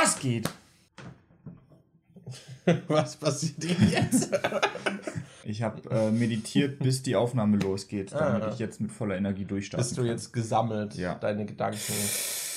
Was 0.00 0.16
geht? 0.20 0.48
Was 2.86 3.16
passiert 3.16 3.62
denn 3.62 3.90
jetzt? 3.90 4.30
Ich 5.44 5.62
habe 5.62 5.80
äh, 5.90 6.10
meditiert, 6.10 6.78
bis 6.78 7.02
die 7.02 7.16
Aufnahme 7.16 7.56
losgeht, 7.56 8.12
damit 8.12 8.42
Ah. 8.42 8.50
ich 8.52 8.58
jetzt 8.58 8.82
mit 8.82 8.92
voller 8.92 9.16
Energie 9.16 9.46
durchstarten 9.46 9.82
Bist 9.82 9.96
du 9.96 10.02
kann. 10.02 10.10
jetzt 10.10 10.30
gesammelt? 10.34 10.94
Ja. 10.94 11.14
Deine 11.14 11.46
Gedanken 11.46 11.80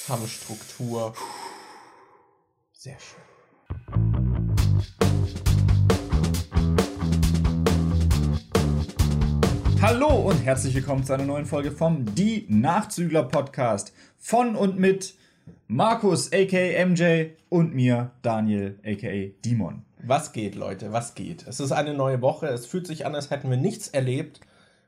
haben 0.10 0.28
Struktur. 0.28 1.14
Sehr 2.74 2.98
schön. 3.00 4.22
Hallo 9.82 10.10
und 10.30 10.38
herzlich 10.44 10.76
willkommen 10.76 11.04
zu 11.06 11.14
einer 11.14 11.24
neuen 11.26 11.46
Folge 11.46 11.72
vom 11.72 12.14
Die 12.14 12.46
Nachzügler 12.50 13.24
Podcast 13.24 13.94
von 14.18 14.58
und 14.58 14.78
mit 14.78 15.16
Markus 15.68 16.32
aka 16.34 16.86
MJ 16.86 17.32
und 17.50 17.74
mir 17.74 18.12
Daniel 18.22 18.80
aka 18.86 19.32
Dimon. 19.46 19.84
Was 20.04 20.34
geht, 20.34 20.56
Leute? 20.56 20.92
Was 20.92 21.14
geht? 21.16 21.46
Es 21.48 21.60
ist 21.60 21.72
eine 21.72 21.94
neue 21.94 22.22
Woche. 22.22 22.48
Es 22.48 22.66
fühlt 22.66 22.88
sich 22.88 23.06
an, 23.06 23.14
als 23.16 23.30
hätten 23.30 23.50
wir 23.50 23.58
nichts 23.58 23.88
erlebt. 23.90 24.42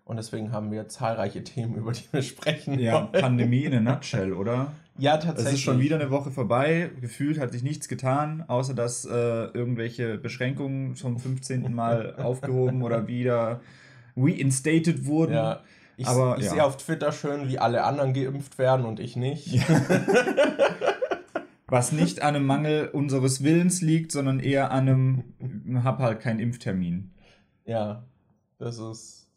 Und 0.05 0.17
deswegen 0.17 0.51
haben 0.51 0.71
wir 0.71 0.87
zahlreiche 0.89 1.43
Themen, 1.45 1.75
über 1.75 1.91
die 1.91 2.03
wir 2.11 2.21
sprechen 2.23 2.79
Ja, 2.79 3.09
wollen. 3.11 3.21
Pandemie 3.21 3.63
in 3.65 3.73
a 3.75 3.79
nutshell, 3.79 4.33
oder? 4.33 4.73
Ja, 4.97 5.17
Es 5.17 5.23
tatsächlich. 5.25 5.53
ist 5.55 5.61
schon 5.61 5.79
wieder 5.79 5.95
eine 5.99 6.11
Woche 6.11 6.29
vorbei. 6.31 6.91
Gefühlt 7.01 7.39
hat 7.39 7.51
sich 7.51 7.63
nichts 7.63 7.87
getan, 7.87 8.43
außer 8.47 8.73
dass 8.73 9.05
äh, 9.05 9.09
irgendwelche 9.11 10.17
Beschränkungen 10.17 10.95
zum 10.95 11.17
15. 11.19 11.73
Mal 11.73 12.15
aufgehoben 12.17 12.83
oder 12.83 13.07
wieder 13.07 13.61
reinstated 14.17 15.05
wurden. 15.05 15.33
Ja. 15.33 15.61
Ich, 15.97 16.07
Aber, 16.07 16.37
ich 16.37 16.45
ja. 16.45 16.51
sehe 16.51 16.63
auf 16.63 16.77
Twitter 16.77 17.11
schön, 17.11 17.47
wie 17.47 17.59
alle 17.59 17.83
anderen 17.83 18.13
geimpft 18.13 18.57
werden 18.57 18.85
und 18.85 18.99
ich 18.99 19.15
nicht. 19.15 19.59
Was 21.67 21.91
nicht 21.91 22.21
an 22.21 22.35
einem 22.35 22.45
Mangel 22.45 22.87
unseres 22.89 23.43
Willens 23.43 23.81
liegt, 23.81 24.11
sondern 24.11 24.39
eher 24.39 24.71
an 24.71 24.87
einem, 24.89 25.83
hab 25.83 25.99
halt 25.99 26.19
keinen 26.19 26.39
Impftermin. 26.39 27.11
Ja, 27.65 28.03
das 28.59 28.77
ist. 28.77 29.27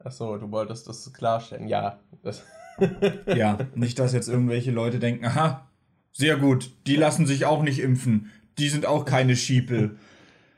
Achso, 0.00 0.36
du 0.38 0.50
wolltest 0.50 0.88
das 0.88 1.12
klarstellen. 1.12 1.68
Ja, 1.68 1.98
das. 2.22 2.42
Ja, 3.26 3.58
nicht, 3.74 3.98
dass 3.98 4.12
jetzt 4.12 4.28
irgendwelche 4.28 4.70
Leute 4.70 5.00
denken, 5.00 5.24
aha, 5.24 5.66
sehr 6.12 6.36
gut, 6.36 6.70
die 6.86 6.94
lassen 6.94 7.26
sich 7.26 7.44
auch 7.44 7.62
nicht 7.62 7.80
impfen. 7.80 8.30
Die 8.56 8.68
sind 8.68 8.86
auch 8.86 9.04
keine 9.04 9.34
Schiepel. 9.34 9.98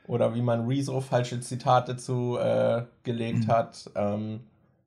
Oder 0.05 0.35
wie 0.35 0.43
man 0.43 0.67
Rezo 0.67 1.01
falsche 1.01 1.39
Zitate 1.39 1.97
zu 1.97 2.37
äh, 2.37 2.83
gelegt 3.03 3.45
Mhm. 3.45 3.51
hat. 3.51 3.89
Ähm, 3.95 4.41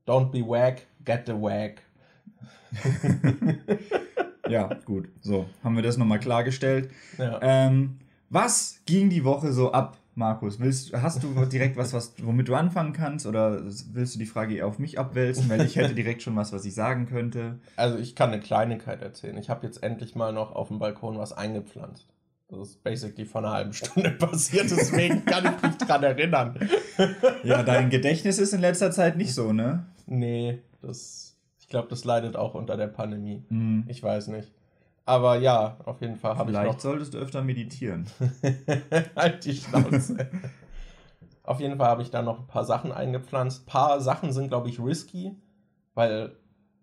Don't 0.07 0.31
be 0.31 0.47
wack, 0.47 0.87
get 1.05 1.27
the 1.27 1.33
wack. 1.33 1.83
Ja, 4.49 4.69
gut. 4.85 5.09
So, 5.21 5.47
haben 5.63 5.77
wir 5.77 5.83
das 5.83 5.97
nochmal 5.97 6.21
klargestellt. 6.21 6.91
Ja. 7.19 7.39
Ähm, 7.43 7.99
was 8.31 8.81
ging 8.87 9.11
die 9.11 9.25
Woche 9.25 9.53
so 9.53 9.73
ab, 9.73 9.97
Markus? 10.15 10.61
Willst, 10.61 10.93
hast 10.93 11.23
du 11.23 11.45
direkt 11.47 11.77
was, 11.77 11.93
was, 11.93 12.15
womit 12.23 12.49
du 12.49 12.55
anfangen 12.55 12.93
kannst? 12.93 13.27
Oder 13.27 13.63
willst 13.65 14.15
du 14.15 14.19
die 14.19 14.27
Frage 14.27 14.57
eher 14.57 14.67
auf 14.67 14.79
mich 14.79 14.99
abwälzen? 14.99 15.49
Weil 15.49 15.63
ich 15.63 15.77
hätte 15.77 15.95
direkt 15.95 16.23
schon 16.23 16.37
was, 16.37 16.53
was 16.53 16.65
ich 16.65 16.75
sagen 16.75 17.07
könnte. 17.07 17.59
Also 17.77 17.99
ich 17.99 18.15
kann 18.15 18.33
eine 18.33 18.41
Kleinigkeit 18.41 19.03
erzählen. 19.03 19.39
Ich 19.39 19.51
habe 19.51 19.67
jetzt 19.67 19.83
endlich 19.83 20.15
mal 20.15 20.33
noch 20.33 20.53
auf 20.53 20.69
dem 20.69 20.79
Balkon 20.79 21.19
was 21.19 21.33
eingepflanzt. 21.33 22.07
Das 22.59 22.71
ist 22.71 22.83
basically 22.83 23.25
vor 23.27 23.43
einer 23.43 23.53
halben 23.53 23.73
Stunde 23.73 24.11
passiert, 24.19 24.71
deswegen 24.71 25.25
kann 25.25 25.45
ich 25.45 25.63
mich 25.63 25.77
dran 25.79 26.03
erinnern. 26.03 26.59
Ja, 27.43 27.63
dein 27.63 27.91
Gedächtnis 27.91 28.39
ist 28.39 28.53
in 28.55 28.61
letzter 28.61 28.91
Zeit 28.93 29.17
nicht 29.17 29.35
so, 29.35 29.53
ne? 29.53 29.85
Nee, 30.07 30.61
das. 30.81 31.37
Ich 31.59 31.69
glaube, 31.69 31.89
das 31.89 32.05
leidet 32.05 32.37
auch 32.37 32.55
unter 32.55 32.77
der 32.77 32.87
Pandemie. 32.87 33.45
Hm. 33.49 33.85
Ich 33.89 34.01
weiß 34.03 34.29
nicht. 34.29 34.53
Aber 35.07 35.37
ja, 35.39 35.77
auf 35.85 36.01
jeden 36.01 36.17
Fall 36.17 36.37
habe 36.37 36.51
ich 36.51 36.57
Vielleicht 36.57 36.75
noch. 36.75 36.81
solltest 36.81 37.15
du 37.15 37.19
öfter 37.19 37.43
meditieren. 37.43 38.07
halt 39.17 39.45
die 39.45 39.55
Schnauze. 39.55 40.29
Auf 41.43 41.61
jeden 41.61 41.77
Fall 41.77 41.89
habe 41.89 42.03
ich 42.03 42.11
da 42.11 42.23
noch 42.23 42.41
ein 42.41 42.47
paar 42.47 42.65
Sachen 42.65 42.93
eingepflanzt. 42.93 43.63
Ein 43.63 43.67
paar 43.67 44.01
Sachen 44.01 44.33
sind, 44.33 44.49
glaube 44.49 44.69
ich, 44.69 44.81
risky, 44.81 45.37
weil 45.95 46.37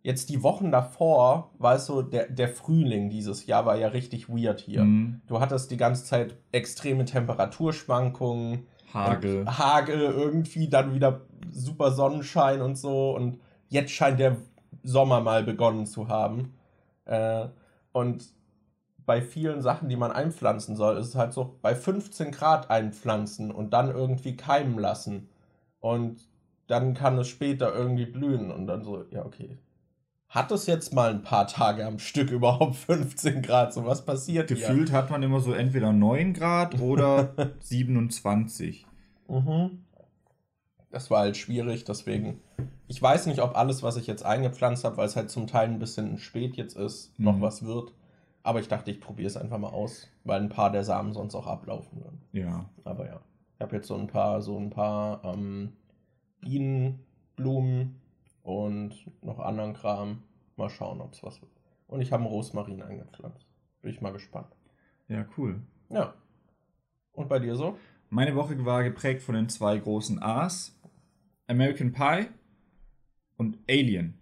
jetzt 0.04 0.30
die 0.30 0.42
Wochen 0.44 0.72
davor, 0.72 1.52
weißt 1.60 1.90
du, 1.90 2.02
der, 2.02 2.28
der 2.28 2.50
Frühling 2.50 3.10
dieses 3.10 3.46
Jahr 3.46 3.66
war 3.66 3.78
ja 3.78 3.90
richtig 3.90 4.30
weird 4.30 4.60
hier. 4.60 4.82
Hm. 4.82 5.22
Du 5.28 5.40
hattest 5.40 5.72
die 5.72 5.78
ganze 5.78 6.06
Zeit 6.06 6.38
extreme 6.52 7.06
Temperaturschwankungen, 7.06 8.68
Hagel. 8.94 9.42
und 9.42 9.58
Hagel 9.58 10.02
irgendwie, 10.02 10.68
dann 10.68 10.94
wieder 10.94 11.22
super 11.50 11.92
Sonnenschein 11.92 12.62
und 12.62 12.78
so. 12.78 13.16
Und 13.16 13.40
jetzt 13.70 13.92
scheint 13.92 14.20
der 14.20 14.38
Sommer 14.84 15.22
mal 15.22 15.44
begonnen 15.44 15.86
zu 15.86 16.08
haben. 16.08 16.54
Äh, 17.06 17.48
und 17.92 18.26
bei 19.06 19.22
vielen 19.22 19.62
Sachen, 19.62 19.90
die 19.90 19.96
man 19.96 20.12
einpflanzen 20.12 20.76
soll, 20.76 20.98
ist 20.98 21.08
es 21.08 21.16
halt 21.16 21.34
so, 21.34 21.58
bei 21.62 21.76
15 21.76 22.32
Grad 22.32 22.70
einpflanzen 22.70 23.52
und 23.52 23.72
dann 23.74 23.92
irgendwie 23.92 24.36
keimen 24.36 24.80
lassen. 24.80 25.30
Und 25.80 26.30
dann 26.68 26.94
kann 26.94 27.18
es 27.18 27.28
später 27.28 27.74
irgendwie 27.74 28.06
blühen. 28.06 28.52
Und 28.52 28.68
dann 28.68 28.84
so, 28.84 29.04
ja, 29.12 29.26
okay. 29.26 29.58
Hat 30.31 30.50
es 30.52 30.66
jetzt 30.66 30.94
mal 30.94 31.09
ein 31.09 31.24
paar 31.24 31.46
Tage 31.46 31.86
am 31.86 32.00
Stück 32.00 32.31
überhaupt 32.31 32.75
15 32.88 33.42
Grad? 33.42 33.74
So 33.74 33.86
was 33.86 34.06
passiert 34.06 34.47
hier? 34.50 34.58
Gefühlt 34.58 34.92
hat 34.94 35.09
man 35.12 35.22
immer 35.24 35.42
so 35.42 35.52
entweder 35.52 35.92
9 35.92 36.34
Grad 36.34 36.80
oder 36.80 37.34
27. 37.59 38.86
Mhm. 39.28 39.84
Das 40.90 41.12
war 41.12 41.20
halt 41.20 41.36
schwierig, 41.36 41.84
deswegen. 41.84 42.40
Ich 42.88 43.02
weiß 43.02 43.25
nicht, 43.28 43.41
ob 43.41 43.58
alles, 43.58 43.84
was 43.84 43.97
ich 43.97 44.08
jetzt 44.08 44.24
eingepflanzt 44.25 44.86
habe, 44.86 44.97
weil 44.97 45.06
es 45.08 45.16
halt 45.18 45.30
zum 45.30 45.47
Teil 45.47 45.68
ein 45.68 45.80
bisschen 45.80 46.18
spät 46.18 46.56
jetzt 46.56 46.78
ist, 46.78 47.18
noch 47.20 47.36
Mhm. 47.38 47.41
was 47.41 47.64
wird. 47.66 47.94
Aber 48.44 48.59
ich 48.62 48.70
dachte, 48.70 48.90
ich 48.90 49.02
probiere 49.02 49.28
es 49.28 49.38
einfach 49.38 49.58
mal 49.58 49.70
aus, 49.70 50.08
weil 50.24 50.41
ein 50.41 50.50
paar 50.50 50.72
der 50.72 50.84
Samen 50.86 51.12
sonst 51.14 51.36
auch 51.36 51.46
ablaufen 51.47 52.02
würden. 52.03 52.22
Ja. 52.31 52.70
Aber 52.86 53.06
ja. 53.06 53.20
Ich 53.56 53.62
habe 53.62 53.75
jetzt 53.75 53.88
so 53.88 53.96
ein 53.96 54.08
paar, 54.08 54.41
so 54.41 54.58
ein 54.58 54.70
paar 54.70 55.24
ähm, 55.25 55.74
Bienenblumen 56.40 58.01
und 58.44 58.94
noch 59.24 59.40
anderen 59.40 59.74
Kram. 59.74 60.24
Mal 60.56 60.69
schauen, 60.69 61.02
ob 61.02 61.13
es 61.13 61.24
was 61.24 61.41
wird. 61.41 61.52
Und 61.88 62.02
ich 62.02 62.12
habe 62.12 62.24
einen 62.24 62.31
Rosmarin 62.31 62.81
eingepflanzt. 62.81 63.46
Bin 63.81 63.91
ich 63.91 64.02
mal 64.02 64.13
gespannt. 64.13 64.56
Ja, 65.07 65.25
cool. 65.38 65.62
Ja. 65.90 66.13
Und 67.13 67.29
bei 67.29 67.40
dir 67.40 67.56
so? 67.56 67.78
Meine 68.09 68.35
Woche 68.35 68.63
war 68.66 68.84
geprägt 68.84 69.22
von 69.22 69.35
den 69.35 69.50
zwei 69.50 69.78
großen 69.78 70.22
A's. 70.22 70.78
American 71.47 71.91
Pie 71.91 72.28
und 73.38 73.57
Alien. 73.69 74.22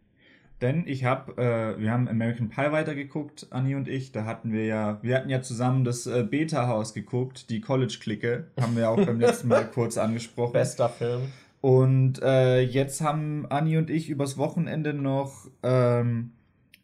Denn 0.61 0.85
ich 0.87 1.05
habe, 1.05 1.41
äh, 1.41 1.79
wir 1.79 1.91
haben 1.91 2.07
American 2.07 2.49
Pie 2.49 2.71
weitergeguckt, 2.71 3.47
Anni 3.51 3.75
und 3.75 3.87
ich. 3.87 4.11
Da 4.11 4.25
hatten 4.25 4.51
wir 4.51 4.65
ja, 4.65 4.99
wir 5.01 5.15
hatten 5.15 5.29
ja 5.29 5.41
zusammen 5.41 5.85
das 5.85 6.05
äh, 6.05 6.23
Beta-Haus 6.23 6.93
geguckt, 6.93 7.49
die 7.49 7.61
College-Clique. 7.61 8.51
Haben 8.59 8.75
wir 8.75 8.89
auch 8.89 8.97
beim 8.97 9.19
letzten 9.21 9.47
Mal 9.47 9.65
kurz 9.65 9.97
angesprochen. 9.97 10.53
Bester 10.53 10.89
Film. 10.89 11.31
Und 11.61 12.21
äh, 12.21 12.61
jetzt 12.61 13.01
haben 13.01 13.45
Anni 13.49 13.77
und 13.77 13.89
ich 13.89 14.09
übers 14.09 14.37
Wochenende 14.37 14.93
noch 14.93 15.47
ähm, 15.63 16.31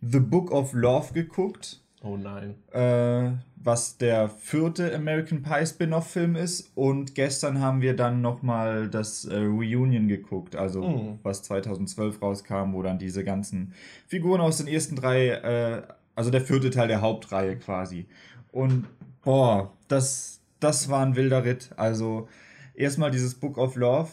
The 0.02 0.20
Book 0.20 0.52
of 0.52 0.74
Love 0.74 1.14
geguckt, 1.14 1.82
Oh 2.04 2.18
nein. 2.18 2.56
äh, 2.72 3.32
was 3.56 3.98
der 3.98 4.30
vierte 4.30 4.94
American 4.94 5.42
Pie 5.42 5.66
Spin-off-Film 5.66 6.36
ist. 6.36 6.72
Und 6.76 7.16
gestern 7.16 7.62
haben 7.62 7.82
wir 7.82 7.96
dann 7.96 8.22
nochmal 8.22 8.90
das 8.90 9.26
äh, 9.26 9.38
Reunion 9.38 10.08
geguckt, 10.10 10.56
also 10.58 10.84
Mhm. 10.84 11.20
was 11.24 11.42
2012 11.44 12.22
rauskam, 12.22 12.74
wo 12.74 12.82
dann 12.84 13.00
diese 13.00 13.24
ganzen 13.24 13.74
Figuren 14.08 14.42
aus 14.42 14.58
den 14.58 14.68
ersten 14.68 14.96
drei, 14.98 15.30
äh, 15.30 15.82
also 16.16 16.32
der 16.32 16.42
vierte 16.42 16.70
Teil 16.70 16.90
der 16.90 17.02
Hauptreihe 17.02 17.56
quasi. 17.58 18.08
Und 18.52 18.86
boah, 19.24 19.72
das, 19.88 20.42
das 20.60 20.90
war 20.90 21.04
ein 21.06 21.16
wilder 21.16 21.44
Ritt. 21.46 21.70
Also 21.78 22.28
erstmal 22.76 23.10
dieses 23.10 23.36
Book 23.36 23.58
of 23.58 23.76
Love 23.78 24.10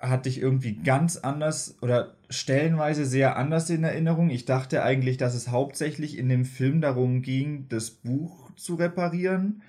hatte 0.00 0.28
ich 0.28 0.40
irgendwie 0.40 0.74
ganz 0.74 1.16
anders 1.16 1.76
oder 1.82 2.14
stellenweise 2.28 3.04
sehr 3.04 3.36
anders 3.36 3.70
in 3.70 3.84
Erinnerung. 3.84 4.30
Ich 4.30 4.44
dachte 4.44 4.82
eigentlich, 4.82 5.16
dass 5.16 5.34
es 5.34 5.48
hauptsächlich 5.48 6.16
in 6.18 6.28
dem 6.28 6.44
Film 6.44 6.80
darum 6.80 7.22
ging, 7.22 7.66
das 7.68 7.90
Buch 7.90 8.50
zu 8.56 8.76
reparieren. 8.76 9.62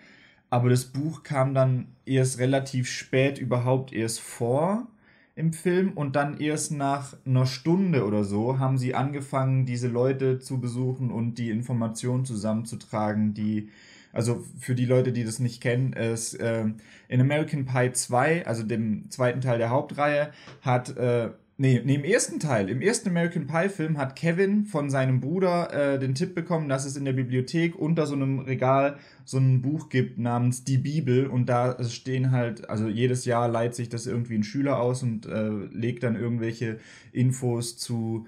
Aber 0.49 0.69
das 0.69 0.85
Buch 0.85 1.23
kam 1.23 1.53
dann 1.53 1.87
erst 2.05 2.39
relativ 2.39 2.89
spät 2.89 3.37
überhaupt 3.39 3.93
erst 3.93 4.19
vor 4.19 4.87
im 5.35 5.53
Film 5.53 5.93
und 5.93 6.15
dann 6.15 6.39
erst 6.39 6.73
nach 6.73 7.15
einer 7.25 7.45
Stunde 7.45 8.05
oder 8.05 8.23
so 8.25 8.59
haben 8.59 8.77
sie 8.77 8.93
angefangen, 8.93 9.65
diese 9.65 9.87
Leute 9.87 10.39
zu 10.39 10.59
besuchen 10.59 11.09
und 11.09 11.35
die 11.35 11.49
Informationen 11.49 12.25
zusammenzutragen, 12.25 13.33
die 13.33 13.69
also 14.13 14.43
für 14.59 14.75
die 14.75 14.85
Leute, 14.85 15.11
die 15.11 15.23
das 15.23 15.39
nicht 15.39 15.61
kennen, 15.61 15.93
ist 15.93 16.37
ähm, 16.39 16.75
in 17.07 17.21
American 17.21 17.65
Pie 17.65 17.91
2, 17.91 18.45
also 18.45 18.63
dem 18.63 19.09
zweiten 19.09 19.41
Teil 19.41 19.57
der 19.57 19.69
Hauptreihe, 19.69 20.31
hat 20.61 20.95
äh, 20.97 21.29
Nee, 21.61 21.79
nee, 21.85 21.93
im 21.93 22.03
ersten 22.03 22.39
Teil, 22.39 22.69
im 22.69 22.81
ersten 22.81 23.09
American 23.09 23.45
Pie 23.45 23.69
Film 23.69 23.99
hat 23.99 24.15
Kevin 24.15 24.65
von 24.65 24.89
seinem 24.89 25.19
Bruder 25.19 25.71
äh, 25.93 25.99
den 25.99 26.15
Tipp 26.15 26.33
bekommen, 26.33 26.67
dass 26.67 26.85
es 26.85 26.97
in 26.97 27.05
der 27.05 27.13
Bibliothek 27.13 27.77
unter 27.77 28.07
so 28.07 28.15
einem 28.15 28.39
Regal 28.39 28.97
so 29.25 29.37
ein 29.37 29.61
Buch 29.61 29.89
gibt 29.89 30.17
namens 30.17 30.63
Die 30.63 30.79
Bibel. 30.79 31.27
Und 31.27 31.49
da 31.49 31.83
stehen 31.83 32.31
halt, 32.31 32.67
also 32.67 32.87
jedes 32.87 33.25
Jahr 33.25 33.47
leiht 33.47 33.75
sich 33.75 33.89
das 33.89 34.07
irgendwie 34.07 34.39
ein 34.39 34.43
Schüler 34.43 34.79
aus 34.79 35.03
und 35.03 35.27
äh, 35.27 35.49
legt 35.71 36.01
dann 36.01 36.15
irgendwelche 36.15 36.79
Infos 37.11 37.77
zu 37.77 38.25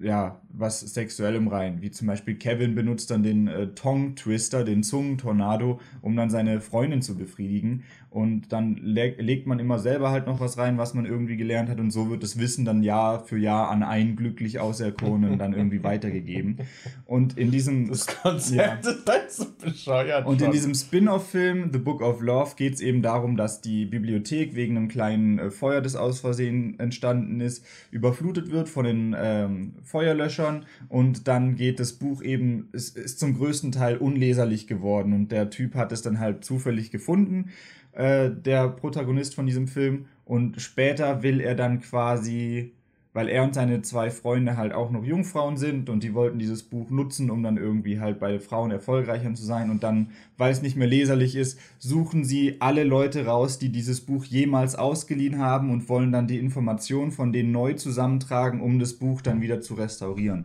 ja, 0.00 0.40
was 0.48 0.80
Sexuellem 0.80 1.48
rein. 1.48 1.82
Wie 1.82 1.90
zum 1.90 2.06
Beispiel 2.06 2.34
Kevin 2.36 2.74
benutzt 2.74 3.10
dann 3.10 3.22
den 3.22 3.48
äh, 3.48 3.68
Tong-Twister, 3.68 4.64
den 4.64 4.82
Zungentornado, 4.82 5.80
um 6.02 6.16
dann 6.16 6.30
seine 6.30 6.60
Freundin 6.60 7.02
zu 7.02 7.16
befriedigen. 7.16 7.84
Und 8.10 8.52
dann 8.52 8.74
le 8.82 9.14
legt 9.18 9.46
man 9.46 9.60
immer 9.60 9.78
selber 9.78 10.10
halt 10.10 10.26
noch 10.26 10.40
was 10.40 10.58
rein, 10.58 10.78
was 10.78 10.94
man 10.94 11.06
irgendwie 11.06 11.36
gelernt 11.36 11.68
hat. 11.68 11.78
Und 11.78 11.92
so 11.92 12.10
wird 12.10 12.24
das 12.24 12.40
Wissen 12.40 12.64
dann 12.64 12.82
Jahr 12.82 13.24
für 13.24 13.38
Jahr 13.38 13.70
an 13.70 13.84
einen 13.84 14.16
glücklich 14.16 14.58
Auserkorenen 14.58 15.38
dann 15.38 15.52
irgendwie 15.52 15.84
weitergegeben. 15.84 16.58
Und 17.06 17.38
in 17.38 17.50
diesem. 17.50 17.88
Das 18.00 18.06
Konzept 18.06 18.84
ja, 18.84 18.90
ist 18.90 19.08
halt 19.08 19.30
so 19.30 19.46
bescheuert. 19.60 20.26
Und 20.26 20.40
in 20.40 20.50
diesem 20.52 20.74
Spin-off-Film 20.74 21.70
The 21.72 21.78
Book 21.78 22.02
of 22.02 22.20
Love 22.20 22.54
geht 22.56 22.74
es 22.74 22.80
eben 22.80 23.02
darum, 23.02 23.36
dass 23.36 23.60
die 23.60 23.84
Bibliothek 23.84 24.54
wegen 24.54 24.76
einem 24.76 24.88
kleinen 24.88 25.38
äh, 25.38 25.50
Feuer, 25.50 25.80
das 25.80 25.96
aus 25.96 26.20
Versehen 26.20 26.78
entstanden 26.78 27.40
ist, 27.40 27.64
überflutet 27.90 28.50
wird 28.50 28.68
von 28.68 28.84
den 28.84 29.14
ähm, 29.18 29.74
Feuerlöschern. 29.82 30.64
Und 30.88 31.28
dann 31.28 31.56
geht 31.56 31.78
das 31.78 31.92
Buch 31.92 32.22
eben, 32.22 32.68
es 32.72 32.90
ist 32.90 33.20
zum 33.20 33.36
größten 33.36 33.72
Teil 33.72 33.96
unleserlich 33.96 34.66
geworden. 34.66 35.12
Und 35.12 35.30
der 35.30 35.50
Typ 35.50 35.74
hat 35.74 35.92
es 35.92 36.02
dann 36.02 36.20
halt 36.20 36.44
zufällig 36.44 36.90
gefunden 36.90 37.50
äh, 37.92 38.30
der 38.30 38.68
Protagonist 38.68 39.34
von 39.34 39.46
diesem 39.46 39.66
Film. 39.66 40.06
Und 40.24 40.60
später 40.60 41.22
will 41.22 41.40
er 41.40 41.54
dann 41.54 41.80
quasi, 41.80 42.72
weil 43.12 43.28
er 43.28 43.42
und 43.42 43.54
seine 43.54 43.82
zwei 43.82 44.10
Freunde 44.10 44.56
halt 44.56 44.72
auch 44.72 44.90
noch 44.92 45.04
Jungfrauen 45.04 45.56
sind 45.56 45.88
und 45.88 46.04
die 46.04 46.14
wollten 46.14 46.38
dieses 46.38 46.62
Buch 46.62 46.90
nutzen, 46.90 47.30
um 47.30 47.42
dann 47.42 47.56
irgendwie 47.56 47.98
halt 47.98 48.20
bei 48.20 48.38
Frauen 48.38 48.70
erfolgreicher 48.70 49.34
zu 49.34 49.44
sein. 49.44 49.70
Und 49.70 49.82
dann, 49.82 50.10
weil 50.36 50.52
es 50.52 50.62
nicht 50.62 50.76
mehr 50.76 50.86
leserlich 50.86 51.34
ist, 51.34 51.58
suchen 51.78 52.24
sie 52.24 52.60
alle 52.60 52.84
Leute 52.84 53.26
raus, 53.26 53.58
die 53.58 53.70
dieses 53.70 54.00
Buch 54.02 54.24
jemals 54.24 54.76
ausgeliehen 54.76 55.38
haben 55.38 55.70
und 55.70 55.88
wollen 55.88 56.12
dann 56.12 56.28
die 56.28 56.38
Informationen 56.38 57.10
von 57.10 57.32
denen 57.32 57.50
neu 57.50 57.72
zusammentragen, 57.74 58.60
um 58.60 58.78
das 58.78 58.94
Buch 58.94 59.22
dann 59.22 59.40
wieder 59.40 59.60
zu 59.60 59.74
restaurieren. 59.74 60.44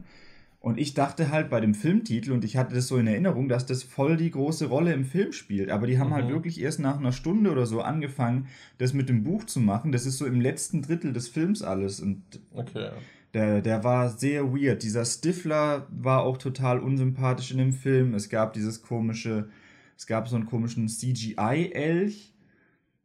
Und 0.66 0.80
ich 0.80 0.96
dachte 0.96 1.30
halt 1.30 1.52
bei 1.52 1.62
dem 1.62 1.76
Filmtitel, 1.76 2.32
und 2.32 2.44
ich 2.44 2.58
hatte 2.58 2.74
das 2.74 2.88
so 2.88 2.98
in 2.98 3.06
Erinnerung, 3.06 3.48
dass 3.48 3.68
das 3.68 3.84
voll 3.84 4.18
die 4.18 4.32
große 4.32 4.66
Rolle 4.66 4.94
im 4.94 5.06
Film 5.06 5.32
spielt. 5.32 5.70
Aber 5.70 5.86
die 5.86 6.00
haben 6.00 6.10
halt 6.10 6.24
mhm. 6.24 6.30
halt 6.30 6.38
wirklich 6.38 6.60
erst 6.60 6.80
nach 6.80 6.98
einer 6.98 7.12
Stunde 7.12 7.52
oder 7.52 7.68
so 7.68 7.82
angefangen, 7.84 8.48
das 8.80 8.92
mit 8.92 9.08
dem 9.08 9.24
Buch 9.24 9.44
zu 9.44 9.60
machen. 9.60 9.92
Das 9.92 10.08
ist 10.08 10.18
so 10.18 10.26
im 10.26 10.42
letzten 10.42 10.82
Drittel 10.82 11.14
des 11.14 11.28
Films 11.28 11.62
alles. 11.62 12.00
Und 12.00 12.24
okay. 12.52 12.90
der, 13.36 13.62
der 13.62 13.84
war 13.84 14.10
sehr 14.10 14.56
weird. 14.56 14.82
Dieser 14.82 15.06
Stifler 15.06 15.86
war 15.92 16.24
auch 16.24 16.38
total 16.38 16.80
unsympathisch 16.80 17.52
in 17.52 17.60
dem 17.60 17.72
Film. 17.72 18.16
Es 18.16 18.30
gab 18.30 18.54
dieses 18.54 18.82
komische, 18.82 19.50
es 19.96 20.08
gab 20.08 20.28
so 20.28 20.36
einen 20.36 20.48
komischen 20.48 20.88
CGI-Elch 20.88 22.34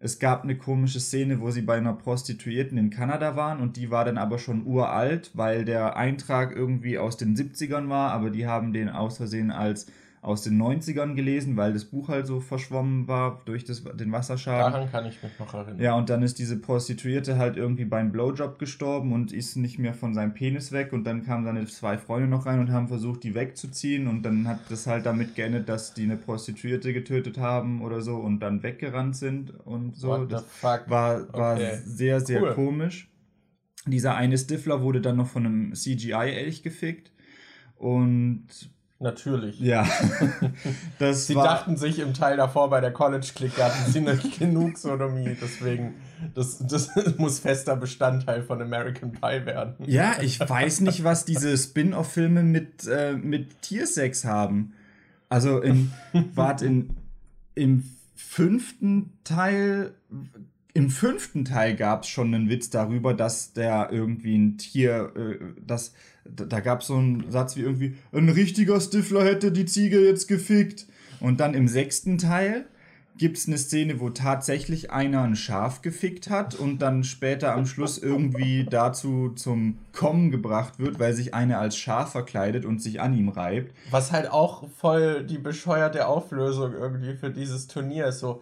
es 0.02 0.18
gab 0.18 0.44
eine 0.44 0.56
komische 0.56 0.98
Szene, 0.98 1.40
wo 1.40 1.50
sie 1.50 1.60
bei 1.60 1.76
einer 1.76 1.92
Prostituierten 1.92 2.78
in 2.78 2.88
Kanada 2.88 3.36
waren 3.36 3.60
und 3.60 3.76
die 3.76 3.90
war 3.90 4.06
dann 4.06 4.16
aber 4.16 4.38
schon 4.38 4.66
uralt, 4.66 5.30
weil 5.34 5.66
der 5.66 5.96
Eintrag 5.96 6.56
irgendwie 6.56 6.98
aus 6.98 7.18
den 7.18 7.36
70ern 7.36 7.90
war, 7.90 8.10
aber 8.12 8.30
die 8.30 8.46
haben 8.46 8.72
den 8.72 8.88
aus 8.88 9.18
Versehen 9.18 9.50
als 9.50 9.86
aus 10.22 10.42
den 10.42 10.60
90ern 10.60 11.14
gelesen, 11.14 11.56
weil 11.56 11.72
das 11.72 11.86
Buch 11.86 12.08
halt 12.08 12.26
so 12.26 12.40
verschwommen 12.40 13.08
war 13.08 13.40
durch 13.46 13.64
das, 13.64 13.82
den 13.84 14.12
Wasserschaden. 14.12 14.72
Daran 14.72 14.90
kann 14.90 15.06
ich 15.06 15.22
mich 15.22 15.38
noch 15.38 15.54
erinnern. 15.54 15.80
Ja, 15.80 15.94
und 15.94 16.10
dann 16.10 16.22
ist 16.22 16.38
diese 16.38 16.58
Prostituierte 16.58 17.38
halt 17.38 17.56
irgendwie 17.56 17.86
beim 17.86 18.12
Blowjob 18.12 18.58
gestorben 18.58 19.14
und 19.14 19.32
ist 19.32 19.56
nicht 19.56 19.78
mehr 19.78 19.94
von 19.94 20.12
seinem 20.12 20.34
Penis 20.34 20.72
weg 20.72 20.92
und 20.92 21.04
dann 21.04 21.24
kamen 21.24 21.46
seine 21.46 21.64
zwei 21.66 21.96
Freunde 21.96 22.28
noch 22.28 22.44
rein 22.44 22.60
und 22.60 22.70
haben 22.70 22.88
versucht, 22.88 23.22
die 23.22 23.34
wegzuziehen 23.34 24.08
und 24.08 24.22
dann 24.22 24.46
hat 24.46 24.60
das 24.68 24.86
halt 24.86 25.06
damit 25.06 25.36
geendet, 25.36 25.70
dass 25.70 25.94
die 25.94 26.02
eine 26.02 26.18
Prostituierte 26.18 26.92
getötet 26.92 27.38
haben 27.38 27.80
oder 27.80 28.02
so 28.02 28.16
und 28.16 28.40
dann 28.40 28.62
weggerannt 28.62 29.16
sind 29.16 29.58
und 29.64 29.96
so. 29.96 30.08
What 30.08 30.32
das 30.32 30.44
war, 30.62 31.32
war 31.32 31.54
okay. 31.54 31.78
sehr, 31.82 32.20
sehr 32.20 32.42
cool. 32.42 32.54
komisch. 32.54 33.10
Dieser 33.86 34.16
eine 34.16 34.36
Stifler 34.36 34.82
wurde 34.82 35.00
dann 35.00 35.16
noch 35.16 35.28
von 35.28 35.46
einem 35.46 35.74
CGI-Elch 35.74 36.62
gefickt 36.62 37.10
und 37.76 38.48
Natürlich. 39.00 39.58
Ja. 39.58 39.86
Das 40.98 41.26
sie 41.26 41.34
dachten 41.34 41.78
sich 41.78 41.98
im 41.98 42.12
Teil 42.12 42.36
davor 42.36 42.68
bei 42.68 42.82
der 42.82 42.92
College-Clique 42.92 43.64
hatten 43.64 43.90
sie 43.90 44.02
nicht 44.02 44.38
genug 44.38 44.76
Sodomie, 44.76 45.34
deswegen 45.40 45.94
das, 46.34 46.58
das 46.58 46.90
muss 47.16 47.40
fester 47.40 47.76
Bestandteil 47.76 48.42
von 48.42 48.60
American 48.60 49.12
Pie 49.12 49.46
werden. 49.46 49.74
Ja, 49.86 50.16
ich 50.20 50.38
weiß 50.38 50.80
nicht, 50.80 51.02
was 51.02 51.24
diese 51.24 51.56
Spin-off-Filme 51.56 52.42
mit, 52.42 52.86
äh, 52.86 53.14
mit 53.14 53.62
Tiersex 53.62 54.26
haben. 54.26 54.74
Also 55.30 55.60
in, 55.60 55.92
wart 56.34 56.60
in, 56.60 56.90
im 57.54 57.84
fünften 58.14 59.12
Teil 59.24 59.94
im 60.74 60.90
fünften 60.90 61.44
Teil 61.44 61.74
gab 61.74 62.04
es 62.04 62.08
schon 62.08 62.34
einen 62.34 62.48
Witz 62.48 62.70
darüber, 62.70 63.14
dass 63.14 63.52
der 63.52 63.88
irgendwie 63.90 64.36
ein 64.36 64.58
Tier, 64.58 65.12
äh, 65.16 65.44
das, 65.66 65.94
da, 66.24 66.60
gab 66.60 66.82
es 66.82 66.88
so 66.88 66.96
einen 66.96 67.30
Satz 67.30 67.56
wie 67.56 67.62
irgendwie, 67.62 67.96
ein 68.12 68.28
richtiger 68.28 68.80
Stifler 68.80 69.24
hätte 69.24 69.52
die 69.52 69.66
Ziege 69.66 70.00
jetzt 70.00 70.28
gefickt. 70.28 70.86
Und 71.20 71.40
dann 71.40 71.54
im 71.54 71.68
sechsten 71.68 72.18
Teil 72.18 72.66
gibt 73.18 73.36
es 73.36 73.46
eine 73.46 73.58
Szene, 73.58 74.00
wo 74.00 74.08
tatsächlich 74.08 74.92
einer 74.92 75.22
ein 75.22 75.36
Schaf 75.36 75.82
gefickt 75.82 76.30
hat 76.30 76.54
und 76.54 76.80
dann 76.80 77.04
später 77.04 77.52
am 77.52 77.66
Schluss 77.66 77.98
irgendwie 77.98 78.64
dazu 78.64 79.30
zum 79.34 79.76
Kommen 79.92 80.30
gebracht 80.30 80.78
wird, 80.78 80.98
weil 80.98 81.12
sich 81.12 81.34
einer 81.34 81.58
als 81.58 81.76
Schaf 81.76 82.12
verkleidet 82.12 82.64
und 82.64 82.80
sich 82.80 83.02
an 83.02 83.12
ihm 83.12 83.28
reibt. 83.28 83.74
Was 83.90 84.10
halt 84.10 84.30
auch 84.30 84.66
voll 84.70 85.22
die 85.24 85.36
bescheuerte 85.36 86.06
Auflösung 86.06 86.72
irgendwie 86.72 87.14
für 87.14 87.30
dieses 87.30 87.66
Turnier 87.66 88.06
ist. 88.06 88.20
So, 88.20 88.40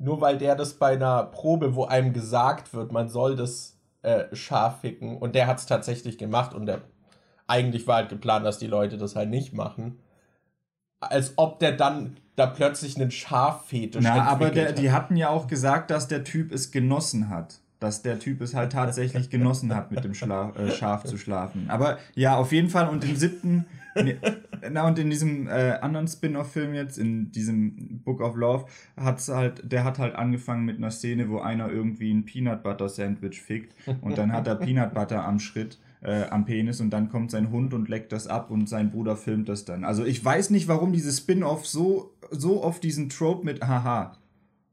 nur 0.00 0.20
weil 0.20 0.38
der 0.38 0.56
das 0.56 0.74
bei 0.74 0.92
einer 0.94 1.24
Probe, 1.24 1.74
wo 1.74 1.84
einem 1.84 2.12
gesagt 2.12 2.74
wird, 2.74 2.90
man 2.90 3.08
soll 3.08 3.36
das 3.36 3.76
äh, 4.02 4.24
scharf 4.34 4.80
ficken, 4.80 5.18
und 5.18 5.34
der 5.34 5.46
hat 5.46 5.58
es 5.58 5.66
tatsächlich 5.66 6.18
gemacht 6.18 6.54
und 6.54 6.66
der 6.66 6.80
eigentlich 7.46 7.86
war 7.86 7.96
halt 7.96 8.08
geplant, 8.08 8.46
dass 8.46 8.58
die 8.58 8.66
Leute 8.66 8.96
das 8.96 9.16
halt 9.16 9.28
nicht 9.28 9.52
machen. 9.52 9.98
Als 11.00 11.34
ob 11.36 11.58
der 11.58 11.72
dann 11.72 12.16
da 12.36 12.46
plötzlich 12.46 12.96
einen 12.96 13.10
Schaffetisch 13.10 14.04
Na, 14.04 14.24
aber 14.24 14.50
der, 14.50 14.72
die 14.72 14.92
hatten 14.92 15.16
ja 15.16 15.28
auch 15.28 15.46
gesagt, 15.46 15.90
dass 15.90 16.08
der 16.08 16.24
Typ 16.24 16.52
es 16.52 16.70
genossen 16.70 17.28
hat. 17.28 17.60
Dass 17.80 18.02
der 18.02 18.18
Typ 18.18 18.40
es 18.40 18.54
halt 18.54 18.72
tatsächlich 18.72 19.30
genossen 19.30 19.74
hat, 19.74 19.90
mit 19.90 20.04
dem 20.04 20.14
Schla 20.14 20.50
äh, 20.50 20.70
Schaf 20.70 21.04
zu 21.04 21.16
schlafen. 21.16 21.66
Aber 21.68 21.98
ja, 22.14 22.36
auf 22.36 22.52
jeden 22.52 22.68
Fall. 22.68 22.88
Und 22.88 23.04
im 23.04 23.16
siebten, 23.16 23.66
na 24.70 24.86
und 24.86 24.98
in 24.98 25.10
diesem 25.10 25.46
äh, 25.46 25.78
anderen 25.80 26.08
Spin-off-Film 26.08 26.74
jetzt, 26.74 26.98
in 26.98 27.30
diesem 27.32 28.00
Book 28.04 28.20
of 28.20 28.36
Love, 28.36 28.66
hat's 28.96 29.28
halt, 29.28 29.70
der 29.70 29.84
hat 29.84 29.98
halt 29.98 30.14
angefangen 30.14 30.64
mit 30.64 30.78
einer 30.78 30.90
Szene, 30.90 31.28
wo 31.28 31.38
einer 31.38 31.70
irgendwie 31.70 32.12
ein 32.12 32.24
Peanut 32.24 32.62
Butter 32.62 32.88
Sandwich 32.88 33.40
fickt 33.40 33.74
und 34.00 34.18
dann 34.18 34.32
hat 34.32 34.46
er 34.46 34.54
Peanut 34.56 34.94
Butter 34.94 35.24
am 35.24 35.38
Schritt. 35.38 35.78
Äh, 36.02 36.30
am 36.30 36.46
Penis 36.46 36.80
und 36.80 36.88
dann 36.88 37.10
kommt 37.10 37.30
sein 37.30 37.50
Hund 37.50 37.74
und 37.74 37.90
leckt 37.90 38.10
das 38.12 38.26
ab 38.26 38.50
und 38.50 38.70
sein 38.70 38.90
Bruder 38.90 39.18
filmt 39.18 39.50
das 39.50 39.66
dann. 39.66 39.84
Also 39.84 40.02
ich 40.02 40.24
weiß 40.24 40.48
nicht, 40.48 40.66
warum 40.66 40.94
dieses 40.94 41.18
Spin-off 41.18 41.66
so, 41.66 42.14
so 42.30 42.64
oft 42.64 42.82
diesen 42.82 43.10
Trope 43.10 43.44
mit 43.44 43.60
haha, 43.60 44.16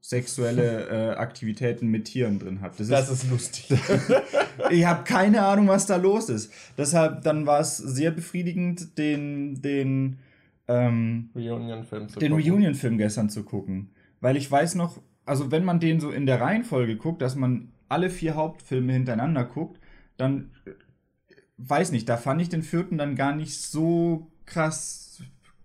sexuelle 0.02 0.88
äh, 0.88 1.16
Aktivitäten 1.16 1.88
mit 1.88 2.06
Tieren 2.06 2.40
drin 2.40 2.62
hat. 2.62 2.80
Das, 2.80 2.88
das 2.88 3.10
ist, 3.10 3.24
ist, 3.24 3.30
lustig. 3.30 3.70
ich 4.72 4.86
habe 4.86 5.04
keine 5.04 5.46
Ahnung, 5.46 5.68
was 5.68 5.86
da 5.86 5.98
los 5.98 6.30
ist. 6.30 6.52
Deshalb, 6.78 7.24
dann 7.24 7.46
war 7.46 7.60
es 7.60 7.78
sehr 7.78 8.12
befriedigend, 8.12 8.98
den, 8.98 9.62
den 9.62 10.20
ähm, 10.68 11.30
Reunion-Film 11.36 12.08
den 12.08 12.34
Reunion-Film 12.34 12.98
gestern 12.98 13.30
zu 13.30 13.44
gucken. 13.44 13.90
Weil 14.22 14.38
ich 14.38 14.50
weiß 14.50 14.76
noch, 14.76 15.02
also 15.26 15.52
wenn 15.52 15.66
man 15.66 15.80
den 15.80 16.00
so 16.00 16.12
in 16.12 16.26
der 16.26 16.42
Reihenfolge 16.42 16.96
guckt, 16.96 17.22
dass 17.22 17.36
man 17.36 17.70
alle 17.90 18.10
vier 18.10 18.36
Hauptfilme 18.36 18.94
hintereinander 18.94 19.44
guckt, 19.44 19.80
dann 20.18 20.52
äh, 20.66 20.72
weiß 21.58 21.92
nicht, 21.92 22.08
da 22.08 22.18
fand 22.18 22.42
ich 22.42 22.50
den 22.50 22.64
vierten 22.64 22.98
dann 22.98 23.16
gar 23.16 23.36
nicht 23.36 23.60
so 23.60 24.28
krass 24.46 25.07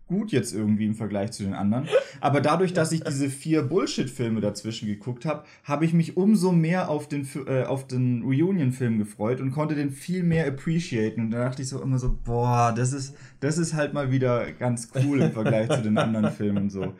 gut 0.06 0.32
jetzt 0.32 0.54
irgendwie 0.54 0.86
im 0.86 0.94
Vergleich 0.94 1.32
zu 1.32 1.42
den 1.42 1.54
anderen. 1.54 1.88
Aber 2.20 2.40
dadurch, 2.40 2.72
dass 2.72 2.92
ich 2.92 3.02
diese 3.02 3.30
vier 3.30 3.62
Bullshit-Filme 3.62 4.40
dazwischen 4.40 4.86
geguckt 4.86 5.24
habe, 5.24 5.44
habe 5.64 5.84
ich 5.84 5.92
mich 5.92 6.16
umso 6.16 6.52
mehr 6.52 6.90
auf 6.90 7.08
den, 7.08 7.26
äh, 7.46 7.64
auf 7.64 7.86
den 7.86 8.22
Reunion-Film 8.22 8.98
gefreut 8.98 9.40
und 9.40 9.52
konnte 9.52 9.74
den 9.74 9.90
viel 9.90 10.22
mehr 10.22 10.46
appreciaten. 10.46 11.22
Und 11.22 11.30
da 11.30 11.44
dachte 11.44 11.62
ich 11.62 11.68
so 11.68 11.80
immer 11.82 11.98
so, 11.98 12.16
boah, 12.24 12.74
das 12.76 12.92
ist, 12.92 13.16
das 13.40 13.58
ist 13.58 13.74
halt 13.74 13.94
mal 13.94 14.10
wieder 14.10 14.52
ganz 14.52 14.90
cool 14.94 15.22
im 15.22 15.32
Vergleich 15.32 15.70
zu 15.70 15.82
den 15.82 15.96
anderen 15.98 16.30
Filmen 16.30 16.70
so. 16.70 16.94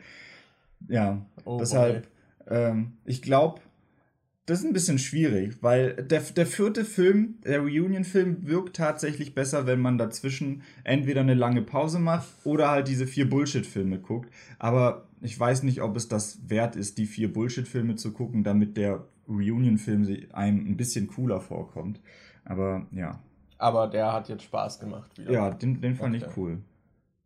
Ja, 0.89 1.25
oh, 1.45 1.57
deshalb, 1.59 2.07
ähm, 2.47 2.93
ich 3.05 3.21
glaube, 3.21 3.61
das 4.45 4.59
ist 4.59 4.65
ein 4.65 4.73
bisschen 4.73 4.99
schwierig, 4.99 5.57
weil 5.61 5.95
der, 5.95 6.19
der 6.19 6.45
vierte 6.45 6.83
Film, 6.83 7.35
der 7.45 7.59
Reunion-Film, 7.59 8.45
wirkt 8.45 8.75
tatsächlich 8.75 9.33
besser, 9.33 9.65
wenn 9.65 9.79
man 9.79 9.97
dazwischen 9.97 10.63
entweder 10.83 11.21
eine 11.21 11.33
lange 11.33 11.61
Pause 11.61 11.99
macht 11.99 12.27
oder 12.43 12.69
halt 12.69 12.89
diese 12.89 13.07
vier 13.07 13.29
Bullshit-Filme 13.29 13.99
guckt. 13.99 14.29
Aber 14.59 15.07
ich 15.21 15.39
weiß 15.39 15.63
nicht, 15.63 15.81
ob 15.81 15.95
es 15.95 16.09
das 16.09 16.49
wert 16.49 16.75
ist, 16.75 16.97
die 16.97 17.05
vier 17.05 17.31
Bullshit-Filme 17.31 17.95
zu 17.95 18.11
gucken, 18.11 18.43
damit 18.43 18.75
der 18.75 19.05
Reunion-Film 19.29 20.05
einem 20.33 20.67
ein 20.67 20.75
bisschen 20.75 21.07
cooler 21.07 21.39
vorkommt. 21.39 22.01
Aber 22.43 22.85
ja. 22.91 23.19
Aber 23.57 23.87
der 23.87 24.11
hat 24.11 24.27
jetzt 24.27 24.43
Spaß 24.43 24.79
gemacht 24.79 25.17
wieder. 25.17 25.31
Ja, 25.31 25.51
den, 25.51 25.79
den 25.79 25.95
fand 25.95 26.17
okay. 26.17 26.25
ich 26.27 26.37
cool. 26.37 26.57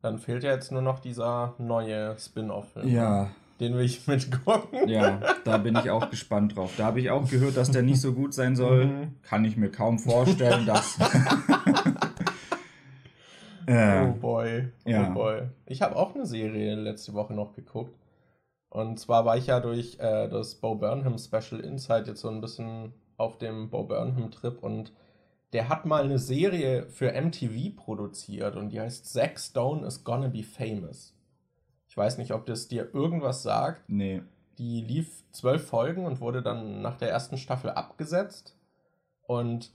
Dann 0.04 0.20
fehlt 0.20 0.44
ja 0.44 0.52
jetzt 0.52 0.72
nur 0.72 0.84
noch 0.84 1.00
dieser 1.00 1.56
neue 1.58 2.16
Spin-off-Film. 2.20 2.88
Ja, 2.88 3.32
den 3.60 3.76
will 3.76 3.86
ich 3.86 4.06
mitgucken. 4.08 4.88
Ja, 4.88 5.20
da 5.44 5.58
bin 5.58 5.76
ich 5.76 5.90
auch 5.90 6.10
gespannt 6.10 6.56
drauf. 6.56 6.74
Da 6.78 6.86
habe 6.86 7.00
ich 7.00 7.10
auch 7.10 7.30
gehört, 7.30 7.58
dass 7.58 7.72
der 7.72 7.84
nicht 7.84 8.02
so 8.02 8.14
gut 8.14 8.34
sein 8.34 8.56
soll. 8.56 8.86
Mhm. 8.86 9.16
Kann 9.24 9.46
ich 9.46 9.58
mir 9.58 9.72
kaum 9.72 10.00
vorstellen, 10.00 10.66
dass. 10.66 10.98
Oh 13.70 14.14
boy. 14.14 14.70
Oh 14.86 14.90
ja. 14.90 15.10
boy. 15.10 15.50
Ich 15.66 15.82
habe 15.82 15.98
auch 15.98 16.16
eine 16.16 16.26
Serie 16.26 16.76
letzte 16.76 17.14
Woche 17.14 17.34
noch 17.34 17.54
geguckt. 17.54 17.94
Und 18.70 18.98
zwar 18.98 19.26
war 19.26 19.38
ich 19.38 19.48
ja 19.48 19.60
durch 19.60 20.00
äh, 20.00 20.30
das 20.30 20.56
Bo 20.56 20.76
Burnham 20.76 21.18
Special 21.18 21.60
Insight 21.60 22.08
jetzt 22.08 22.22
so 22.22 22.30
ein 22.30 22.40
bisschen 22.40 22.94
auf 23.18 23.38
dem 23.38 23.70
Bo 23.70 23.84
Burnham 23.84 24.32
Trip 24.32 24.62
und 24.64 24.94
der 25.54 25.70
hat 25.70 25.86
mal 25.86 26.04
eine 26.04 26.20
Serie 26.20 26.88
für 26.90 27.12
MTV 27.12 27.76
produziert 27.76 28.56
und 28.56 28.70
die 28.70 28.80
heißt 28.80 29.12
Zack 29.12 29.40
Stone 29.40 29.86
is 29.86 30.04
Gonna 30.04 30.28
Be 30.28 30.44
Famous. 30.44 31.17
Ich 31.98 32.00
weiß 32.00 32.20
nicht, 32.20 32.32
ob 32.32 32.46
das 32.46 32.68
dir 32.68 32.94
irgendwas 32.94 33.42
sagt. 33.42 33.82
Nee. 33.90 34.22
Die 34.60 34.82
lief 34.82 35.24
zwölf 35.32 35.66
Folgen 35.66 36.06
und 36.06 36.22
wurde 36.22 36.44
dann 36.44 36.84
nach 36.84 36.96
der 36.96 37.10
ersten 37.10 37.40
Staffel 37.40 37.72
abgesetzt. 37.72 38.56
Und 39.24 39.72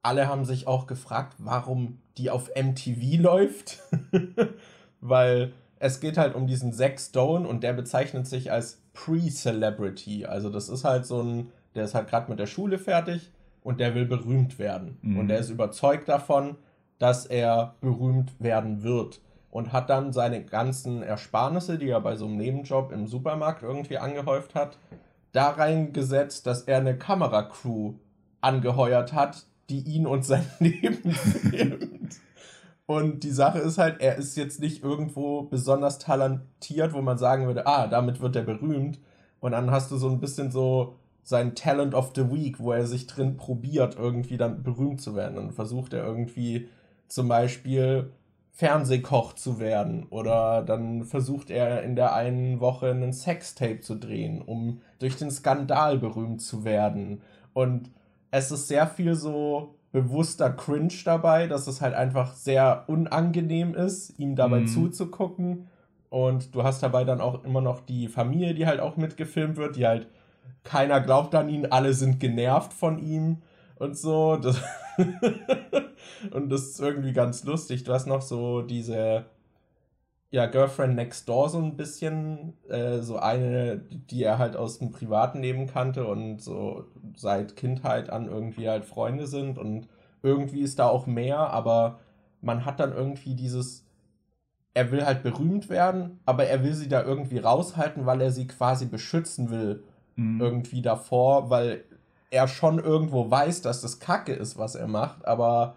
alle 0.00 0.26
haben 0.26 0.46
sich 0.46 0.66
auch 0.66 0.86
gefragt, 0.86 1.34
warum 1.36 1.98
die 2.16 2.30
auf 2.30 2.50
MTV 2.56 3.20
läuft. 3.20 3.80
Weil 5.02 5.52
es 5.78 6.00
geht 6.00 6.16
halt 6.16 6.34
um 6.34 6.46
diesen 6.46 6.72
Zack 6.72 6.98
Stone 6.98 7.46
und 7.46 7.62
der 7.62 7.74
bezeichnet 7.74 8.26
sich 8.26 8.50
als 8.50 8.80
Pre-Celebrity. 8.94 10.24
Also 10.24 10.48
das 10.48 10.70
ist 10.70 10.84
halt 10.84 11.04
so 11.04 11.22
ein, 11.22 11.52
der 11.74 11.84
ist 11.84 11.94
halt 11.94 12.08
gerade 12.08 12.30
mit 12.30 12.38
der 12.38 12.46
Schule 12.46 12.78
fertig 12.78 13.32
und 13.60 13.80
der 13.80 13.94
will 13.94 14.06
berühmt 14.06 14.58
werden. 14.58 14.96
Mhm. 15.02 15.18
Und 15.18 15.28
der 15.28 15.40
ist 15.40 15.50
überzeugt 15.50 16.08
davon, 16.08 16.56
dass 16.98 17.26
er 17.26 17.74
berühmt 17.82 18.32
werden 18.38 18.82
wird. 18.82 19.20
Und 19.50 19.72
hat 19.72 19.90
dann 19.90 20.12
seine 20.12 20.44
ganzen 20.44 21.02
Ersparnisse, 21.02 21.76
die 21.76 21.88
er 21.88 22.00
bei 22.00 22.14
so 22.14 22.26
einem 22.26 22.36
Nebenjob 22.36 22.92
im 22.92 23.08
Supermarkt 23.08 23.62
irgendwie 23.62 23.98
angehäuft 23.98 24.54
hat, 24.54 24.78
da 25.32 25.50
reingesetzt, 25.50 26.46
dass 26.46 26.62
er 26.62 26.78
eine 26.78 26.96
Kameracrew 26.96 27.94
angeheuert 28.40 29.12
hat, 29.12 29.46
die 29.68 29.80
ihn 29.80 30.06
und 30.06 30.24
sein 30.24 30.46
Leben 30.60 31.12
filmt. 31.12 32.20
Und 32.86 33.22
die 33.22 33.30
Sache 33.30 33.60
ist 33.60 33.78
halt, 33.78 34.00
er 34.00 34.16
ist 34.16 34.36
jetzt 34.36 34.60
nicht 34.60 34.82
irgendwo 34.82 35.42
besonders 35.42 35.98
talentiert, 35.98 36.92
wo 36.92 37.00
man 37.00 37.18
sagen 37.18 37.46
würde, 37.46 37.66
ah, 37.66 37.86
damit 37.86 38.20
wird 38.20 38.34
er 38.34 38.42
berühmt. 38.42 38.98
Und 39.38 39.52
dann 39.52 39.70
hast 39.70 39.92
du 39.92 39.96
so 39.96 40.08
ein 40.08 40.18
bisschen 40.18 40.50
so 40.50 40.96
sein 41.22 41.54
Talent 41.54 41.94
of 41.94 42.10
the 42.16 42.32
Week, 42.32 42.58
wo 42.58 42.72
er 42.72 42.86
sich 42.86 43.06
drin 43.06 43.36
probiert, 43.36 43.96
irgendwie 43.96 44.36
dann 44.36 44.64
berühmt 44.64 45.00
zu 45.00 45.14
werden. 45.14 45.38
Und 45.38 45.52
versucht 45.52 45.92
er 45.92 46.04
irgendwie 46.04 46.68
zum 47.06 47.28
Beispiel 47.28 48.10
Fernsehkoch 48.52 49.34
zu 49.34 49.58
werden. 49.58 50.06
Oder 50.10 50.62
dann 50.62 51.04
versucht 51.04 51.50
er 51.50 51.82
in 51.82 51.96
der 51.96 52.14
einen 52.14 52.60
Woche 52.60 52.90
einen 52.90 53.12
Sextape 53.12 53.80
zu 53.80 53.94
drehen, 53.94 54.42
um 54.42 54.80
durch 54.98 55.16
den 55.16 55.30
Skandal 55.30 55.98
berühmt 55.98 56.42
zu 56.42 56.64
werden. 56.64 57.22
Und 57.52 57.90
es 58.30 58.50
ist 58.50 58.68
sehr 58.68 58.86
viel 58.86 59.14
so 59.14 59.74
bewusster 59.92 60.50
Cringe 60.50 60.92
dabei, 61.04 61.46
dass 61.46 61.66
es 61.66 61.80
halt 61.80 61.94
einfach 61.94 62.34
sehr 62.34 62.84
unangenehm 62.86 63.74
ist, 63.74 64.18
ihm 64.18 64.36
dabei 64.36 64.60
mhm. 64.60 64.66
zuzugucken. 64.68 65.68
Und 66.10 66.54
du 66.54 66.62
hast 66.62 66.82
dabei 66.82 67.04
dann 67.04 67.20
auch 67.20 67.44
immer 67.44 67.60
noch 67.60 67.80
die 67.80 68.08
Familie, 68.08 68.54
die 68.54 68.66
halt 68.66 68.80
auch 68.80 68.96
mitgefilmt 68.96 69.56
wird, 69.56 69.76
die 69.76 69.86
halt 69.86 70.08
keiner 70.64 71.00
glaubt 71.00 71.34
an 71.34 71.48
ihn, 71.48 71.66
alle 71.66 71.94
sind 71.94 72.20
genervt 72.20 72.72
von 72.72 72.98
ihm 72.98 73.38
und 73.76 73.96
so. 73.96 74.36
Das 74.36 74.60
und 76.32 76.50
das 76.50 76.62
ist 76.62 76.80
irgendwie 76.80 77.12
ganz 77.12 77.44
lustig. 77.44 77.84
Du 77.84 77.92
hast 77.92 78.06
noch 78.06 78.22
so 78.22 78.62
diese 78.62 79.26
ja, 80.30 80.46
Girlfriend 80.46 80.94
Next 80.94 81.28
Door 81.28 81.48
so 81.48 81.58
ein 81.58 81.76
bisschen, 81.76 82.54
äh, 82.68 82.98
so 83.00 83.18
eine, 83.18 83.78
die 83.78 84.22
er 84.22 84.38
halt 84.38 84.56
aus 84.56 84.78
dem 84.78 84.92
privaten 84.92 85.40
Leben 85.40 85.66
kannte 85.66 86.06
und 86.06 86.40
so 86.40 86.84
seit 87.16 87.56
Kindheit 87.56 88.10
an 88.10 88.26
irgendwie 88.26 88.68
halt 88.68 88.84
Freunde 88.84 89.26
sind 89.26 89.58
und 89.58 89.88
irgendwie 90.22 90.60
ist 90.60 90.78
da 90.78 90.88
auch 90.88 91.06
mehr, 91.06 91.38
aber 91.38 91.98
man 92.42 92.64
hat 92.64 92.78
dann 92.78 92.92
irgendwie 92.92 93.34
dieses, 93.34 93.86
er 94.72 94.92
will 94.92 95.04
halt 95.04 95.24
berühmt 95.24 95.68
werden, 95.68 96.20
aber 96.26 96.44
er 96.44 96.62
will 96.62 96.74
sie 96.74 96.88
da 96.88 97.02
irgendwie 97.02 97.38
raushalten, 97.38 98.06
weil 98.06 98.20
er 98.20 98.30
sie 98.30 98.46
quasi 98.46 98.86
beschützen 98.86 99.50
will, 99.50 99.82
mhm. 100.14 100.40
irgendwie 100.40 100.82
davor, 100.82 101.50
weil 101.50 101.84
er 102.30 102.48
schon 102.48 102.78
irgendwo 102.78 103.30
weiß, 103.30 103.62
dass 103.62 103.82
das 103.82 103.98
Kacke 103.98 104.32
ist, 104.32 104.56
was 104.56 104.74
er 104.74 104.86
macht, 104.86 105.26
aber 105.26 105.76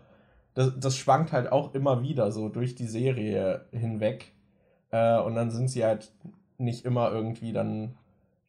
das, 0.53 0.71
das 0.79 0.95
schwankt 0.95 1.31
halt 1.31 1.51
auch 1.51 1.73
immer 1.73 2.01
wieder 2.01 2.31
so 2.31 2.49
durch 2.49 2.75
die 2.75 2.87
Serie 2.87 3.65
hinweg 3.71 4.31
äh, 4.91 5.19
und 5.19 5.35
dann 5.35 5.51
sind 5.51 5.69
sie 5.69 5.83
halt 5.83 6.11
nicht 6.57 6.85
immer 6.85 7.11
irgendwie 7.11 7.51
dann. 7.51 7.95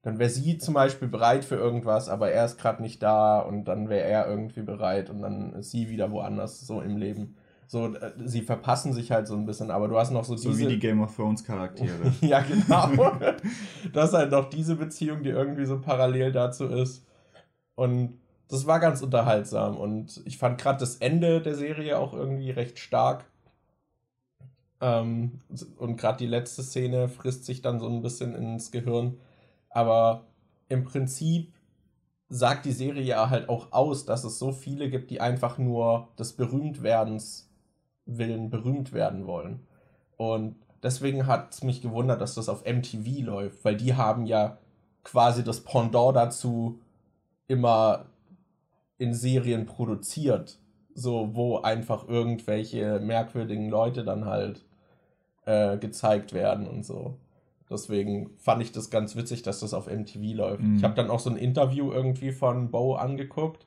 Dann 0.03 0.19
wäre 0.19 0.29
sie 0.29 0.59
zum 0.59 0.75
Beispiel 0.75 1.09
bereit 1.09 1.47
für 1.47 1.55
irgendwas, 1.55 2.11
aber 2.11 2.31
er 2.31 2.45
ist 2.45 2.59
gerade 2.59 2.83
nicht 2.83 3.03
da 3.03 3.39
und 3.39 3.65
dann 3.65 3.89
wäre 3.89 4.07
er 4.07 4.29
irgendwie 4.29 4.61
bereit 4.61 5.09
und 5.09 5.23
dann 5.23 5.55
ist 5.55 5.71
sie 5.71 5.89
wieder 5.89 6.11
woanders 6.11 6.61
so 6.67 6.83
im 6.83 6.99
Leben. 6.99 7.37
So, 7.69 7.95
äh, 7.95 8.13
sie 8.23 8.43
verpassen 8.43 8.93
sich 8.93 9.11
halt 9.11 9.27
so 9.27 9.35
ein 9.35 9.47
bisschen, 9.47 9.71
aber 9.71 9.89
du 9.89 9.99
hast 9.99 10.11
noch 10.11 10.25
so, 10.25 10.37
so 10.37 10.51
diese... 10.51 10.61
wie 10.61 10.75
die 10.75 10.79
Game 10.79 11.01
of 11.01 11.17
Thrones 11.17 11.43
Charaktere. 11.43 12.13
ja, 12.21 12.43
genau. 12.43 13.13
du 13.91 13.99
hast 13.99 14.13
halt 14.13 14.31
noch 14.31 14.51
diese 14.51 14.77
Beziehung, 14.77 15.23
die 15.23 15.31
irgendwie 15.31 15.65
so 15.65 15.81
parallel 15.81 16.33
dazu 16.33 16.67
ist. 16.67 17.04
Und 17.75 18.21
das 18.49 18.67
war 18.67 18.81
ganz 18.81 19.03
unterhaltsam. 19.03 19.77
Und 19.77 20.23
ich 20.25 20.39
fand 20.39 20.61
gerade 20.61 20.79
das 20.79 20.97
Ende 20.97 21.41
der 21.41 21.55
Serie 21.55 21.99
auch 21.99 22.13
irgendwie 22.13 22.51
recht 22.51 22.79
stark. 22.79 23.25
Ähm, 24.81 25.41
und 25.79 25.97
gerade 25.97 26.19
die 26.19 26.27
letzte 26.27 26.63
Szene 26.63 27.09
frisst 27.09 27.45
sich 27.45 27.63
dann 27.63 27.81
so 27.81 27.89
ein 27.89 28.03
bisschen 28.03 28.35
ins 28.35 28.71
Gehirn. 28.71 29.19
Aber 29.71 30.27
im 30.69 30.85
Prinzip 30.85 31.53
sagt 32.29 32.65
die 32.65 32.73
Serie 32.73 33.03
ja 33.03 33.31
halt 33.31 33.49
auch 33.49 33.73
aus, 33.73 34.07
dass 34.07 34.25
es 34.25 34.39
so 34.39 34.53
viele 34.53 34.91
gibt, 34.91 35.11
die 35.11 35.21
einfach 35.21 35.59
nur 35.59 36.09
des 36.19 36.35
Berühmtwerdens 36.35 37.51
willen 38.07 38.51
berühmt 38.51 38.93
werden 38.93 39.27
wollen. 39.27 39.67
Und 40.17 40.57
deswegen 40.83 41.27
hat 41.27 41.55
es 41.55 41.63
mich 41.63 41.83
gewundert, 41.83 42.21
dass 42.21 42.35
das 42.35 42.49
auf 42.49 42.65
MTV 42.65 43.25
läuft, 43.25 43.65
weil 43.65 43.77
die 43.77 43.95
haben 43.95 44.27
ja 44.27 44.59
quasi 45.03 45.45
das 45.45 45.63
Pendant 45.63 46.17
dazu 46.17 46.81
immer 47.49 48.07
in 48.99 49.15
Serien 49.15 49.67
produziert 49.67 50.59
so 50.95 51.31
wo 51.35 51.59
einfach 51.59 52.09
irgendwelche 52.09 53.01
merkwürdigen 53.01 53.69
Leute 53.69 54.05
dann 54.05 54.25
halt 54.25 54.65
äh, 55.45 55.77
gezeigt 55.77 56.33
werden 56.33 56.67
und 56.67 56.85
so. 56.85 57.19
Deswegen 57.69 58.31
fand 58.39 58.63
ich 58.63 58.73
das 58.73 58.91
ganz 58.91 59.17
witzig, 59.17 59.43
dass 59.43 59.61
das 59.61 59.75
auf 59.75 59.89
MTV 59.89 60.37
läuft. 60.37 60.63
Mhm. 60.63 60.77
Ich 60.77 60.85
habe 60.85 60.95
dann 60.95 61.11
auch 61.11 61.19
so 61.19 61.31
ein 61.31 61.37
Interview 61.37 61.93
irgendwie 61.93 62.31
von 62.31 62.71
Bo 62.71 62.95
angeguckt, 62.95 63.67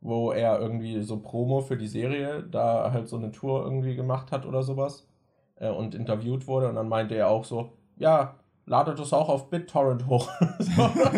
wo 0.00 0.32
er 0.32 0.58
irgendwie 0.58 1.02
so 1.02 1.18
Promo 1.18 1.60
für 1.60 1.76
die 1.76 1.86
Serie 1.86 2.42
da 2.42 2.90
halt 2.92 3.08
so 3.08 3.16
eine 3.16 3.30
Tour 3.30 3.62
irgendwie 3.62 3.94
gemacht 3.94 4.32
hat 4.32 4.46
oder 4.46 4.62
sowas 4.62 5.06
äh, 5.56 5.70
und 5.70 5.94
interviewt 5.94 6.46
wurde 6.46 6.68
und 6.68 6.74
dann 6.74 6.88
meinte 6.88 7.14
er 7.14 7.28
auch 7.28 7.44
so, 7.44 7.72
ja, 7.96 8.34
ladet 8.66 8.98
das 8.98 9.12
auch 9.12 9.28
auf 9.28 9.48
BitTorrent 9.48 10.06
hoch. 10.06 10.28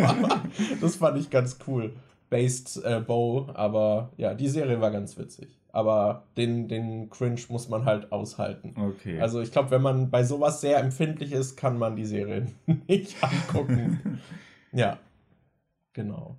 das 0.80 0.96
fand 0.96 1.18
ich 1.18 1.30
ganz 1.30 1.58
cool 1.66 1.92
based 2.30 2.82
äh, 2.84 3.00
Bow, 3.00 3.48
aber 3.54 4.10
ja, 4.16 4.34
die 4.34 4.48
Serie 4.48 4.80
war 4.80 4.90
ganz 4.90 5.16
witzig. 5.18 5.58
Aber 5.70 6.24
den, 6.36 6.66
den 6.66 7.10
Cringe 7.10 7.40
muss 7.50 7.68
man 7.68 7.84
halt 7.84 8.10
aushalten. 8.10 8.74
Okay. 8.76 9.20
Also 9.20 9.40
ich 9.40 9.52
glaube, 9.52 9.70
wenn 9.70 9.82
man 9.82 10.10
bei 10.10 10.24
sowas 10.24 10.60
sehr 10.60 10.78
empfindlich 10.78 11.32
ist, 11.32 11.56
kann 11.56 11.78
man 11.78 11.94
die 11.94 12.06
Serie 12.06 12.46
nicht 12.88 13.16
angucken. 13.22 14.20
ja, 14.72 14.98
genau. 15.92 16.36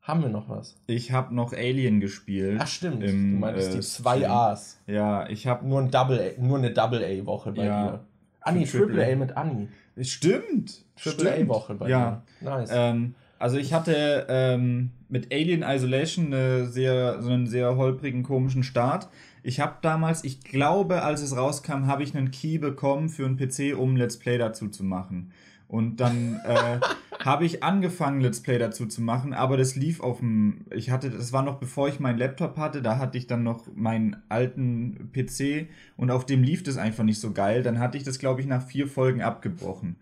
Haben 0.00 0.22
wir 0.22 0.30
noch 0.30 0.48
was? 0.48 0.80
Ich 0.86 1.12
habe 1.12 1.34
noch 1.34 1.52
Alien 1.52 2.00
gespielt. 2.00 2.58
Ach 2.60 2.66
stimmt, 2.66 3.04
im, 3.04 3.34
du 3.34 3.38
meintest 3.38 3.70
äh, 3.70 3.76
die 3.76 3.80
zwei 3.80 4.28
A's. 4.28 4.80
Ja, 4.86 5.28
ich 5.28 5.46
habe 5.46 5.66
nur, 5.66 5.80
ein 5.80 5.90
Double 5.90 6.34
nur 6.38 6.58
eine 6.58 6.72
Double 6.72 7.04
A 7.04 7.26
Woche 7.26 7.52
bei 7.52 7.64
ja, 7.64 7.90
dir. 7.90 8.00
Anni, 8.40 8.64
Triple 8.64 9.12
A 9.12 9.16
mit 9.16 9.36
Anni. 9.36 9.68
Stimmt. 10.00 10.84
Triple 10.96 11.34
A 11.34 11.48
Woche 11.48 11.74
bei 11.74 11.88
ja. 11.88 12.22
dir. 12.40 12.48
Nice. 12.48 12.70
Ähm, 12.72 13.14
also 13.38 13.56
ich 13.56 13.72
hatte 13.72 14.26
ähm, 14.28 14.90
mit 15.08 15.32
Alien 15.32 15.62
Isolation 15.62 16.26
eine 16.26 16.66
sehr, 16.66 17.20
so 17.20 17.30
einen 17.30 17.46
sehr 17.46 17.76
holprigen, 17.76 18.22
komischen 18.22 18.62
Start. 18.62 19.08
Ich 19.42 19.58
habe 19.58 19.74
damals, 19.82 20.22
ich 20.22 20.42
glaube, 20.42 21.02
als 21.02 21.22
es 21.22 21.36
rauskam, 21.36 21.86
habe 21.86 22.04
ich 22.04 22.16
einen 22.16 22.30
Key 22.30 22.58
bekommen 22.58 23.08
für 23.08 23.26
einen 23.26 23.36
PC, 23.36 23.76
um 23.76 23.96
Let's 23.96 24.16
Play 24.16 24.38
dazu 24.38 24.68
zu 24.68 24.84
machen. 24.84 25.32
Und 25.66 25.96
dann 25.96 26.40
äh, 26.44 26.78
habe 27.24 27.44
ich 27.44 27.62
angefangen, 27.62 28.20
Let's 28.20 28.40
Play 28.40 28.58
dazu 28.58 28.86
zu 28.86 29.02
machen, 29.02 29.32
aber 29.32 29.56
das 29.56 29.76
lief 29.76 30.00
auf 30.00 30.18
dem. 30.18 30.66
Ich 30.70 30.90
hatte, 30.90 31.10
das 31.10 31.32
war 31.32 31.42
noch 31.42 31.58
bevor 31.58 31.88
ich 31.88 32.00
meinen 32.00 32.18
Laptop 32.18 32.56
hatte, 32.56 32.82
da 32.82 32.98
hatte 32.98 33.18
ich 33.18 33.26
dann 33.26 33.42
noch 33.42 33.66
meinen 33.74 34.16
alten 34.28 35.10
PC 35.12 35.68
und 35.96 36.10
auf 36.10 36.26
dem 36.26 36.42
lief 36.42 36.62
das 36.62 36.76
einfach 36.76 37.04
nicht 37.04 37.20
so 37.20 37.32
geil. 37.32 37.62
Dann 37.62 37.78
hatte 37.78 37.96
ich 37.96 38.04
das, 38.04 38.18
glaube 38.18 38.40
ich, 38.40 38.46
nach 38.46 38.62
vier 38.62 38.88
Folgen 38.88 39.22
abgebrochen. 39.22 39.96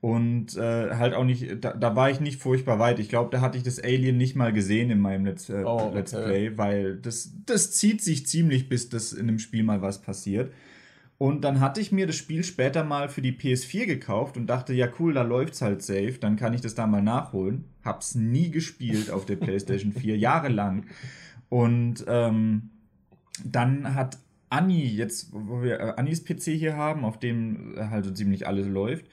Und 0.00 0.56
äh, 0.58 0.96
halt 0.96 1.14
auch 1.14 1.24
nicht, 1.24 1.64
da, 1.64 1.72
da, 1.72 1.96
war 1.96 2.10
ich 2.10 2.20
nicht 2.20 2.38
furchtbar 2.38 2.78
weit. 2.78 2.98
Ich 2.98 3.08
glaube, 3.08 3.30
da 3.30 3.40
hatte 3.40 3.56
ich 3.56 3.64
das 3.64 3.82
Alien 3.82 4.18
nicht 4.18 4.36
mal 4.36 4.52
gesehen 4.52 4.90
in 4.90 5.00
meinem 5.00 5.24
Let's, 5.24 5.48
äh, 5.48 5.62
oh, 5.64 5.78
okay. 5.78 5.94
Let's 5.94 6.12
Play, 6.12 6.58
weil 6.58 6.96
das, 6.96 7.32
das 7.46 7.72
zieht 7.72 8.02
sich 8.02 8.26
ziemlich, 8.26 8.68
bis 8.68 8.90
das 8.90 9.14
in 9.14 9.26
dem 9.26 9.38
Spiel 9.38 9.62
mal 9.62 9.80
was 9.80 10.02
passiert. 10.02 10.52
Und 11.24 11.42
dann 11.42 11.60
hatte 11.60 11.80
ich 11.80 11.90
mir 11.90 12.06
das 12.06 12.16
Spiel 12.16 12.44
später 12.44 12.84
mal 12.84 13.08
für 13.08 13.22
die 13.22 13.32
PS4 13.32 13.86
gekauft 13.86 14.36
und 14.36 14.46
dachte, 14.46 14.74
ja 14.74 14.88
cool, 14.98 15.14
da 15.14 15.22
läuft's 15.22 15.62
halt 15.62 15.80
safe, 15.80 16.18
dann 16.20 16.36
kann 16.36 16.52
ich 16.52 16.60
das 16.60 16.74
da 16.74 16.86
mal 16.86 17.00
nachholen. 17.00 17.64
Hab's 17.82 18.14
nie 18.14 18.50
gespielt 18.50 19.10
auf 19.10 19.24
der 19.24 19.36
PlayStation 19.36 19.92
4, 19.94 20.18
jahrelang. 20.18 20.84
Und 21.48 22.04
ähm, 22.08 22.68
dann 23.42 23.94
hat 23.94 24.18
Anni, 24.50 24.84
jetzt, 24.84 25.30
wo 25.32 25.62
wir 25.62 25.80
äh, 25.80 25.94
Annis 25.96 26.26
PC 26.26 26.58
hier 26.58 26.76
haben, 26.76 27.06
auf 27.06 27.18
dem 27.18 27.74
äh, 27.74 27.86
halt 27.86 28.04
so 28.04 28.10
ziemlich 28.10 28.46
alles 28.46 28.66
läuft, 28.66 29.06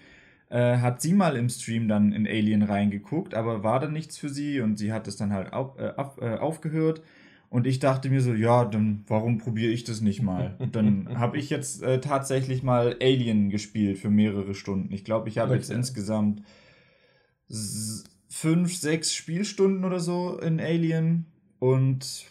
äh, 0.50 0.80
hat 0.80 1.02
sie 1.02 1.14
mal 1.14 1.38
im 1.38 1.48
Stream 1.48 1.88
dann 1.88 2.12
in 2.12 2.28
Alien 2.28 2.64
reingeguckt, 2.64 3.36
aber 3.36 3.64
war 3.64 3.80
dann 3.80 3.94
nichts 3.94 4.18
für 4.18 4.28
sie 4.28 4.60
und 4.60 4.76
sie 4.76 4.92
hat 4.92 5.08
es 5.08 5.16
dann 5.16 5.32
halt 5.32 5.54
auf, 5.54 5.80
äh, 5.80 5.94
auf, 5.96 6.18
äh, 6.18 6.36
aufgehört. 6.36 7.04
Und 7.52 7.68
ich 7.68 7.80
dachte 7.80 8.10
mir 8.10 8.22
so, 8.22 8.34
ja, 8.34 8.64
dann 8.64 9.04
warum 9.10 9.38
probiere 9.38 9.74
ich 9.74 9.84
das 9.84 10.00
nicht 10.00 10.22
mal? 10.22 10.56
Und 10.60 10.78
dann 10.78 11.10
habe 11.20 11.38
ich 11.38 11.50
jetzt 11.50 11.84
äh, 11.84 12.00
tatsächlich 12.00 12.64
mal 12.64 12.96
Alien 13.02 13.50
gespielt 13.50 13.98
für 13.98 14.10
mehrere 14.10 14.56
Stunden. 14.56 14.94
Ich 14.94 15.04
glaube, 15.04 15.28
ich 15.28 15.38
habe 15.38 15.54
jetzt 15.54 15.70
insgesamt 15.70 16.44
fünf, 18.30 18.74
sechs 18.74 19.14
Spielstunden 19.14 19.84
oder 19.84 20.00
so 20.00 20.40
in 20.40 20.62
Alien 20.62 21.26
und 21.60 22.28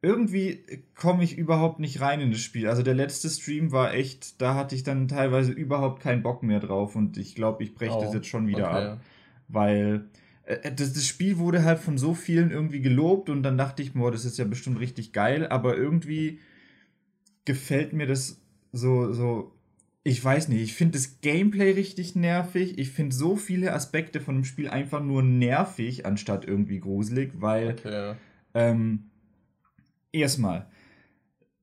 irgendwie 0.00 0.64
komme 0.94 1.22
ich 1.22 1.36
überhaupt 1.36 1.78
nicht 1.78 2.00
rein 2.00 2.22
in 2.22 2.30
das 2.30 2.40
Spiel. 2.40 2.68
Also 2.68 2.82
der 2.82 2.94
letzte 2.94 3.28
Stream 3.28 3.70
war 3.70 3.92
echt, 3.92 4.40
da 4.40 4.54
hatte 4.54 4.74
ich 4.74 4.82
dann 4.82 5.08
teilweise 5.08 5.52
überhaupt 5.52 6.00
keinen 6.00 6.22
Bock 6.22 6.42
mehr 6.42 6.60
drauf 6.60 6.96
und 6.96 7.18
ich 7.18 7.34
glaube, 7.34 7.62
ich 7.62 7.74
breche 7.74 7.98
oh, 7.98 8.00
das 8.00 8.14
jetzt 8.14 8.28
schon 8.28 8.46
wieder 8.46 8.70
okay. 8.70 8.86
ab. 8.92 9.00
Weil 9.48 10.08
das, 10.46 10.92
das, 10.92 11.06
Spiel 11.06 11.38
wurde 11.38 11.64
halt 11.64 11.78
von 11.78 11.98
so 11.98 12.14
vielen 12.14 12.50
irgendwie 12.50 12.80
gelobt 12.80 13.30
und 13.30 13.42
dann 13.42 13.56
dachte 13.56 13.82
ich, 13.82 13.94
boah, 13.94 14.10
das 14.10 14.24
ist 14.24 14.38
ja 14.38 14.44
bestimmt 14.44 14.78
richtig 14.78 15.12
geil, 15.12 15.46
aber 15.46 15.76
irgendwie 15.76 16.40
gefällt 17.44 17.92
mir 17.92 18.06
das 18.06 18.40
so, 18.72 19.12
so, 19.12 19.52
ich 20.02 20.22
weiß 20.22 20.48
nicht, 20.48 20.60
ich 20.60 20.74
finde 20.74 20.98
das 20.98 21.20
Gameplay 21.22 21.70
richtig 21.70 22.14
nervig. 22.14 22.78
Ich 22.78 22.90
finde 22.90 23.14
so 23.14 23.36
viele 23.36 23.72
Aspekte 23.72 24.20
von 24.20 24.34
dem 24.34 24.44
Spiel 24.44 24.68
einfach 24.68 25.02
nur 25.02 25.22
nervig, 25.22 26.04
anstatt 26.04 26.44
irgendwie 26.44 26.80
gruselig, 26.80 27.32
weil 27.36 27.70
okay. 27.70 28.14
ähm, 28.52 29.10
Erstmal, 30.14 30.68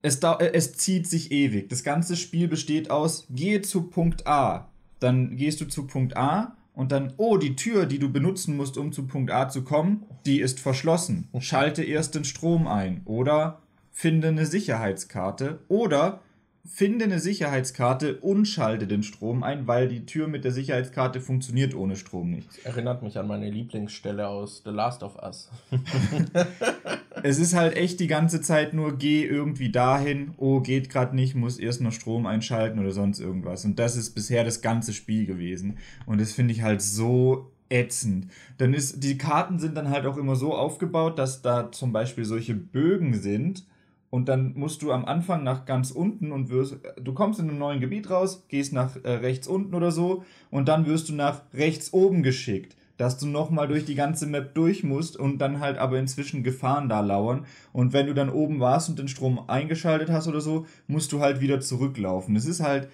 es, 0.02 0.22
äh, 0.22 0.52
es 0.54 0.74
zieht 0.74 1.08
sich 1.08 1.32
ewig. 1.32 1.70
Das 1.70 1.84
ganze 1.84 2.18
Spiel 2.18 2.50
besteht 2.50 2.92
aus, 2.92 3.28
gehe 3.30 3.62
zu 3.62 3.84
Punkt 3.84 4.28
A. 4.28 4.70
Dann 5.00 5.38
gehst 5.38 5.62
du 5.62 5.66
zu 5.66 5.88
Punkt 5.88 6.18
A 6.18 6.58
und 6.82 6.92
dann, 6.92 7.14
oh, 7.18 7.38
die 7.38 7.56
Tür, 7.56 7.86
die 7.86 8.00
du 8.00 8.12
benutzen 8.12 8.58
musst, 8.58 8.76
um 8.76 8.92
zu 8.92 9.06
Punkt 9.06 9.30
A 9.30 9.48
zu 9.48 9.64
kommen, 9.64 10.04
die 10.26 10.42
ist 10.42 10.60
verschlossen. 10.60 11.30
Schalte 11.38 11.84
erst 11.84 12.16
den 12.16 12.26
Strom 12.26 12.66
ein. 12.66 13.02
Oder 13.06 13.60
finde 13.92 14.30
eine 14.30 14.48
Sicherheitskarte. 14.48 15.60
Oder 15.68 16.22
finde 16.66 17.06
eine 17.06 17.20
Sicherheitskarte 17.20 18.18
und 18.18 18.48
schalte 18.48 18.88
den 18.88 19.04
Strom 19.04 19.44
ein, 19.44 19.68
weil 19.68 19.90
die 19.90 20.08
Tür 20.08 20.28
mit 20.28 20.44
der 20.44 20.52
Sicherheitskarte 20.52 21.22
funktioniert 21.22 21.76
ohne 21.76 21.96
Strom 21.96 22.32
nicht. 22.32 22.48
Das 22.50 22.58
erinnert 22.66 23.04
mich 23.04 23.20
an 23.20 23.28
meine 23.28 23.52
Lieblingsstelle 23.52 24.28
aus 24.28 24.64
The 24.66 24.72
Last 24.72 25.04
of 25.04 25.22
Us. 25.22 25.52
es 27.24 27.40
ist 27.40 27.56
halt 27.56 27.76
echt 27.76 28.00
die 28.00 28.08
ganze 28.08 28.42
Zeit 28.42 28.74
nur, 28.74 28.98
geh 28.98 29.24
irgendwie 29.24 29.72
dahin, 29.72 30.34
oh, 30.38 30.60
geht 30.60 30.90
gerade 30.90 31.16
nicht, 31.16 31.36
muss 31.36 31.60
erst 31.60 31.82
noch 31.82 31.92
Strom 31.92 32.26
einschalten 32.26 32.80
oder 32.80 32.92
sonst 32.92 33.20
irgendwas. 33.20 33.66
Und 33.66 33.80
das 33.80 33.96
ist 33.96 34.12
bisher 34.12 34.44
das 34.44 34.62
ganze 34.62 34.94
Spiel 34.94 35.26
gewesen. 35.26 35.78
Und 36.06 36.22
das 36.22 36.34
finde 36.34 36.54
ich 36.54 36.62
halt 36.62 36.82
so 36.82 37.52
ätzend. 37.70 38.28
Dann 38.58 38.74
ist, 38.74 39.04
die 39.04 39.18
Karten 39.18 39.60
sind 39.60 39.76
dann 39.76 39.90
halt 39.90 40.06
auch 40.06 40.18
immer 40.18 40.36
so 40.36 40.54
aufgebaut, 40.54 41.18
dass 41.18 41.42
da 41.42 41.72
zum 41.72 41.94
Beispiel 41.94 42.26
solche 42.26 42.56
Bögen 42.56 43.14
sind, 43.14 43.66
und 44.12 44.28
dann 44.28 44.54
musst 44.56 44.82
du 44.82 44.92
am 44.92 45.06
Anfang 45.06 45.44
nach 45.44 45.66
ganz 45.66 45.90
unten 45.90 46.34
und 46.34 46.50
wirst, 46.50 46.78
du 47.02 47.14
kommst 47.14 47.40
in 47.40 47.50
einem 47.50 47.58
neuen 47.58 47.80
Gebiet 47.80 48.10
raus, 48.10 48.46
gehst 48.50 48.74
nach 48.74 48.98
äh, 49.04 49.10
rechts 49.10 49.48
unten 49.48 49.74
oder 49.74 49.92
so 49.92 50.26
und 50.52 50.68
dann 50.68 50.86
wirst 50.86 51.08
du 51.08 51.14
nach 51.14 51.44
rechts 51.54 51.94
oben 51.94 52.22
geschickt, 52.22 52.76
dass 53.02 53.18
du 53.18 53.26
nochmal 53.26 53.68
durch 53.68 53.84
die 53.84 53.96
ganze 53.96 54.28
Map 54.28 54.54
durch 54.54 54.84
musst 54.84 55.18
und 55.18 55.40
dann 55.40 55.60
halt 55.60 55.80
aber 55.80 55.98
inzwischen 55.98 56.44
Gefahren 56.44 56.88
da 56.88 57.00
lauern. 57.00 57.48
Und 57.74 57.94
wenn 57.94 58.06
du 58.06 58.14
dann 58.14 58.30
oben 58.30 58.60
warst 58.60 58.90
und 58.90 59.00
den 59.00 59.08
Strom 59.08 59.50
eingeschaltet 59.50 60.12
hast 60.12 60.28
oder 60.28 60.40
so, 60.40 60.68
musst 60.86 61.12
du 61.12 61.20
halt 61.20 61.42
wieder 61.42 61.60
zurücklaufen. 61.60 62.36
Es 62.36 62.46
ist 62.46 62.60
halt 62.60 62.90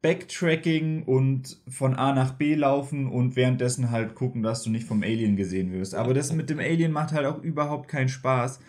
Backtracking 0.00 1.02
und 1.02 1.58
von 1.68 1.94
A 1.94 2.14
nach 2.14 2.32
B 2.32 2.54
laufen 2.54 3.06
und 3.06 3.36
währenddessen 3.36 3.90
halt 3.90 4.14
gucken, 4.14 4.42
dass 4.42 4.62
du 4.62 4.70
nicht 4.70 4.86
vom 4.86 5.02
Alien 5.02 5.36
gesehen 5.36 5.72
wirst. 5.72 5.94
Aber 5.94 6.14
das 6.14 6.32
mit 6.32 6.48
dem 6.48 6.58
Alien 6.58 6.92
macht 6.92 7.12
halt 7.12 7.26
auch 7.26 7.42
überhaupt 7.42 7.88
keinen 7.88 8.08
Spaß, 8.08 8.60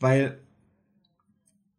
weil 0.00 0.38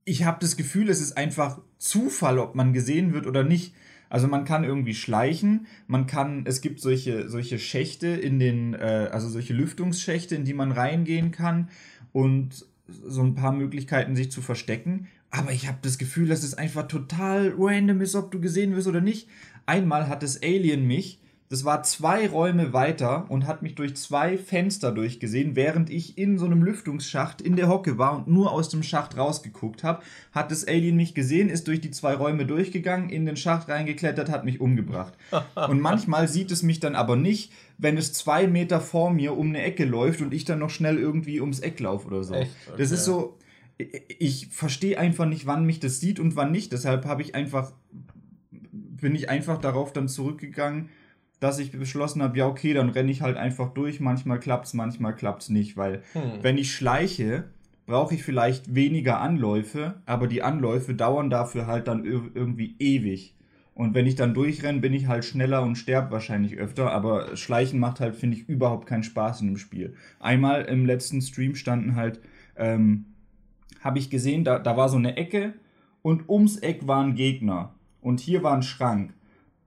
ich 0.06 0.24
habe 0.24 0.38
das 0.40 0.56
Gefühl, 0.56 0.90
es 0.90 1.02
ist 1.02 1.18
einfach 1.18 1.60
Zufall, 1.80 2.40
ob 2.40 2.56
man 2.56 2.72
gesehen 2.72 3.12
wird 3.12 3.28
oder 3.28 3.44
nicht. 3.44 3.74
Also 4.10 4.28
man 4.28 4.46
kann 4.46 4.64
irgendwie 4.64 4.96
schleichen, 4.96 5.68
man 5.88 6.08
kann, 6.08 6.44
es 6.46 6.62
gibt 6.62 6.80
solche, 6.80 7.30
solche 7.30 7.60
Schächte 7.60 8.08
in 8.08 8.40
den, 8.40 8.74
äh, 8.74 9.10
also 9.12 9.28
solche 9.30 9.54
Lüftungsschächte, 9.54 10.36
in 10.36 10.46
die 10.46 10.54
man 10.54 10.72
reingehen 10.72 11.32
kann 11.32 11.70
und 12.14 12.66
so 12.88 13.22
ein 13.22 13.36
paar 13.36 13.52
Möglichkeiten, 13.52 14.16
sich 14.16 14.32
zu 14.32 14.42
verstecken. 14.42 15.08
Aber 15.30 15.52
ich 15.52 15.68
habe 15.68 15.80
das 15.82 15.98
Gefühl, 15.98 16.30
dass 16.30 16.44
es 16.44 16.54
einfach 16.54 16.88
total 16.88 17.54
random 17.58 18.02
ist, 18.02 18.16
ob 18.16 18.32
du 18.32 18.40
gesehen 18.40 18.76
wirst 18.76 18.88
oder 18.88 19.02
nicht. 19.02 19.28
Einmal 19.66 20.08
hat 20.08 20.24
das 20.24 20.42
Alien 20.42 20.88
mich 20.88 21.20
das 21.50 21.64
war 21.64 21.82
zwei 21.84 22.28
Räume 22.28 22.74
weiter 22.74 23.26
und 23.30 23.48
hat 23.48 23.62
mich 23.62 23.76
durch 23.76 23.96
zwei 23.96 24.38
Fenster 24.38 24.92
durchgesehen, 24.92 25.56
während 25.56 25.90
ich 25.90 26.18
in 26.18 26.38
so 26.38 26.46
einem 26.46 26.62
Lüftungsschacht 26.62 27.42
in 27.42 27.56
der 27.56 27.70
Hocke 27.70 27.98
war 27.98 28.18
und 28.18 28.28
nur 28.28 28.52
aus 28.52 28.68
dem 28.68 28.84
Schacht 28.84 29.16
rausgeguckt 29.16 29.84
habe. 29.84 30.04
Hat 30.34 30.52
das 30.52 30.68
Alien 30.68 30.98
mich 30.98 31.14
gesehen, 31.14 31.50
ist 31.50 31.68
durch 31.70 31.80
die 31.80 31.92
zwei 31.92 32.16
Räume 32.16 32.46
durchgegangen, 32.46 33.10
in 33.10 33.26
den 33.26 33.38
Schacht 33.38 33.70
reingeklettert, 33.70 34.30
hat 34.30 34.44
mich 34.44 34.60
umgebracht. 34.60 35.14
und 35.70 35.80
manchmal 35.80 36.28
sieht 36.28 36.52
es 36.52 36.64
mich 36.64 36.82
dann 36.82 36.96
aber 36.96 37.16
nicht, 37.16 37.54
wenn 37.78 37.98
es 37.98 38.12
zwei 38.12 38.48
Meter 38.48 38.82
vor 38.82 39.12
mir 39.12 39.38
um 39.38 39.48
eine 39.48 39.62
Ecke 39.62 39.86
läuft 39.86 40.22
und 40.22 40.34
ich 40.34 40.44
dann 40.44 40.60
noch 40.60 40.70
schnell 40.70 40.98
irgendwie 40.98 41.40
ums 41.40 41.60
Eck 41.60 41.80
laufe 41.80 42.08
oder 42.08 42.24
so. 42.24 42.34
Echt? 42.34 42.52
Okay. 42.68 42.78
Das 42.78 42.92
ist 42.92 43.06
so. 43.06 43.38
Ich 43.78 44.48
verstehe 44.48 44.98
einfach 44.98 45.28
nicht, 45.28 45.46
wann 45.46 45.64
mich 45.64 45.80
das 45.80 46.00
sieht 46.00 46.20
und 46.20 46.36
wann 46.36 46.52
nicht. 46.52 46.74
Deshalb 46.74 47.06
habe 47.06 47.22
ich 47.22 47.36
einfach 47.36 47.72
bin 49.00 49.16
ich 49.16 49.30
einfach 49.30 49.60
darauf 49.60 49.94
dann 49.94 50.08
zurückgegangen, 50.08 50.90
dass 51.40 51.60
ich 51.60 51.72
beschlossen 51.72 52.24
habe, 52.24 52.38
ja, 52.38 52.48
okay, 52.48 52.74
dann 52.74 52.90
renne 52.90 53.12
ich 53.12 53.22
halt 53.22 53.38
einfach 53.38 53.74
durch. 53.74 54.00
Manchmal 54.00 54.40
klappt's, 54.40 54.74
manchmal 54.74 55.16
klappt's 55.16 55.50
nicht, 55.50 55.78
weil 55.78 56.02
hm. 56.14 56.40
wenn 56.42 56.58
ich 56.58 56.74
schleiche, 56.74 57.46
brauche 57.86 58.16
ich 58.16 58.24
vielleicht 58.24 58.76
weniger 58.76 59.22
Anläufe, 59.22 59.96
aber 60.06 60.28
die 60.28 60.44
Anläufe 60.44 60.94
dauern 60.94 61.30
dafür 61.30 61.68
halt 61.68 61.88
dann 61.88 62.06
irgendwie 62.06 62.76
ewig. 62.80 63.34
Und 63.78 63.94
wenn 63.94 64.08
ich 64.08 64.16
dann 64.16 64.34
durchrenne, 64.34 64.80
bin 64.80 64.94
ich 64.94 65.06
halt 65.06 65.24
schneller 65.24 65.62
und 65.62 65.76
sterbe 65.76 66.10
wahrscheinlich 66.10 66.58
öfter. 66.58 66.92
Aber 66.92 67.36
Schleichen 67.38 67.80
macht 67.80 68.00
halt, 68.00 68.16
finde 68.16 68.36
ich, 68.36 68.50
überhaupt 68.50 68.88
keinen 68.88 69.04
Spaß 69.04 69.42
in 69.42 69.48
dem 69.48 69.58
Spiel. 69.58 69.94
Einmal 70.20 70.64
im 70.64 70.88
letzten 70.88 71.22
Stream 71.22 71.54
standen 71.54 71.96
halt, 71.96 72.20
ähm, 72.56 73.06
habe 73.82 74.00
ich 74.00 74.10
gesehen, 74.10 74.44
da, 74.44 74.58
da 74.58 74.76
war 74.76 74.90
so 74.90 74.98
eine 74.98 75.16
Ecke 75.16 75.54
und 76.02 76.28
ums 76.28 76.58
Eck 76.58 76.88
war 76.88 77.04
ein 77.04 77.14
Gegner. 77.14 77.76
Und 78.02 78.20
hier 78.20 78.42
war 78.42 78.56
ein 78.56 78.64
Schrank. 78.64 79.14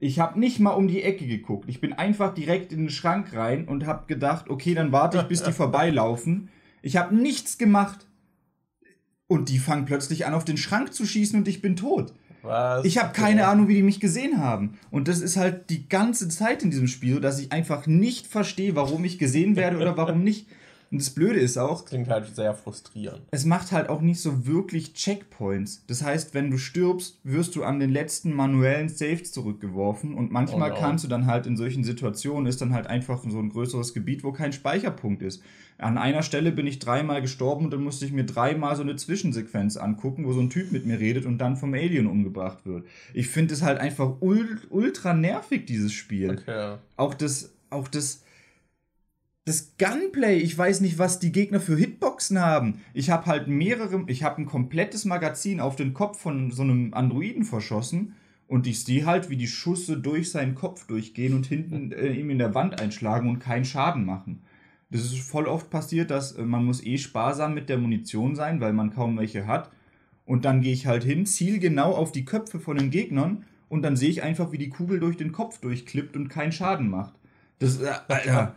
Ich 0.03 0.19
habe 0.19 0.41
nicht 0.41 0.61
mal 0.61 0.71
um 0.71 0.89
die 0.89 1.03
Ecke 1.03 1.27
geguckt. 1.27 1.69
Ich 1.69 1.81
bin 1.81 1.93
einfach 1.93 2.33
direkt 2.33 2.73
in 2.73 2.79
den 2.81 2.91
Schrank 2.91 3.35
rein 3.35 3.69
und 3.69 3.87
habe 3.87 4.07
gedacht, 4.07 4.49
okay, 4.49 4.75
dann 4.75 4.93
warte 4.93 5.19
ich, 5.19 5.25
bis 5.25 5.43
die 5.43 5.53
vorbeilaufen. 5.53 6.49
Ich 6.81 6.97
habe 6.97 7.15
nichts 7.15 7.59
gemacht. 7.59 8.07
Und 9.27 9.51
die 9.51 9.59
fangen 9.59 9.85
plötzlich 9.85 10.27
an, 10.27 10.35
auf 10.35 10.45
den 10.45 10.57
Schrank 10.57 10.95
zu 10.95 11.05
schießen 11.05 11.39
und 11.39 11.47
ich 11.47 11.61
bin 11.61 11.77
tot. 11.77 12.15
Was? 12.43 12.85
Ich 12.87 12.97
habe 12.97 13.13
keine 13.13 13.47
Ahnung, 13.47 13.69
wie 13.69 13.75
die 13.75 13.83
mich 13.83 14.01
gesehen 14.01 14.39
haben. 14.39 14.79
Und 14.91 15.07
das 15.07 15.21
ist 15.21 15.37
halt 15.37 15.69
die 15.69 15.87
ganze 15.89 16.29
Zeit 16.29 16.63
in 16.63 16.71
diesem 16.71 16.89
Spiel, 16.89 17.21
dass 17.21 17.39
ich 17.39 17.53
einfach 17.53 17.87
nicht 17.87 18.27
verstehe, 18.27 18.75
warum 18.75 19.05
ich 19.05 19.19
gesehen 19.19 19.55
werde 19.55 19.77
oder 19.77 19.99
warum 19.99 20.25
nicht. 20.25 20.49
Und 20.91 21.01
das 21.01 21.11
Blöde 21.11 21.39
ist 21.39 21.57
auch. 21.57 21.83
Das 21.83 21.91
klingt 21.91 22.09
halt 22.09 22.35
sehr 22.35 22.53
frustrierend. 22.53 23.23
Es 23.31 23.45
macht 23.45 23.71
halt 23.71 23.89
auch 23.89 24.01
nicht 24.01 24.21
so 24.21 24.47
wirklich 24.47 24.93
Checkpoints. 24.95 25.85
Das 25.87 26.03
heißt, 26.03 26.35
wenn 26.35 26.51
du 26.51 26.59
stirbst, 26.59 27.21
wirst 27.23 27.55
du 27.55 27.63
an 27.63 27.79
den 27.79 27.91
letzten 27.91 28.35
manuellen 28.35 28.89
Saves 28.89 29.31
zurückgeworfen. 29.31 30.15
Und 30.15 30.33
manchmal 30.33 30.73
oh 30.73 30.75
no. 30.75 30.81
kannst 30.81 31.05
du 31.05 31.09
dann 31.09 31.27
halt 31.27 31.47
in 31.47 31.57
solchen 31.57 31.85
Situationen, 31.85 32.47
ist 32.47 32.61
dann 32.61 32.75
halt 32.75 32.89
einfach 32.89 33.23
so 33.23 33.39
ein 33.39 33.51
größeres 33.51 33.95
Gebiet, 33.95 34.25
wo 34.25 34.33
kein 34.33 34.53
Speicherpunkt 34.53 35.23
ist. 35.23 35.43
An 35.79 35.97
einer 35.97 36.23
Stelle 36.23 36.51
bin 36.51 36.67
ich 36.67 36.81
dreimal 36.81 37.23
gestorben 37.23 37.67
und 37.67 37.71
dann 37.73 37.85
musste 37.85 38.05
ich 38.05 38.13
mir 38.13 38.25
dreimal 38.25 38.75
so 38.75 38.83
eine 38.83 38.97
Zwischensequenz 38.97 39.77
angucken, 39.77 40.27
wo 40.27 40.33
so 40.33 40.41
ein 40.41 40.51
Typ 40.51 40.73
mit 40.73 40.87
mir 40.87 40.99
redet 40.99 41.25
und 41.25 41.39
dann 41.39 41.57
vom 41.57 41.73
Alien 41.73 42.07
umgebracht 42.07 42.67
wird. 42.67 42.85
Ich 43.15 43.29
finde 43.29 43.55
es 43.55 43.63
halt 43.63 43.79
einfach 43.79 44.17
ultra 44.21 45.15
nervig, 45.15 45.67
dieses 45.67 45.93
Spiel. 45.93 46.33
Okay. 46.33 46.77
Auch 46.97 47.15
das, 47.15 47.53
auch 47.71 47.89
das 47.89 48.25
das 49.47 49.77
Gunplay, 49.79 50.39
ich 50.39 50.57
weiß 50.57 50.81
nicht, 50.81 50.99
was 50.99 51.19
die 51.19 51.33
Gegner 51.33 51.61
für 51.61 51.77
Hitboxen 51.77 52.39
haben. 52.39 52.81
Ich 52.93 53.11
habe 53.11 53.27
halt 53.27 53.49
mehrere, 53.49 54.05
ich 54.07 54.23
habe 54.23 54.43
ein 54.43 54.47
komplettes 54.47 55.05
Magazin 55.05 55.61
auf 55.61 55.77
den 55.77 55.95
Kopf 55.95 56.21
von 56.21 56.51
so 56.51 56.63
einem 56.63 56.93
Androiden 56.93 57.45
verschossen 57.45 58.15
und 58.47 58.67
ich 58.67 58.85
sehe 58.85 59.07
halt, 59.07 59.31
wie 59.31 59.37
die 59.37 59.49
Schüsse 59.49 59.97
durch 59.97 60.31
seinen 60.31 60.55
Kopf 60.55 60.87
durchgehen 60.87 61.35
und 61.35 61.47
hinten 61.47 61.93
äh, 61.93 62.13
ihm 62.13 62.31
in 62.31 62.39
der 62.39 62.55
Wand 62.55 62.81
einschlagen 62.81 63.29
und 63.29 63.39
keinen 63.39 63.65
Schaden 63.65 64.05
machen. 64.05 64.43
Das 64.91 65.03
ist 65.03 65.21
voll 65.21 65.47
oft 65.47 65.71
passiert, 65.71 66.11
dass 66.11 66.33
äh, 66.33 66.43
man 66.43 66.65
muss 66.65 66.85
eh 66.85 66.99
sparsam 66.99 67.55
mit 67.55 67.69
der 67.69 67.79
Munition 67.79 68.35
sein, 68.35 68.61
weil 68.61 68.73
man 68.73 68.91
kaum 68.91 69.17
welche 69.19 69.47
hat. 69.47 69.71
Und 70.27 70.45
dann 70.45 70.61
gehe 70.61 70.73
ich 70.73 70.87
halt 70.87 71.03
hin, 71.03 71.27
ziel 71.27 71.59
genau 71.59 71.93
auf 71.93 72.13
die 72.13 72.25
Köpfe 72.25 72.61
von 72.61 72.77
den 72.77 72.91
Gegnern 72.91 73.45
und 73.69 73.83
dann 73.83 73.97
sehe 73.97 74.11
ich 74.11 74.23
einfach, 74.23 74.53
wie 74.53 74.59
die 74.59 74.69
Kugel 74.69 75.01
durch 75.01 75.17
den 75.17 75.33
Kopf 75.33 75.61
durchklippt 75.61 76.17
und 76.17 76.29
keinen 76.29 76.53
Schaden 76.53 76.91
macht. 76.91 77.15
Das, 77.61 77.81
äh, 77.81 77.93
Alter, 78.09 78.55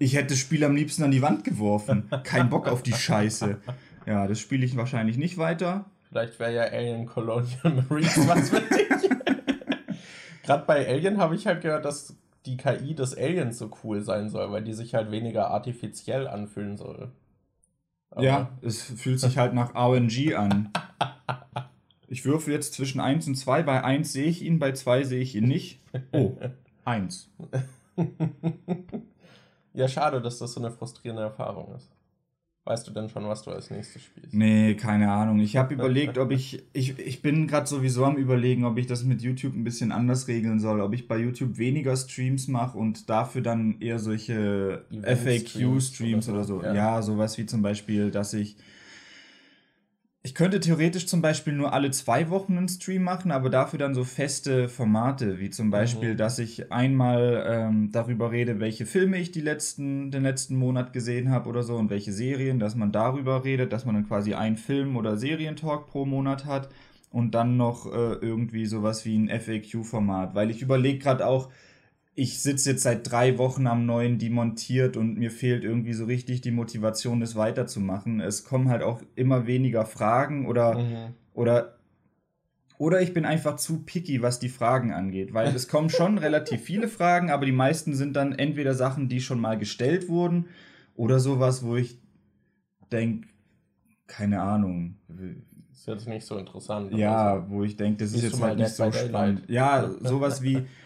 ich 0.00 0.14
hätte 0.14 0.28
das 0.28 0.38
Spiel 0.38 0.64
am 0.64 0.74
liebsten 0.74 1.04
an 1.04 1.12
die 1.12 1.22
Wand 1.22 1.44
geworfen. 1.44 2.10
Kein 2.24 2.50
Bock 2.50 2.68
auf 2.68 2.82
die 2.82 2.92
Scheiße. 2.92 3.58
Ja, 4.06 4.26
das 4.26 4.40
spiele 4.40 4.66
ich 4.66 4.76
wahrscheinlich 4.76 5.16
nicht 5.16 5.38
weiter. 5.38 5.86
Vielleicht 6.08 6.38
wäre 6.38 6.54
ja 6.54 6.62
Alien 6.64 7.06
Colonial 7.06 7.84
Marines 7.88 8.28
was 8.28 8.50
für 8.50 8.60
dich. 8.60 9.10
Gerade 10.42 10.64
bei 10.66 10.86
Alien 10.86 11.18
habe 11.18 11.36
ich 11.36 11.46
halt 11.46 11.62
gehört, 11.62 11.84
dass 11.84 12.16
die 12.44 12.56
KI 12.56 12.94
des 12.94 13.16
Aliens 13.16 13.56
so 13.56 13.70
cool 13.82 14.02
sein 14.02 14.28
soll, 14.28 14.50
weil 14.50 14.64
die 14.64 14.74
sich 14.74 14.94
halt 14.94 15.10
weniger 15.10 15.50
artifiziell 15.50 16.26
anfühlen 16.26 16.76
soll. 16.76 17.12
Aber 18.10 18.22
ja, 18.22 18.50
es 18.62 18.82
fühlt 18.82 19.20
sich 19.20 19.38
halt 19.38 19.54
nach 19.54 19.74
RNG 19.74 20.34
an. 20.34 20.70
Ich 22.08 22.24
würfe 22.24 22.52
jetzt 22.52 22.74
zwischen 22.74 23.00
1 23.00 23.28
und 23.28 23.36
2. 23.36 23.62
Bei 23.62 23.82
1 23.82 24.12
sehe 24.12 24.26
ich 24.26 24.42
ihn, 24.42 24.58
bei 24.58 24.72
2 24.72 25.04
sehe 25.04 25.20
ich 25.20 25.34
ihn 25.34 25.48
nicht. 25.48 25.80
Oh, 26.12 26.36
1. 26.84 27.30
ja, 29.74 29.88
schade, 29.88 30.20
dass 30.20 30.38
das 30.38 30.52
so 30.52 30.60
eine 30.60 30.70
frustrierende 30.70 31.22
Erfahrung 31.22 31.74
ist. 31.74 31.90
Weißt 32.66 32.86
du 32.86 32.92
denn 32.92 33.10
schon, 33.10 33.28
was 33.28 33.42
du 33.42 33.50
als 33.50 33.70
nächstes 33.70 34.04
spielst? 34.04 34.32
Nee, 34.32 34.74
keine 34.74 35.12
Ahnung. 35.12 35.38
Ich 35.38 35.58
habe 35.58 35.74
überlegt, 35.74 36.16
ob 36.16 36.30
ich. 36.30 36.64
Ich, 36.72 36.98
ich 36.98 37.20
bin 37.20 37.46
gerade 37.46 37.66
sowieso 37.66 38.06
am 38.06 38.16
Überlegen, 38.16 38.64
ob 38.64 38.78
ich 38.78 38.86
das 38.86 39.04
mit 39.04 39.20
YouTube 39.20 39.54
ein 39.54 39.64
bisschen 39.64 39.92
anders 39.92 40.28
regeln 40.28 40.58
soll. 40.58 40.80
Ob 40.80 40.94
ich 40.94 41.06
bei 41.06 41.18
YouTube 41.18 41.58
weniger 41.58 41.94
Streams 41.94 42.48
mache 42.48 42.78
und 42.78 43.10
dafür 43.10 43.42
dann 43.42 43.80
eher 43.80 43.98
solche 43.98 44.86
FAQ-Streams 44.90 46.28
oder, 46.30 46.38
oder, 46.38 46.44
so. 46.44 46.62
Ja. 46.62 46.74
ja, 46.74 47.02
sowas 47.02 47.36
wie 47.36 47.44
zum 47.44 47.60
Beispiel, 47.60 48.10
dass 48.10 48.32
ich 48.32 48.56
ich 50.26 50.34
könnte 50.34 50.58
theoretisch 50.58 51.06
zum 51.06 51.20
Beispiel 51.20 51.52
nur 51.52 51.74
alle 51.74 51.90
zwei 51.90 52.30
Wochen 52.30 52.56
einen 52.56 52.70
Stream 52.70 53.02
machen, 53.02 53.30
aber 53.30 53.50
dafür 53.50 53.78
dann 53.78 53.94
so 53.94 54.04
feste 54.04 54.70
Formate, 54.70 55.38
wie 55.38 55.50
zum 55.50 55.70
Beispiel, 55.70 56.14
mhm. 56.14 56.16
dass 56.16 56.38
ich 56.38 56.72
einmal 56.72 57.44
ähm, 57.46 57.90
darüber 57.92 58.32
rede, 58.32 58.58
welche 58.58 58.86
Filme 58.86 59.18
ich 59.18 59.32
die 59.32 59.42
letzten, 59.42 60.10
den 60.10 60.22
letzten 60.22 60.56
Monat 60.56 60.94
gesehen 60.94 61.28
habe 61.30 61.50
oder 61.50 61.62
so 61.62 61.76
und 61.76 61.90
welche 61.90 62.10
Serien, 62.10 62.58
dass 62.58 62.74
man 62.74 62.90
darüber 62.90 63.44
redet, 63.44 63.74
dass 63.74 63.84
man 63.84 63.96
dann 63.96 64.08
quasi 64.08 64.32
einen 64.32 64.56
Film- 64.56 64.96
oder 64.96 65.18
Serientalk 65.18 65.88
pro 65.88 66.06
Monat 66.06 66.46
hat 66.46 66.70
und 67.10 67.34
dann 67.34 67.58
noch 67.58 67.84
äh, 67.84 68.14
irgendwie 68.14 68.64
sowas 68.64 69.04
wie 69.04 69.18
ein 69.18 69.28
FAQ-Format, 69.28 70.34
weil 70.34 70.50
ich 70.50 70.62
überlege 70.62 71.00
gerade 71.00 71.26
auch, 71.26 71.50
ich 72.16 72.40
sitze 72.40 72.70
jetzt 72.70 72.84
seit 72.84 73.10
drei 73.10 73.38
Wochen 73.38 73.66
am 73.66 73.86
neuen 73.86 74.18
demontiert 74.18 74.96
und 74.96 75.18
mir 75.18 75.30
fehlt 75.30 75.64
irgendwie 75.64 75.94
so 75.94 76.04
richtig 76.04 76.40
die 76.40 76.52
Motivation, 76.52 77.20
das 77.20 77.34
weiterzumachen. 77.34 78.20
Es 78.20 78.44
kommen 78.44 78.68
halt 78.68 78.82
auch 78.82 79.02
immer 79.16 79.46
weniger 79.46 79.84
Fragen 79.84 80.46
oder, 80.46 80.78
mhm. 80.78 81.14
oder, 81.32 81.78
oder 82.78 83.02
ich 83.02 83.12
bin 83.12 83.24
einfach 83.24 83.56
zu 83.56 83.82
picky, 83.82 84.22
was 84.22 84.38
die 84.38 84.48
Fragen 84.48 84.92
angeht, 84.92 85.34
weil 85.34 85.54
es 85.54 85.66
kommen 85.66 85.90
schon 85.90 86.18
relativ 86.18 86.60
viele 86.60 86.86
Fragen, 86.86 87.30
aber 87.30 87.46
die 87.46 87.52
meisten 87.52 87.94
sind 87.94 88.14
dann 88.14 88.32
entweder 88.32 88.74
Sachen, 88.74 89.08
die 89.08 89.20
schon 89.20 89.40
mal 89.40 89.58
gestellt 89.58 90.08
wurden 90.08 90.46
oder 90.94 91.18
sowas, 91.18 91.64
wo 91.64 91.74
ich 91.74 91.98
denke, 92.92 93.26
keine 94.06 94.40
Ahnung. 94.40 94.98
Ist 95.72 95.88
jetzt 95.88 96.06
nicht 96.06 96.24
so 96.24 96.38
interessant. 96.38 96.92
Ja, 96.92 97.44
so. 97.44 97.50
wo 97.50 97.64
ich 97.64 97.76
denke, 97.76 98.04
das 98.04 98.12
ist 98.12 98.22
jetzt 98.22 98.40
halt 98.40 98.58
nicht 98.58 98.70
so 98.70 98.92
spannend. 98.92 99.42
Ja, 99.48 99.90
sowas 100.00 100.40
wie 100.42 100.62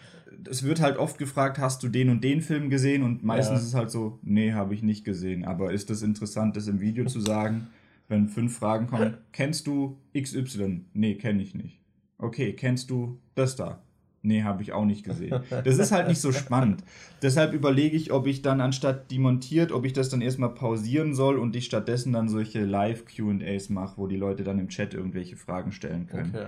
es 0.49 0.63
wird 0.63 0.81
halt 0.81 0.97
oft 0.97 1.17
gefragt, 1.17 1.57
hast 1.57 1.83
du 1.83 1.89
den 1.89 2.09
und 2.09 2.23
den 2.23 2.41
Film 2.41 2.69
gesehen? 2.69 3.03
Und 3.03 3.23
meistens 3.23 3.59
ja. 3.59 3.61
ist 3.61 3.67
es 3.67 3.73
halt 3.73 3.91
so, 3.91 4.19
nee, 4.21 4.53
habe 4.53 4.73
ich 4.73 4.83
nicht 4.83 5.03
gesehen. 5.03 5.45
Aber 5.45 5.71
ist 5.73 5.89
das 5.89 6.01
interessant, 6.01 6.55
das 6.55 6.67
im 6.67 6.79
Video 6.79 7.05
zu 7.05 7.19
sagen, 7.19 7.67
wenn 8.07 8.27
fünf 8.27 8.57
Fragen 8.57 8.87
kommen? 8.87 9.17
Kennst 9.31 9.67
du 9.67 9.97
XY? 10.17 10.85
Nee, 10.93 11.15
kenne 11.15 11.41
ich 11.41 11.55
nicht. 11.55 11.79
Okay, 12.17 12.53
kennst 12.53 12.89
du 12.89 13.19
das 13.35 13.55
da? 13.55 13.81
Nee, 14.21 14.43
habe 14.43 14.61
ich 14.61 14.73
auch 14.73 14.83
nicht 14.83 15.05
gesehen. 15.05 15.41
Das 15.63 15.77
ist 15.77 15.93
halt 15.93 16.09
nicht 16.09 16.19
so 16.19 16.33
spannend. 16.33 16.83
Deshalb 17.21 17.53
überlege 17.53 17.95
ich, 17.95 18.11
ob 18.11 18.27
ich 18.27 18.41
dann 18.41 18.59
anstatt 18.59 19.09
demontiert, 19.11 19.71
ob 19.71 19.85
ich 19.85 19.93
das 19.93 20.09
dann 20.09 20.21
erstmal 20.21 20.53
pausieren 20.53 21.13
soll 21.15 21.39
und 21.39 21.55
ich 21.55 21.65
stattdessen 21.65 22.11
dann 22.11 22.27
solche 22.27 22.65
Live-QAs 22.65 23.69
mache, 23.69 23.97
wo 23.97 24.07
die 24.07 24.17
Leute 24.17 24.43
dann 24.43 24.59
im 24.59 24.67
Chat 24.67 24.93
irgendwelche 24.93 25.37
Fragen 25.37 25.71
stellen 25.71 26.07
können. 26.07 26.33
Okay. 26.35 26.47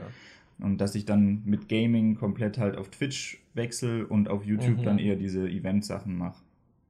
Und 0.62 0.80
dass 0.80 0.96
ich 0.96 1.06
dann 1.06 1.44
mit 1.46 1.70
Gaming 1.70 2.16
komplett 2.16 2.58
halt 2.58 2.78
auf 2.78 2.90
Twitch 2.90 3.44
wechsle 3.54 4.06
und 4.08 4.30
auf 4.30 4.46
YouTube 4.46 4.80
mhm. 4.80 4.84
dann 4.84 5.00
eher 5.00 5.16
diese 5.16 5.48
Event-Sachen 5.48 6.16
mache. 6.16 6.44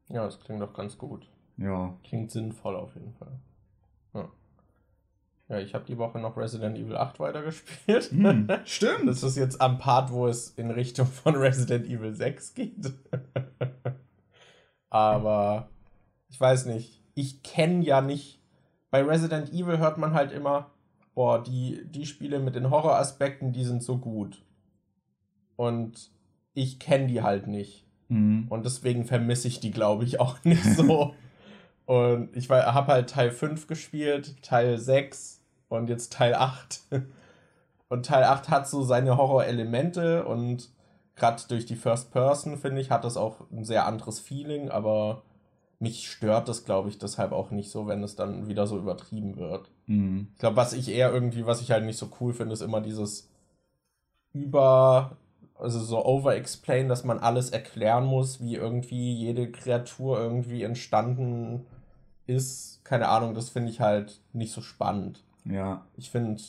Ja, 0.10 0.25
das 0.25 0.39
klingt 0.39 0.62
doch 0.62 0.73
ganz 0.73 0.97
gut. 0.97 1.27
Ja. 1.57 1.95
Klingt 2.03 2.31
sinnvoll 2.31 2.75
auf 2.75 2.93
jeden 2.95 3.13
Fall. 3.13 3.39
Ja, 4.13 4.29
ja 5.47 5.60
ich 5.60 5.73
habe 5.73 5.86
die 5.86 5.97
Woche 5.97 6.19
noch 6.19 6.36
Resident 6.36 6.77
Evil 6.77 6.97
8 6.97 7.19
weitergespielt. 7.19 8.12
Hm, 8.12 8.47
stimmt. 8.65 9.07
Das 9.07 9.23
ist 9.23 9.38
jetzt 9.38 9.62
am 9.62 9.77
Part, 9.77 10.12
wo 10.12 10.27
es 10.27 10.49
in 10.51 10.71
Richtung 10.71 11.05
von 11.07 11.36
Resident 11.36 11.88
Evil 11.88 12.13
6 12.13 12.53
geht. 12.53 12.93
Aber 14.89 15.69
ich 16.29 16.39
weiß 16.39 16.65
nicht. 16.65 17.01
Ich 17.13 17.43
kenne 17.43 17.84
ja 17.84 18.01
nicht. 18.01 18.41
Bei 18.89 19.03
Resident 19.03 19.53
Evil 19.53 19.77
hört 19.77 19.97
man 19.97 20.13
halt 20.13 20.31
immer, 20.34 20.70
boah, 21.13 21.43
die, 21.43 21.82
die 21.86 22.06
Spiele 22.06 22.39
mit 22.39 22.56
den 22.56 22.69
Horroraspekten, 22.69 23.52
die 23.52 23.63
sind 23.63 23.84
so 23.84 23.97
gut. 23.97 24.43
Und 25.56 26.12
ich 26.54 26.80
kenne 26.80 27.08
die 27.08 27.21
halt 27.21 27.47
nicht. 27.47 27.86
Mhm. 28.08 28.47
Und 28.50 28.65
deswegen 28.65 29.06
vermisse 29.06 29.47
ich 29.47 29.60
die, 29.60 29.71
glaube 29.71 30.04
ich, 30.04 30.19
auch 30.19 30.43
nicht 30.43 30.63
so. 30.63 31.13
und 31.86 32.36
ich 32.36 32.50
habe 32.50 32.91
halt 32.91 33.10
Teil 33.10 33.32
5 33.32 33.67
gespielt, 33.67 34.41
Teil 34.41 34.78
6 34.78 35.41
und 35.69 35.89
jetzt 35.89 36.13
Teil 36.13 36.36
8. 36.36 36.82
und 37.89 38.06
Teil 38.06 38.24
8 38.24 38.50
hat 38.50 38.67
so 38.67 38.84
seine 38.84 39.17
Horrorelemente 39.17 40.26
und 40.26 40.69
gerade 41.15 41.43
durch 41.47 41.65
die 41.65 41.76
First 41.76 42.12
Person, 42.12 42.58
finde 42.58 42.82
ich, 42.82 42.89
hat 42.89 43.04
das 43.04 43.17
auch 43.17 43.50
ein 43.52 43.63
sehr 43.63 43.86
anderes 43.86 44.19
Feeling, 44.19 44.69
aber 44.69 45.24
mich 45.82 46.10
stört 46.12 46.48
das, 46.48 46.63
glaube 46.63 46.89
ich, 46.89 47.00
deshalb 47.00 47.32
auch 47.32 47.50
nicht 47.50 47.72
so, 47.72 47.88
wenn 47.88 48.04
es 48.04 48.15
dann 48.15 48.48
wieder 48.48 48.67
so 48.67 48.78
übertrieben 48.78 49.36
wird. 49.38 49.72
Mhm. 49.88 50.28
Ich 50.34 50.39
glaube, 50.39 50.56
was 50.56 50.74
ich 50.74 50.89
eher 50.89 51.12
irgendwie, 51.12 51.48
was 51.48 51.60
ich 51.60 51.72
halt 51.72 51.86
nicht 51.86 51.98
so 51.98 52.10
cool 52.20 52.34
finde, 52.34 52.54
ist 52.54 52.62
immer 52.62 52.82
dieses 52.82 53.30
über, 54.32 55.17
also 55.56 55.80
so 55.80 56.06
over-explain, 56.06 56.88
dass 56.88 57.04
man 57.04 57.17
alles 57.17 57.50
erklären 57.50 58.06
muss, 58.06 58.41
wie 58.41 58.56
irgendwie 58.56 59.13
jede 59.13 59.52
Kreatur 59.52 60.20
irgendwie 60.20 60.62
entstanden 60.62 61.65
ist. 62.28 62.82
Keine 62.84 63.10
Ahnung, 63.10 63.34
das 63.34 63.50
finde 63.50 63.72
ich 63.72 63.82
halt 63.82 64.22
nicht 64.34 64.54
so 64.54 64.62
spannend. 64.62 65.24
Ja. 65.46 65.88
Ich 65.98 66.12
finde, 66.12 66.39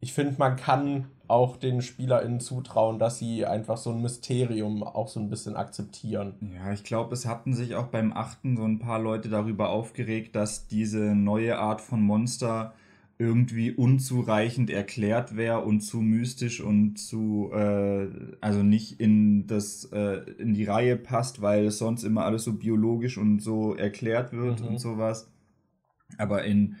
ich 0.00 0.12
finde, 0.12 0.36
man 0.38 0.56
kann 0.56 1.06
auch 1.26 1.56
den 1.56 1.82
SpielerInnen 1.82 2.40
zutrauen, 2.40 2.98
dass 2.98 3.18
sie 3.18 3.44
einfach 3.44 3.76
so 3.76 3.90
ein 3.90 4.00
Mysterium 4.00 4.82
auch 4.82 5.08
so 5.08 5.20
ein 5.20 5.28
bisschen 5.28 5.56
akzeptieren. 5.56 6.34
Ja, 6.54 6.72
ich 6.72 6.84
glaube, 6.84 7.14
es 7.14 7.26
hatten 7.26 7.52
sich 7.52 7.74
auch 7.74 7.88
beim 7.88 8.12
achten 8.12 8.56
so 8.56 8.64
ein 8.64 8.78
paar 8.78 8.98
Leute 8.98 9.28
darüber 9.28 9.68
aufgeregt, 9.68 10.34
dass 10.36 10.68
diese 10.68 11.14
neue 11.14 11.58
Art 11.58 11.80
von 11.80 12.00
Monster 12.00 12.72
irgendwie 13.18 13.72
unzureichend 13.72 14.70
erklärt 14.70 15.36
wäre 15.36 15.62
und 15.62 15.80
zu 15.80 16.00
mystisch 16.00 16.60
und 16.60 16.96
zu 16.98 17.50
äh, 17.52 18.08
also 18.40 18.62
nicht 18.62 19.00
in 19.00 19.48
das 19.48 19.86
äh, 19.92 20.20
in 20.38 20.54
die 20.54 20.64
Reihe 20.64 20.96
passt, 20.96 21.42
weil 21.42 21.66
es 21.66 21.78
sonst 21.78 22.04
immer 22.04 22.24
alles 22.24 22.44
so 22.44 22.52
biologisch 22.52 23.18
und 23.18 23.40
so 23.40 23.74
erklärt 23.74 24.32
wird 24.32 24.60
mhm. 24.60 24.68
und 24.68 24.78
sowas. 24.78 25.32
Aber 26.16 26.44
in 26.44 26.76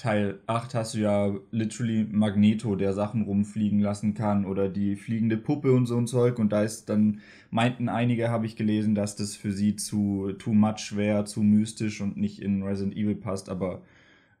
Teil 0.00 0.40
8 0.46 0.74
hast 0.74 0.94
du 0.94 1.00
ja 1.00 1.30
literally 1.50 2.06
Magneto, 2.10 2.74
der 2.74 2.94
Sachen 2.94 3.20
rumfliegen 3.20 3.80
lassen 3.80 4.14
kann 4.14 4.46
oder 4.46 4.70
die 4.70 4.96
fliegende 4.96 5.36
Puppe 5.36 5.72
und 5.72 5.84
so 5.84 5.98
ein 5.98 6.06
Zeug. 6.06 6.38
Und 6.38 6.52
da 6.52 6.62
ist 6.62 6.88
dann, 6.88 7.20
meinten 7.50 7.90
einige, 7.90 8.30
habe 8.30 8.46
ich 8.46 8.56
gelesen, 8.56 8.94
dass 8.94 9.14
das 9.14 9.36
für 9.36 9.52
sie 9.52 9.76
zu 9.76 10.32
too 10.38 10.54
much 10.54 10.96
wäre, 10.96 11.26
zu 11.26 11.42
mystisch 11.42 12.00
und 12.00 12.16
nicht 12.16 12.40
in 12.40 12.62
Resident 12.62 12.96
Evil 12.96 13.14
passt, 13.14 13.50
aber 13.50 13.82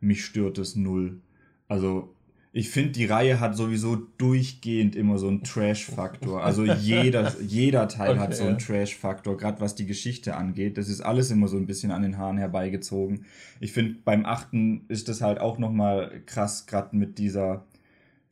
mich 0.00 0.24
stört 0.24 0.56
es 0.56 0.76
null. 0.76 1.20
Also 1.68 2.14
ich 2.52 2.70
finde, 2.70 2.90
die 2.90 3.04
Reihe 3.04 3.38
hat 3.38 3.56
sowieso 3.56 3.94
durchgehend 3.94 4.96
immer 4.96 5.18
so 5.18 5.28
einen 5.28 5.44
Trash-Faktor. 5.44 6.42
Also 6.42 6.64
jeder, 6.64 7.32
jeder 7.46 7.86
Teil 7.86 8.12
okay, 8.12 8.18
hat 8.18 8.34
so 8.34 8.44
einen 8.44 8.58
Trash-Faktor, 8.58 9.36
gerade 9.36 9.60
was 9.60 9.76
die 9.76 9.86
Geschichte 9.86 10.36
angeht. 10.36 10.76
Das 10.76 10.88
ist 10.88 11.00
alles 11.00 11.30
immer 11.30 11.46
so 11.46 11.56
ein 11.56 11.66
bisschen 11.66 11.92
an 11.92 12.02
den 12.02 12.18
Haaren 12.18 12.38
herbeigezogen. 12.38 13.24
Ich 13.60 13.72
finde, 13.72 13.98
beim 14.04 14.26
achten 14.26 14.84
ist 14.88 15.08
das 15.08 15.20
halt 15.20 15.38
auch 15.38 15.58
nochmal 15.58 16.22
krass, 16.26 16.66
gerade 16.66 16.96
mit 16.96 17.18
dieser. 17.18 17.66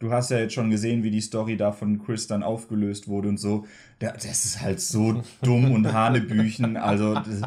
Du 0.01 0.13
hast 0.13 0.31
ja 0.31 0.39
jetzt 0.39 0.55
schon 0.55 0.71
gesehen, 0.71 1.05
wie 1.05 1.11
die 1.11 1.21
Story 1.21 1.57
da 1.57 1.71
von 1.71 2.03
Chris 2.05 2.27
dann 2.27 2.43
aufgelöst 2.43 3.07
wurde 3.07 3.29
und 3.29 3.39
so. 3.39 3.67
Das 4.01 4.25
ist 4.25 4.61
halt 4.61 4.81
so 4.81 5.23
dumm 5.43 5.71
und 5.71 5.93
Hanebüchen. 5.93 6.77
Also. 6.77 7.15
Das, 7.15 7.43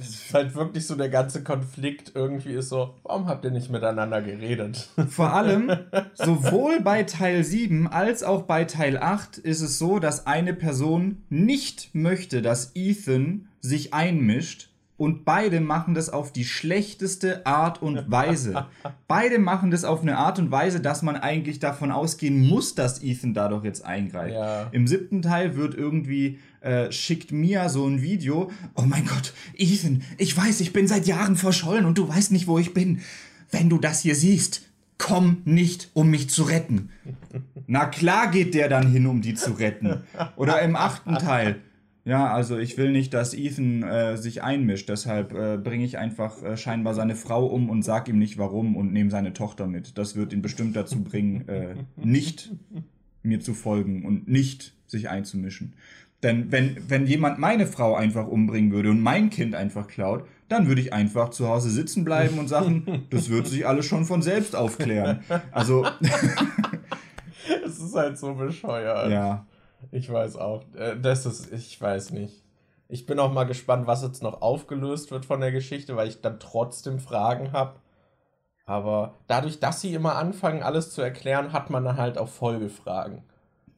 das 0.00 0.08
ist 0.08 0.34
halt 0.34 0.54
wirklich 0.54 0.86
so 0.86 0.94
der 0.94 1.08
ganze 1.08 1.44
Konflikt 1.44 2.12
irgendwie 2.14 2.54
ist 2.54 2.70
so, 2.70 2.94
warum 3.02 3.26
habt 3.26 3.44
ihr 3.44 3.50
nicht 3.50 3.70
miteinander 3.70 4.22
geredet? 4.22 4.88
Vor 5.08 5.32
allem, 5.32 5.70
sowohl 6.14 6.80
bei 6.80 7.02
Teil 7.02 7.44
7 7.44 7.86
als 7.86 8.22
auch 8.22 8.42
bei 8.42 8.64
Teil 8.64 8.98
8 8.98 9.38
ist 9.38 9.60
es 9.60 9.78
so, 9.78 9.98
dass 9.98 10.26
eine 10.26 10.54
Person 10.54 11.22
nicht 11.28 11.94
möchte, 11.94 12.42
dass 12.42 12.72
Ethan 12.74 13.48
sich 13.60 13.92
einmischt 13.92 14.70
und 15.00 15.24
beide 15.24 15.60
machen 15.60 15.94
das 15.94 16.10
auf 16.10 16.30
die 16.30 16.44
schlechteste 16.44 17.46
Art 17.46 17.80
und 17.80 18.10
Weise. 18.10 18.66
beide 19.08 19.38
machen 19.38 19.70
das 19.70 19.84
auf 19.84 20.02
eine 20.02 20.18
Art 20.18 20.38
und 20.38 20.50
Weise, 20.50 20.80
dass 20.80 21.00
man 21.00 21.16
eigentlich 21.16 21.58
davon 21.58 21.90
ausgehen 21.90 22.46
muss, 22.46 22.74
dass 22.74 23.02
Ethan 23.02 23.32
dadurch 23.32 23.64
jetzt 23.64 23.82
eingreift. 23.82 24.34
Ja. 24.34 24.68
Im 24.72 24.86
siebten 24.86 25.22
Teil 25.22 25.56
wird 25.56 25.74
irgendwie 25.74 26.38
äh, 26.60 26.90
schickt 26.92 27.32
Mia 27.32 27.68
so 27.68 27.86
ein 27.86 28.02
Video. 28.02 28.50
Oh 28.74 28.82
mein 28.82 29.06
Gott, 29.06 29.32
Ethan, 29.56 30.02
ich 30.18 30.36
weiß, 30.36 30.60
ich 30.60 30.72
bin 30.72 30.86
seit 30.86 31.06
Jahren 31.06 31.36
verschollen 31.36 31.84
und 31.84 31.98
du 31.98 32.08
weißt 32.08 32.32
nicht, 32.32 32.46
wo 32.46 32.58
ich 32.58 32.74
bin. 32.74 33.00
Wenn 33.50 33.68
du 33.68 33.78
das 33.78 34.00
hier 34.02 34.14
siehst, 34.14 34.62
komm 34.98 35.42
nicht, 35.44 35.90
um 35.94 36.10
mich 36.10 36.30
zu 36.30 36.44
retten. 36.44 36.90
Na 37.66 37.86
klar 37.86 38.30
geht 38.30 38.54
der 38.54 38.68
dann 38.68 38.92
hin, 38.92 39.06
um 39.06 39.22
die 39.22 39.34
zu 39.34 39.52
retten. 39.52 40.02
Oder 40.36 40.60
im 40.62 40.76
achten 40.76 41.14
Teil. 41.14 41.60
Ja, 42.04 42.32
also 42.32 42.58
ich 42.58 42.78
will 42.78 42.92
nicht, 42.92 43.12
dass 43.12 43.34
Ethan 43.34 43.82
äh, 43.82 44.16
sich 44.16 44.42
einmischt, 44.42 44.88
deshalb 44.88 45.34
äh, 45.34 45.58
bringe 45.58 45.84
ich 45.84 45.98
einfach 45.98 46.42
äh, 46.42 46.56
scheinbar 46.56 46.94
seine 46.94 47.14
Frau 47.14 47.46
um 47.46 47.68
und 47.68 47.82
sag 47.82 48.08
ihm 48.08 48.18
nicht 48.18 48.38
warum 48.38 48.74
und 48.74 48.92
nehme 48.92 49.10
seine 49.10 49.32
Tochter 49.34 49.66
mit. 49.66 49.98
Das 49.98 50.16
wird 50.16 50.32
ihn 50.32 50.40
bestimmt 50.40 50.76
dazu 50.76 51.04
bringen, 51.04 51.46
äh, 51.48 51.74
nicht 51.96 52.52
mir 53.22 53.40
zu 53.40 53.52
folgen 53.52 54.04
und 54.06 54.28
nicht 54.28 54.72
sich 54.86 55.08
einzumischen. 55.08 55.74
Denn 56.22 56.52
wenn, 56.52 56.76
wenn 56.88 57.06
jemand 57.06 57.38
meine 57.38 57.66
Frau 57.66 57.94
einfach 57.94 58.26
umbringen 58.26 58.72
würde 58.72 58.90
und 58.90 59.00
mein 59.00 59.30
Kind 59.30 59.54
einfach 59.54 59.86
klaut, 59.86 60.24
dann 60.48 60.66
würde 60.66 60.80
ich 60.80 60.92
einfach 60.92 61.30
zu 61.30 61.48
Hause 61.48 61.70
sitzen 61.70 62.04
bleiben 62.04 62.38
und 62.38 62.48
sagen, 62.48 63.06
das 63.10 63.30
wird 63.30 63.46
sich 63.46 63.66
alles 63.66 63.86
schon 63.86 64.04
von 64.04 64.20
selbst 64.20 64.54
aufklären. 64.54 65.24
Also. 65.52 65.86
es 67.64 67.78
ist 67.78 67.94
halt 67.94 68.18
so 68.18 68.34
bescheuert. 68.34 69.10
Ja. 69.10 69.46
Ich 69.92 70.12
weiß 70.12 70.36
auch. 70.36 70.64
Äh, 70.74 70.98
das 71.00 71.24
ist, 71.24 71.52
ich 71.52 71.80
weiß 71.80 72.10
nicht. 72.10 72.44
Ich 72.88 73.06
bin 73.06 73.18
auch 73.20 73.32
mal 73.32 73.44
gespannt, 73.44 73.86
was 73.86 74.02
jetzt 74.02 74.22
noch 74.22 74.42
aufgelöst 74.42 75.12
wird 75.12 75.24
von 75.24 75.40
der 75.40 75.52
Geschichte, 75.52 75.96
weil 75.96 76.08
ich 76.08 76.20
dann 76.20 76.40
trotzdem 76.40 76.98
Fragen 76.98 77.52
habe. 77.52 77.76
Aber 78.66 79.14
dadurch, 79.26 79.60
dass 79.60 79.80
sie 79.80 79.94
immer 79.94 80.16
anfangen, 80.16 80.62
alles 80.62 80.92
zu 80.92 81.00
erklären, 81.00 81.52
hat 81.52 81.70
man 81.70 81.84
dann 81.84 81.96
halt 81.96 82.18
auch 82.18 82.28
Folgefragen. 82.28 83.22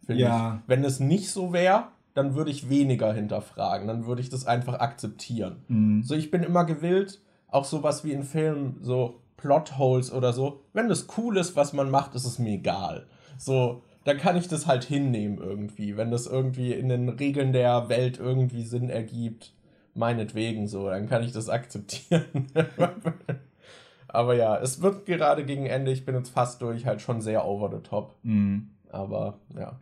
Ja. 0.08 0.60
Ich. 0.62 0.68
Wenn 0.68 0.84
es 0.84 0.98
nicht 0.98 1.30
so 1.30 1.52
wäre, 1.52 1.84
dann 2.14 2.34
würde 2.34 2.50
ich 2.50 2.68
weniger 2.68 3.12
hinterfragen. 3.12 3.88
Dann 3.88 4.06
würde 4.06 4.20
ich 4.20 4.28
das 4.28 4.46
einfach 4.46 4.80
akzeptieren. 4.80 5.62
Mhm. 5.68 6.02
So, 6.02 6.14
ich 6.14 6.30
bin 6.30 6.42
immer 6.42 6.64
gewillt, 6.64 7.20
auch 7.48 7.64
sowas 7.64 8.04
wie 8.04 8.12
in 8.12 8.22
Filmen, 8.22 8.78
so 8.82 9.20
Plotholes 9.36 10.12
oder 10.12 10.32
so. 10.32 10.62
Wenn 10.72 10.88
das 10.88 11.06
cool 11.16 11.36
ist, 11.36 11.56
was 11.56 11.72
man 11.72 11.90
macht, 11.90 12.14
ist 12.14 12.24
es 12.24 12.38
mir 12.38 12.54
egal. 12.54 13.06
So, 13.38 13.82
dann 14.04 14.18
kann 14.18 14.36
ich 14.36 14.48
das 14.48 14.66
halt 14.66 14.84
hinnehmen 14.84 15.38
irgendwie. 15.38 15.96
Wenn 15.96 16.10
das 16.10 16.26
irgendwie 16.26 16.72
in 16.72 16.88
den 16.88 17.08
Regeln 17.08 17.52
der 17.52 17.88
Welt 17.88 18.18
irgendwie 18.18 18.64
Sinn 18.64 18.90
ergibt, 18.90 19.52
meinetwegen 19.94 20.66
so, 20.68 20.88
dann 20.88 21.08
kann 21.08 21.22
ich 21.22 21.32
das 21.32 21.48
akzeptieren. 21.48 22.46
Aber 24.08 24.34
ja, 24.34 24.58
es 24.58 24.82
wird 24.82 25.06
gerade 25.06 25.44
gegen 25.44 25.66
Ende, 25.66 25.90
ich 25.90 26.04
bin 26.04 26.14
jetzt 26.14 26.30
fast 26.30 26.60
durch, 26.60 26.84
halt 26.84 27.00
schon 27.00 27.20
sehr 27.20 27.46
over 27.46 27.70
the 27.74 27.82
top. 27.82 28.16
Mhm. 28.22 28.70
Aber 28.90 29.38
ja. 29.56 29.78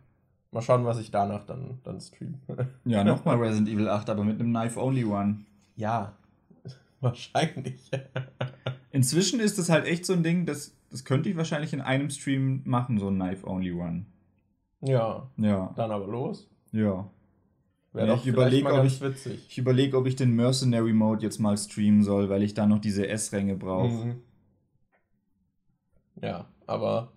Mal 0.51 0.61
schauen, 0.61 0.85
was 0.85 0.99
ich 0.99 1.11
danach 1.11 1.45
dann, 1.45 1.79
dann 1.83 2.01
stream. 2.01 2.35
ja, 2.85 3.03
nochmal 3.03 3.37
Resident 3.37 3.69
Evil 3.69 3.87
8, 3.87 4.09
aber 4.09 4.23
mit 4.25 4.39
einem 4.39 4.49
Knife-Only 4.49 5.05
One. 5.05 5.45
Ja, 5.77 6.17
wahrscheinlich. 6.99 7.89
Inzwischen 8.91 9.39
ist 9.39 9.57
es 9.57 9.69
halt 9.69 9.85
echt 9.85 10.05
so 10.05 10.13
ein 10.13 10.23
Ding, 10.23 10.45
das, 10.45 10.75
das 10.89 11.05
könnte 11.05 11.29
ich 11.29 11.37
wahrscheinlich 11.37 11.71
in 11.71 11.79
einem 11.79 12.09
Stream 12.09 12.61
machen, 12.65 12.99
so 12.99 13.07
ein 13.07 13.15
Knife-Only 13.15 13.71
One. 13.71 14.05
Ja. 14.81 15.29
Ja. 15.37 15.73
Dann 15.77 15.91
aber 15.91 16.07
los. 16.07 16.49
Ja. 16.73 17.09
Wäre 17.93 18.07
ja, 18.07 18.13
ich 18.15 18.25
überlege, 18.25 18.73
ob 18.73 18.85
ich, 18.85 19.01
ich 19.25 19.57
überlege, 19.57 19.97
ob 19.97 20.05
ich 20.05 20.15
den 20.15 20.33
Mercenary 20.35 20.93
Mode 20.93 21.23
jetzt 21.23 21.39
mal 21.39 21.57
streamen 21.57 22.03
soll, 22.03 22.29
weil 22.29 22.41
ich 22.41 22.53
da 22.53 22.65
noch 22.65 22.79
diese 22.79 23.07
S-Ränge 23.07 23.55
brauche. 23.55 24.05
Mhm. 24.05 24.15
Ja, 26.21 26.47
aber 26.67 27.11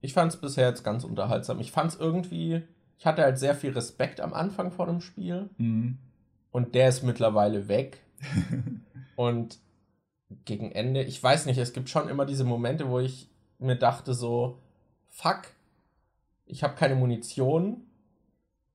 ich 0.00 0.12
fand 0.12 0.32
es 0.32 0.40
bisher 0.40 0.68
jetzt 0.68 0.84
ganz 0.84 1.04
unterhaltsam. 1.04 1.60
Ich 1.60 1.72
fand 1.72 1.92
es 1.92 2.00
irgendwie, 2.00 2.62
ich 2.98 3.06
hatte 3.06 3.22
halt 3.22 3.38
sehr 3.38 3.54
viel 3.54 3.72
Respekt 3.72 4.20
am 4.20 4.34
Anfang 4.34 4.70
vor 4.70 4.86
dem 4.86 5.00
Spiel. 5.00 5.50
Mhm. 5.58 5.98
Und 6.50 6.74
der 6.74 6.88
ist 6.88 7.02
mittlerweile 7.02 7.68
weg. 7.68 8.02
und 9.16 9.58
gegen 10.44 10.72
Ende, 10.72 11.02
ich 11.02 11.22
weiß 11.22 11.46
nicht, 11.46 11.58
es 11.58 11.72
gibt 11.72 11.88
schon 11.88 12.08
immer 12.08 12.26
diese 12.26 12.44
Momente, 12.44 12.88
wo 12.88 12.98
ich 12.98 13.30
mir 13.58 13.76
dachte 13.76 14.14
so, 14.14 14.58
fuck, 15.08 15.42
ich 16.46 16.62
habe 16.62 16.74
keine 16.74 16.94
Munition, 16.94 17.82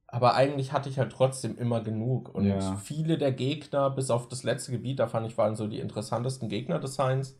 aber 0.08 0.36
eigentlich 0.36 0.74
hatte 0.74 0.90
ich 0.90 1.00
halt 1.00 1.12
trotzdem 1.12 1.58
immer 1.58 1.82
genug. 1.82 2.34
Und 2.36 2.46
ja. 2.46 2.76
viele 2.76 3.18
der 3.18 3.32
Gegner, 3.32 3.90
bis 3.90 4.10
auf 4.12 4.28
das 4.28 4.44
letzte 4.44 4.72
Gebiet, 4.72 5.00
da 5.00 5.08
fand 5.08 5.26
ich, 5.26 5.38
waren 5.38 5.56
so 5.56 5.68
die 5.68 5.80
interessantesten 5.80 6.50
Gegner-Designs. 6.50 7.36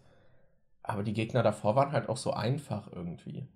Aber 0.82 1.04
die 1.04 1.14
Gegner 1.14 1.44
davor 1.44 1.76
waren 1.76 1.92
halt 1.92 2.10
auch 2.10 2.18
so 2.18 2.34
einfach 2.34 2.92
irgendwie. 2.92 3.48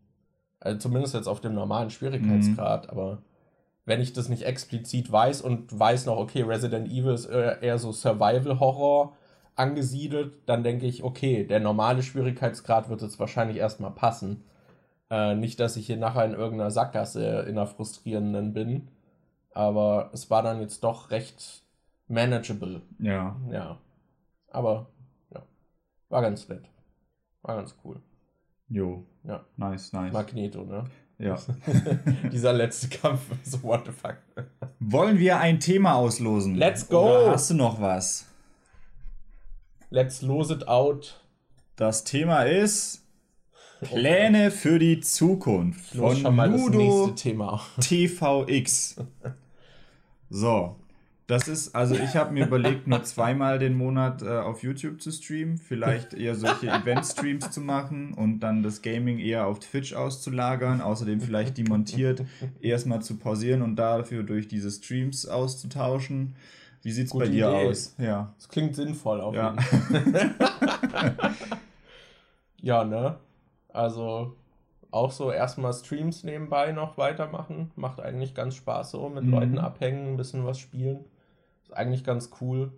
Also 0.60 0.80
zumindest 0.80 1.14
jetzt 1.14 1.28
auf 1.28 1.42
dem 1.42 1.54
normalen 1.54 1.90
Schwierigkeitsgrad, 1.90 2.86
mhm. 2.86 2.90
aber 2.90 3.22
wenn 3.86 4.02
ich 4.02 4.12
das 4.12 4.28
nicht 4.28 4.44
explizit 4.44 5.12
weiß 5.12 5.42
und 5.42 5.78
weiß 5.78 6.08
noch, 6.08 6.18
okay, 6.18 6.42
Resident 6.42 6.90
Evil 6.90 7.14
ist 7.14 7.26
eher 7.26 7.78
so 7.78 7.92
Survival-Horror 7.94 9.16
angesiedelt, 9.56 10.34
dann 10.46 10.64
denke 10.64 10.86
ich, 10.86 11.04
okay, 11.04 11.46
der 11.46 11.60
normale 11.60 12.04
Schwierigkeitsgrad 12.04 12.90
wird 12.90 13.02
jetzt 13.02 13.20
wahrscheinlich 13.20 13.58
erstmal 13.58 13.92
passen. 13.92 14.44
Äh, 15.10 15.36
nicht, 15.36 15.60
dass 15.60 15.78
ich 15.78 15.86
hier 15.86 15.98
nachher 15.98 16.26
in 16.26 16.34
irgendeiner 16.34 16.70
Sackgasse 16.70 17.42
in 17.42 17.58
einer 17.58 17.66
frustrierenden 17.66 18.54
bin, 18.54 18.90
aber 19.54 20.10
es 20.14 20.30
war 20.30 20.44
dann 20.44 20.60
jetzt 20.60 20.84
doch 20.84 21.10
recht 21.12 21.64
manageable. 22.08 22.82
Ja. 23.00 23.38
Ja. 23.50 23.78
Aber, 24.50 24.88
ja. 25.34 25.44
War 26.10 26.22
ganz 26.22 26.48
nett. 26.50 26.70
War 27.42 27.56
ganz 27.56 27.76
cool. 27.84 28.02
Jo. 28.70 29.06
Ja. 29.24 29.46
Nice, 29.56 29.96
nice. 29.96 30.14
Magneto, 30.14 30.64
ne? 30.64 30.86
Ja. 31.20 31.38
Dieser 32.32 32.54
letzte 32.54 32.90
Kampf, 32.90 33.22
so 33.44 33.62
what 33.64 33.86
the 33.86 33.92
fuck. 33.92 34.18
Wollen 34.80 35.18
wir 35.20 35.40
ein 35.40 35.60
Thema 35.60 35.96
auslosen? 35.96 36.56
Let's 36.56 36.88
go! 36.88 37.06
Oder 37.06 37.32
hast 37.32 37.50
du 37.50 37.56
noch 37.56 37.82
was? 37.82 38.26
Let's 39.90 40.22
lose 40.22 40.54
it 40.54 40.68
out. 40.68 41.20
Das 41.76 42.04
Thema 42.04 42.44
ist 42.44 43.04
Pläne 43.82 44.52
für 44.52 44.80
die 44.80 45.00
Zukunft 45.00 45.96
von 45.96 46.22
Ludo 46.24 47.14
TVX. 47.16 48.96
So, 50.30 50.76
das 51.28 51.50
ist, 51.50 51.76
also 51.76 51.94
ich 51.94 52.16
habe 52.16 52.34
mir 52.34 52.46
überlegt, 52.46 52.88
nur 52.88 53.04
zweimal 53.04 53.60
den 53.60 53.76
Monat 53.76 54.22
äh, 54.22 54.30
auf 54.30 54.64
YouTube 54.64 55.02
zu 55.02 55.12
streamen, 55.12 55.58
vielleicht 55.58 56.14
eher 56.14 56.36
solche 56.36 56.70
Event-Streams 56.70 57.52
zu 57.52 57.60
machen 57.60 58.14
und 58.14 58.40
dann 58.40 58.64
das 58.64 58.82
Gaming 58.82 59.20
eher 59.20 59.46
auf 59.46 59.60
Twitch 59.60 59.94
auszulagern, 59.94 60.80
außerdem 60.80 61.20
vielleicht 61.20 61.58
die 61.58 61.66
montiert 61.66 62.24
erstmal 62.62 63.02
zu 63.02 63.18
pausieren 63.18 63.62
und 63.62 63.76
dafür 63.76 64.24
durch 64.24 64.48
diese 64.48 64.72
Streams 64.72 65.28
auszutauschen. 65.28 66.36
Wie 66.82 66.92
sieht's 66.92 67.12
Gute 67.12 67.26
bei 67.26 67.32
dir 67.32 67.50
Idee. 67.50 67.68
aus? 67.68 67.96
Ja. 67.98 68.34
Das 68.38 68.48
klingt 68.48 68.78
sinnvoll 68.78 69.20
auf 69.20 69.36
ja. 69.36 69.54
jeden 69.92 70.14
Fall. 70.14 71.32
ja, 72.62 72.86
ne? 72.86 73.18
Also 73.74 74.34
auch 74.92 75.12
so 75.12 75.32
erstmal 75.34 75.74
Streams 75.74 76.24
nebenbei 76.24 76.72
noch 76.72 76.98
weitermachen. 76.98 77.72
Macht 77.76 78.00
eigentlich 78.00 78.34
ganz 78.34 78.56
Spaß 78.56 78.92
so, 78.92 79.10
mit 79.10 79.26
mhm. 79.26 79.32
Leuten 79.32 79.58
abhängen, 79.58 80.14
ein 80.14 80.16
bisschen 80.16 80.46
was 80.46 80.58
spielen. 80.58 81.04
Ist 81.68 81.76
eigentlich 81.76 82.04
ganz 82.04 82.32
cool. 82.42 82.72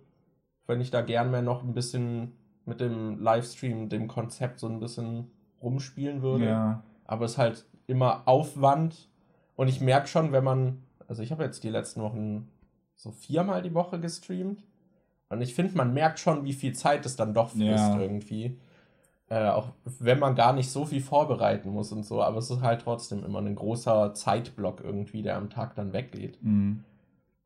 Wenn 0.66 0.80
ich 0.80 0.90
da 0.90 1.02
gern 1.02 1.30
mehr 1.30 1.42
noch 1.42 1.62
ein 1.62 1.74
bisschen 1.74 2.32
mit 2.64 2.80
dem 2.80 3.20
Livestream, 3.20 3.88
dem 3.88 4.08
Konzept 4.08 4.58
so 4.58 4.68
ein 4.68 4.80
bisschen 4.80 5.30
rumspielen 5.62 6.22
würde. 6.22 6.46
Ja. 6.46 6.82
Aber 7.04 7.24
es 7.24 7.32
ist 7.32 7.38
halt 7.38 7.66
immer 7.86 8.22
Aufwand. 8.26 9.08
Und 9.56 9.68
ich 9.68 9.80
merke 9.80 10.06
schon, 10.06 10.32
wenn 10.32 10.44
man, 10.44 10.82
also 11.08 11.22
ich 11.22 11.32
habe 11.32 11.44
jetzt 11.44 11.64
die 11.64 11.70
letzten 11.70 12.02
Wochen 12.02 12.48
so 12.96 13.10
viermal 13.10 13.62
die 13.62 13.74
Woche 13.74 14.00
gestreamt. 14.00 14.64
Und 15.28 15.40
ich 15.42 15.54
finde, 15.54 15.76
man 15.76 15.94
merkt 15.94 16.18
schon, 16.18 16.44
wie 16.44 16.52
viel 16.52 16.72
Zeit 16.74 17.06
es 17.06 17.16
dann 17.16 17.34
doch 17.34 17.50
frisst 17.50 17.62
ja. 17.62 18.00
irgendwie. 18.00 18.58
Äh, 19.28 19.48
auch 19.50 19.68
wenn 19.84 20.18
man 20.18 20.34
gar 20.34 20.52
nicht 20.52 20.70
so 20.70 20.84
viel 20.84 21.00
vorbereiten 21.00 21.70
muss 21.70 21.92
und 21.92 22.04
so, 22.04 22.20
aber 22.20 22.38
es 22.38 22.50
ist 22.50 22.62
halt 22.62 22.80
trotzdem 22.80 23.24
immer 23.24 23.38
ein 23.40 23.54
großer 23.54 24.12
Zeitblock 24.12 24.80
irgendwie, 24.82 25.22
der 25.22 25.36
am 25.36 25.50
Tag 25.50 25.76
dann 25.76 25.92
weggeht. 25.92 26.42
Mhm. 26.42 26.82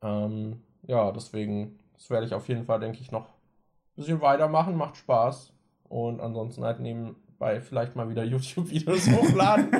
Ähm, 0.00 0.62
ja, 0.86 1.12
deswegen, 1.12 1.78
das 1.94 2.10
werde 2.10 2.26
ich 2.26 2.34
auf 2.34 2.48
jeden 2.48 2.64
Fall, 2.64 2.80
denke 2.80 2.98
ich, 3.00 3.10
noch 3.10 3.26
ein 3.26 3.96
bisschen 3.96 4.20
weitermachen, 4.20 4.76
macht 4.76 4.96
Spaß. 4.96 5.52
Und 5.88 6.20
ansonsten 6.20 6.64
halt 6.64 6.80
nebenbei 6.80 7.60
vielleicht 7.60 7.96
mal 7.96 8.08
wieder 8.08 8.24
YouTube-Videos 8.24 9.10
hochladen. 9.10 9.70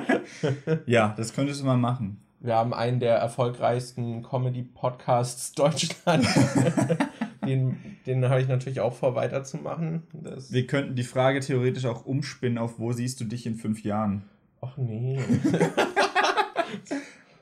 ja, 0.87 1.15
das 1.17 1.33
könntest 1.33 1.61
du 1.61 1.67
mal 1.67 1.77
machen. 1.77 2.21
Wir 2.41 2.57
haben 2.57 2.75
einen 2.75 3.01
der 3.01 3.17
erfolgreichsten 3.17 4.23
Comedy-Podcasts 4.23 5.53
Deutschlands. 5.53 6.29
den, 7.47 7.79
den 8.07 8.29
habe 8.29 8.43
ich 8.43 8.49
natürlich 8.49 8.81
auch 8.81 8.93
vor, 8.93 9.15
weiterzumachen. 9.15 10.03
Das 10.13 10.53
Wir 10.53 10.67
könnten 10.67 10.95
die 10.95 11.05
Frage 11.05 11.41
theoretisch 11.41 11.87
auch 11.87 12.05
umspinnen 12.05 12.59
auf, 12.59 12.79
wo 12.79 12.93
siehst 12.93 13.19
du 13.21 13.25
dich 13.25 13.47
in 13.47 13.55
fünf 13.55 13.83
Jahren? 13.83 14.25
Ach 14.61 14.77
nee. 14.77 15.19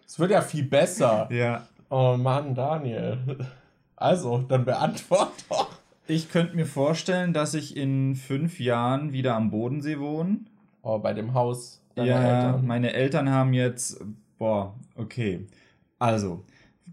Es 0.06 0.18
wird 0.18 0.30
ja 0.30 0.40
viel 0.40 0.64
besser. 0.64 1.28
Ja. 1.32 1.66
Oh 1.94 2.16
Mann, 2.16 2.54
Daniel. 2.54 3.18
Also, 3.96 4.38
dann 4.48 4.64
beantwort 4.64 5.44
doch. 5.50 5.68
Ich 6.06 6.30
könnte 6.30 6.56
mir 6.56 6.64
vorstellen, 6.64 7.34
dass 7.34 7.52
ich 7.52 7.76
in 7.76 8.16
fünf 8.16 8.60
Jahren 8.60 9.12
wieder 9.12 9.36
am 9.36 9.50
Bodensee 9.50 9.98
wohne. 9.98 10.38
Oh, 10.80 10.98
bei 11.00 11.12
dem 11.12 11.34
Haus 11.34 11.82
deiner 11.94 12.08
ja, 12.08 12.46
Eltern. 12.46 12.66
Meine 12.66 12.94
Eltern 12.94 13.28
haben 13.28 13.52
jetzt, 13.52 14.02
boah, 14.38 14.74
okay. 14.96 15.46
Also, 15.98 16.42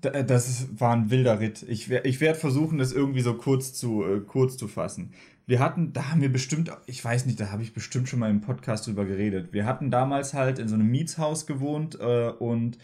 Das 0.02 0.68
war 0.78 0.94
ein 0.98 1.10
wilder 1.10 1.40
Ritt. 1.40 1.64
Ich, 1.70 1.90
ich 1.90 2.20
werde 2.20 2.38
versuchen, 2.38 2.78
das 2.78 2.92
irgendwie 2.92 3.22
so 3.22 3.36
kurz 3.36 3.74
zu, 3.74 4.04
äh, 4.04 4.20
kurz 4.20 4.58
zu 4.58 4.68
fassen. 4.68 5.14
Wir 5.48 5.62
hatten, 5.62 5.94
da 5.94 6.12
haben 6.12 6.22
wir 6.22 6.32
bestimmt, 6.32 6.74
ich 6.88 7.04
weiß 7.04 7.26
nicht, 7.26 7.40
da 7.40 7.52
habe 7.52 7.64
ich 7.64 7.74
bestimmt 7.74 8.10
schon 8.10 8.20
mal 8.20 8.30
im 8.30 8.42
Podcast 8.42 8.86
drüber 8.86 9.06
geredet. 9.06 9.54
Wir 9.54 9.66
hatten 9.66 9.92
damals 9.92 10.34
halt 10.34 10.60
in 10.60 10.68
so 10.68 10.76
einem 10.76 10.88
Mietshaus 10.88 11.48
gewohnt 11.48 11.98
äh, 12.02 12.32
und 12.38 12.78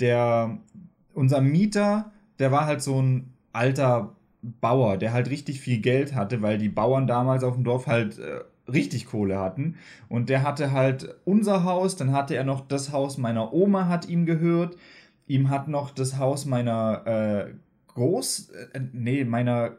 der, 0.00 0.58
unser 1.14 1.40
Mieter, 1.40 2.12
der 2.38 2.52
war 2.52 2.66
halt 2.66 2.82
so 2.82 3.00
ein 3.00 3.32
alter 3.52 4.16
Bauer, 4.42 4.96
der 4.96 5.12
halt 5.12 5.30
richtig 5.30 5.60
viel 5.60 5.78
Geld 5.78 6.14
hatte, 6.14 6.42
weil 6.42 6.58
die 6.58 6.68
Bauern 6.68 7.06
damals 7.06 7.44
auf 7.44 7.54
dem 7.54 7.64
Dorf 7.64 7.86
halt 7.86 8.18
äh, 8.18 8.40
richtig 8.70 9.06
Kohle 9.06 9.38
hatten. 9.38 9.76
Und 10.08 10.28
der 10.28 10.42
hatte 10.42 10.72
halt 10.72 11.14
unser 11.24 11.64
Haus, 11.64 11.96
dann 11.96 12.12
hatte 12.12 12.34
er 12.34 12.44
noch 12.44 12.66
das 12.66 12.92
Haus 12.92 13.18
meiner 13.18 13.52
Oma 13.52 13.86
hat 13.88 14.08
ihm 14.08 14.26
gehört. 14.26 14.76
Ihm 15.26 15.50
hat 15.50 15.68
noch 15.68 15.90
das 15.90 16.18
Haus 16.18 16.44
meiner 16.44 17.06
äh, 17.06 17.54
Groß, 17.94 18.50
äh, 18.72 18.80
nee, 18.92 19.24
meiner, 19.24 19.76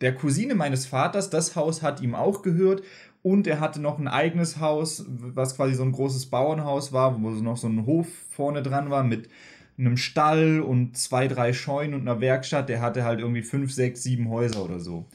der 0.00 0.14
Cousine 0.14 0.54
meines 0.54 0.86
Vaters, 0.86 1.30
das 1.30 1.56
Haus 1.56 1.82
hat 1.82 2.00
ihm 2.00 2.14
auch 2.14 2.42
gehört. 2.42 2.82
Und 3.22 3.46
er 3.46 3.60
hatte 3.60 3.80
noch 3.80 3.98
ein 3.98 4.08
eigenes 4.08 4.60
Haus, 4.60 5.04
was 5.08 5.56
quasi 5.56 5.74
so 5.74 5.82
ein 5.82 5.92
großes 5.92 6.26
Bauernhaus 6.26 6.92
war, 6.92 7.22
wo 7.22 7.30
noch 7.30 7.56
so 7.56 7.68
ein 7.68 7.86
Hof 7.86 8.06
vorne 8.30 8.62
dran 8.62 8.90
war 8.90 9.02
mit 9.02 9.30
einem 9.78 9.96
Stall 9.96 10.60
und 10.60 10.96
zwei, 10.96 11.28
drei 11.28 11.52
Scheunen 11.52 11.94
und 11.94 12.02
einer 12.02 12.20
Werkstatt. 12.20 12.68
Der 12.68 12.80
hatte 12.80 13.04
halt 13.04 13.20
irgendwie 13.20 13.42
fünf, 13.42 13.72
sechs, 13.72 14.02
sieben 14.02 14.28
Häuser 14.28 14.64
oder 14.64 14.80
so. 14.80 15.06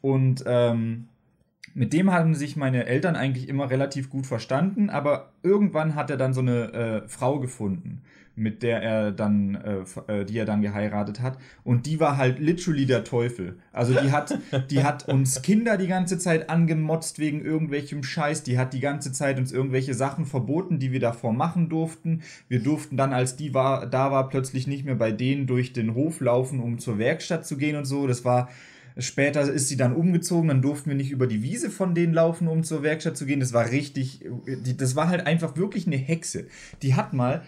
Und 0.00 0.44
ähm, 0.46 1.08
mit 1.74 1.92
dem 1.92 2.12
hatten 2.12 2.34
sich 2.34 2.56
meine 2.56 2.86
Eltern 2.86 3.16
eigentlich 3.16 3.48
immer 3.48 3.70
relativ 3.70 4.10
gut 4.10 4.26
verstanden, 4.26 4.90
aber 4.90 5.32
irgendwann 5.42 5.94
hat 5.94 6.10
er 6.10 6.16
dann 6.16 6.34
so 6.34 6.40
eine 6.40 6.72
äh, 6.72 7.08
Frau 7.08 7.40
gefunden, 7.40 8.02
mit 8.34 8.62
der 8.62 8.82
er 8.82 9.12
dann, 9.12 9.54
äh, 9.54 10.20
äh, 10.20 10.24
die 10.24 10.38
er 10.38 10.44
dann 10.44 10.62
geheiratet 10.62 11.20
hat. 11.20 11.38
Und 11.64 11.86
die 11.86 12.00
war 12.00 12.16
halt 12.16 12.38
literally 12.38 12.86
der 12.86 13.04
Teufel. 13.04 13.58
Also 13.72 13.92
die 13.92 14.10
hat, 14.10 14.38
die 14.70 14.82
hat 14.82 15.08
uns 15.08 15.42
Kinder 15.42 15.76
die 15.76 15.86
ganze 15.86 16.18
Zeit 16.18 16.48
angemotzt 16.48 17.18
wegen 17.18 17.44
irgendwelchem 17.44 18.02
Scheiß. 18.02 18.42
Die 18.42 18.58
hat 18.58 18.72
die 18.72 18.80
ganze 18.80 19.12
Zeit 19.12 19.38
uns 19.38 19.52
irgendwelche 19.52 19.94
Sachen 19.94 20.24
verboten, 20.24 20.78
die 20.78 20.92
wir 20.92 21.00
davor 21.00 21.32
machen 21.32 21.68
durften. 21.68 22.22
Wir 22.48 22.62
durften 22.62 22.96
dann, 22.96 23.12
als 23.12 23.36
die 23.36 23.54
war, 23.54 23.86
da 23.86 24.10
war, 24.10 24.28
plötzlich 24.28 24.66
nicht 24.66 24.84
mehr 24.84 24.94
bei 24.94 25.12
denen 25.12 25.46
durch 25.46 25.72
den 25.72 25.94
Hof 25.94 26.20
laufen, 26.20 26.60
um 26.60 26.78
zur 26.78 26.98
Werkstatt 26.98 27.46
zu 27.46 27.56
gehen 27.56 27.76
und 27.76 27.84
so. 27.84 28.06
Das 28.06 28.24
war 28.24 28.48
Später 28.98 29.40
ist 29.40 29.68
sie 29.68 29.76
dann 29.76 29.94
umgezogen, 29.94 30.48
dann 30.48 30.60
durften 30.60 30.90
wir 30.90 30.96
nicht 30.96 31.10
über 31.10 31.26
die 31.26 31.42
Wiese 31.42 31.70
von 31.70 31.94
denen 31.94 32.12
laufen, 32.12 32.46
um 32.46 32.62
zur 32.62 32.82
Werkstatt 32.82 33.16
zu 33.16 33.24
gehen. 33.24 33.40
Das 33.40 33.52
war 33.52 33.70
richtig, 33.70 34.20
das 34.76 34.96
war 34.96 35.08
halt 35.08 35.26
einfach 35.26 35.56
wirklich 35.56 35.86
eine 35.86 35.96
Hexe. 35.96 36.46
Die 36.82 36.94
hat 36.94 37.14
mal, 37.14 37.42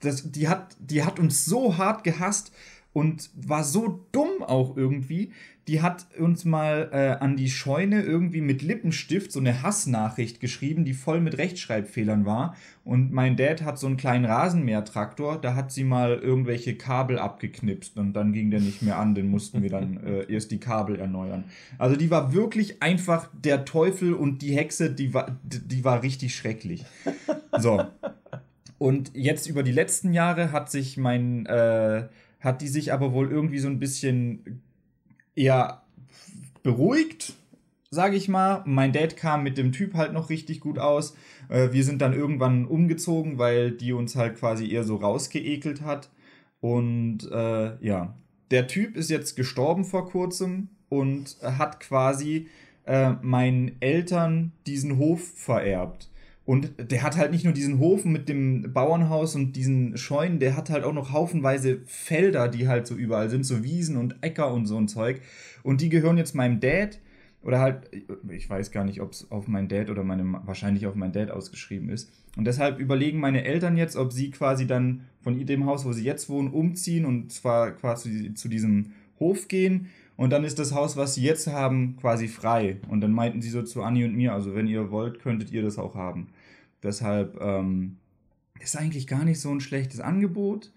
das, 0.00 0.30
die, 0.30 0.48
hat, 0.48 0.76
die 0.78 1.04
hat 1.04 1.18
uns 1.18 1.44
so 1.44 1.76
hart 1.76 2.04
gehasst 2.04 2.52
und 2.92 3.30
war 3.34 3.64
so 3.64 4.06
dumm 4.12 4.42
auch 4.42 4.76
irgendwie. 4.76 5.32
Die 5.68 5.82
hat 5.82 6.06
uns 6.18 6.46
mal 6.46 6.88
äh, 6.92 7.22
an 7.22 7.36
die 7.36 7.50
Scheune 7.50 8.02
irgendwie 8.02 8.40
mit 8.40 8.62
Lippenstift 8.62 9.30
so 9.30 9.38
eine 9.38 9.62
Hassnachricht 9.62 10.40
geschrieben, 10.40 10.86
die 10.86 10.94
voll 10.94 11.20
mit 11.20 11.36
Rechtschreibfehlern 11.36 12.24
war. 12.24 12.56
Und 12.84 13.12
mein 13.12 13.36
Dad 13.36 13.62
hat 13.62 13.78
so 13.78 13.86
einen 13.86 13.98
kleinen 13.98 14.24
Rasenmähertraktor, 14.24 15.38
da 15.38 15.54
hat 15.54 15.70
sie 15.70 15.84
mal 15.84 16.14
irgendwelche 16.14 16.76
Kabel 16.76 17.18
abgeknipst 17.18 17.98
und 17.98 18.14
dann 18.14 18.32
ging 18.32 18.50
der 18.50 18.60
nicht 18.60 18.80
mehr 18.80 18.98
an, 18.98 19.14
den 19.14 19.28
mussten 19.28 19.62
wir 19.62 19.68
dann 19.68 19.98
äh, 20.04 20.32
erst 20.32 20.50
die 20.50 20.58
Kabel 20.58 20.98
erneuern. 20.98 21.44
Also 21.76 21.96
die 21.96 22.10
war 22.10 22.32
wirklich 22.32 22.82
einfach 22.82 23.28
der 23.32 23.66
Teufel 23.66 24.14
und 24.14 24.40
die 24.40 24.56
Hexe, 24.56 24.90
die 24.90 25.12
war, 25.12 25.38
die 25.44 25.84
war 25.84 26.02
richtig 26.02 26.34
schrecklich. 26.34 26.86
So. 27.58 27.84
Und 28.78 29.10
jetzt 29.14 29.48
über 29.48 29.62
die 29.62 29.72
letzten 29.72 30.12
Jahre 30.12 30.52
hat 30.52 30.70
sich 30.70 30.96
mein, 30.96 31.46
äh, 31.46 32.08
hat 32.40 32.62
die 32.62 32.68
sich 32.68 32.92
aber 32.92 33.12
wohl 33.12 33.30
irgendwie 33.30 33.58
so 33.58 33.68
ein 33.68 33.80
bisschen 33.80 34.62
eher 35.34 35.82
beruhigt, 36.62 37.34
sage 37.90 38.16
ich 38.16 38.28
mal. 38.28 38.62
Mein 38.66 38.92
Dad 38.92 39.16
kam 39.16 39.42
mit 39.42 39.58
dem 39.58 39.72
Typ 39.72 39.94
halt 39.94 40.12
noch 40.12 40.30
richtig 40.30 40.60
gut 40.60 40.78
aus. 40.78 41.16
Äh, 41.48 41.72
wir 41.72 41.84
sind 41.84 42.00
dann 42.00 42.12
irgendwann 42.12 42.66
umgezogen, 42.66 43.38
weil 43.38 43.72
die 43.72 43.92
uns 43.92 44.14
halt 44.14 44.36
quasi 44.36 44.70
eher 44.70 44.84
so 44.84 44.96
rausgeekelt 44.96 45.82
hat. 45.82 46.10
Und 46.60 47.28
äh, 47.32 47.84
ja, 47.84 48.14
der 48.50 48.66
Typ 48.66 48.96
ist 48.96 49.10
jetzt 49.10 49.36
gestorben 49.36 49.84
vor 49.84 50.08
kurzem 50.08 50.68
und 50.88 51.36
hat 51.42 51.80
quasi 51.80 52.48
äh, 52.84 53.12
meinen 53.22 53.76
Eltern 53.80 54.52
diesen 54.66 54.98
Hof 54.98 55.22
vererbt. 55.36 56.10
Und 56.48 56.72
der 56.78 57.02
hat 57.02 57.18
halt 57.18 57.30
nicht 57.30 57.44
nur 57.44 57.52
diesen 57.52 57.78
Hof 57.78 58.06
mit 58.06 58.26
dem 58.30 58.72
Bauernhaus 58.72 59.34
und 59.34 59.52
diesen 59.52 59.98
Scheunen, 59.98 60.38
der 60.38 60.56
hat 60.56 60.70
halt 60.70 60.82
auch 60.82 60.94
noch 60.94 61.12
haufenweise 61.12 61.80
Felder, 61.84 62.48
die 62.48 62.66
halt 62.66 62.86
so 62.86 62.94
überall 62.94 63.28
sind, 63.28 63.44
so 63.44 63.62
Wiesen 63.62 63.98
und 63.98 64.16
Äcker 64.22 64.50
und 64.54 64.64
so 64.64 64.78
ein 64.78 64.88
Zeug. 64.88 65.20
Und 65.62 65.82
die 65.82 65.90
gehören 65.90 66.16
jetzt 66.16 66.34
meinem 66.34 66.58
Dad 66.58 67.00
oder 67.42 67.60
halt, 67.60 67.90
ich 68.30 68.48
weiß 68.48 68.70
gar 68.70 68.84
nicht, 68.84 69.02
ob 69.02 69.12
es 69.12 69.30
auf 69.30 69.46
meinen 69.46 69.68
Dad 69.68 69.90
oder 69.90 70.04
meinem, 70.04 70.38
wahrscheinlich 70.46 70.86
auf 70.86 70.94
meinen 70.94 71.12
Dad 71.12 71.30
ausgeschrieben 71.30 71.90
ist. 71.90 72.10
Und 72.38 72.46
deshalb 72.46 72.78
überlegen 72.78 73.20
meine 73.20 73.44
Eltern 73.44 73.76
jetzt, 73.76 73.96
ob 73.96 74.14
sie 74.14 74.30
quasi 74.30 74.66
dann 74.66 75.02
von 75.20 75.38
dem 75.44 75.66
Haus, 75.66 75.84
wo 75.84 75.92
sie 75.92 76.04
jetzt 76.04 76.30
wohnen, 76.30 76.50
umziehen 76.50 77.04
und 77.04 77.30
zwar 77.30 77.72
quasi 77.72 78.32
zu 78.32 78.48
diesem 78.48 78.92
Hof 79.20 79.48
gehen. 79.48 79.88
Und 80.16 80.30
dann 80.30 80.44
ist 80.44 80.58
das 80.58 80.74
Haus, 80.74 80.96
was 80.96 81.14
sie 81.14 81.24
jetzt 81.24 81.46
haben, 81.46 81.98
quasi 82.00 82.26
frei. 82.26 82.78
Und 82.88 83.02
dann 83.02 83.12
meinten 83.12 83.42
sie 83.42 83.50
so 83.50 83.62
zu 83.62 83.82
Anni 83.82 84.06
und 84.06 84.16
mir, 84.16 84.32
also 84.32 84.54
wenn 84.54 84.66
ihr 84.66 84.90
wollt, 84.90 85.20
könntet 85.20 85.52
ihr 85.52 85.60
das 85.60 85.78
auch 85.78 85.94
haben. 85.94 86.28
Deshalb 86.82 87.40
ähm, 87.40 87.96
ist 88.60 88.76
eigentlich 88.76 89.06
gar 89.06 89.24
nicht 89.24 89.40
so 89.40 89.50
ein 89.50 89.60
schlechtes 89.60 90.00
Angebot. 90.00 90.72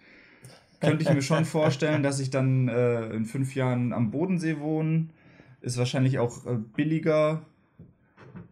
Könnte 0.80 1.04
ich 1.04 1.14
mir 1.14 1.22
schon 1.22 1.46
vorstellen, 1.58 2.04
dass 2.04 2.20
ich 2.20 2.30
dann 2.30 2.68
äh, 2.68 3.10
in 3.10 3.26
fünf 3.26 3.56
Jahren 3.56 3.94
am 3.94 4.12
Bodensee 4.12 4.60
wohne. 4.60 5.10
Ist 5.62 5.78
wahrscheinlich 5.78 6.18
auch 6.20 6.46
äh, 6.46 6.58
billiger, 6.76 7.44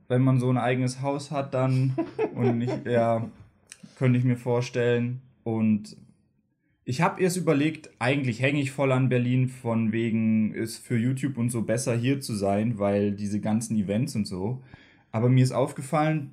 wenn 0.08 0.22
man 0.22 0.40
so 0.40 0.50
ein 0.50 0.58
eigenes 0.58 1.02
Haus 1.02 1.32
hat 1.32 1.54
dann. 1.54 1.96
Und 2.36 2.60
nicht, 2.60 2.74
ja, 2.86 3.30
könnte 3.98 4.20
ich 4.20 4.26
mir 4.26 4.38
vorstellen. 4.38 5.22
Und 5.44 5.98
ich 6.86 7.02
habe 7.02 7.22
erst 7.22 7.38
überlegt, 7.38 7.92
eigentlich 8.00 8.42
hänge 8.42 8.62
ich 8.62 8.72
voll 8.72 8.92
an 8.92 9.10
Berlin, 9.10 9.48
von 9.48 9.92
wegen 9.92 10.54
ist 10.54 10.78
für 10.78 10.98
YouTube 10.98 11.38
und 11.38 11.50
so 11.50 11.64
besser 11.64 11.96
hier 11.96 12.20
zu 12.20 12.34
sein, 12.34 12.80
weil 12.80 13.12
diese 13.12 13.40
ganzen 13.40 13.76
Events 13.78 14.16
und 14.16 14.26
so. 14.26 14.64
Aber 15.12 15.30
mir 15.30 15.44
ist 15.44 15.52
aufgefallen, 15.52 16.32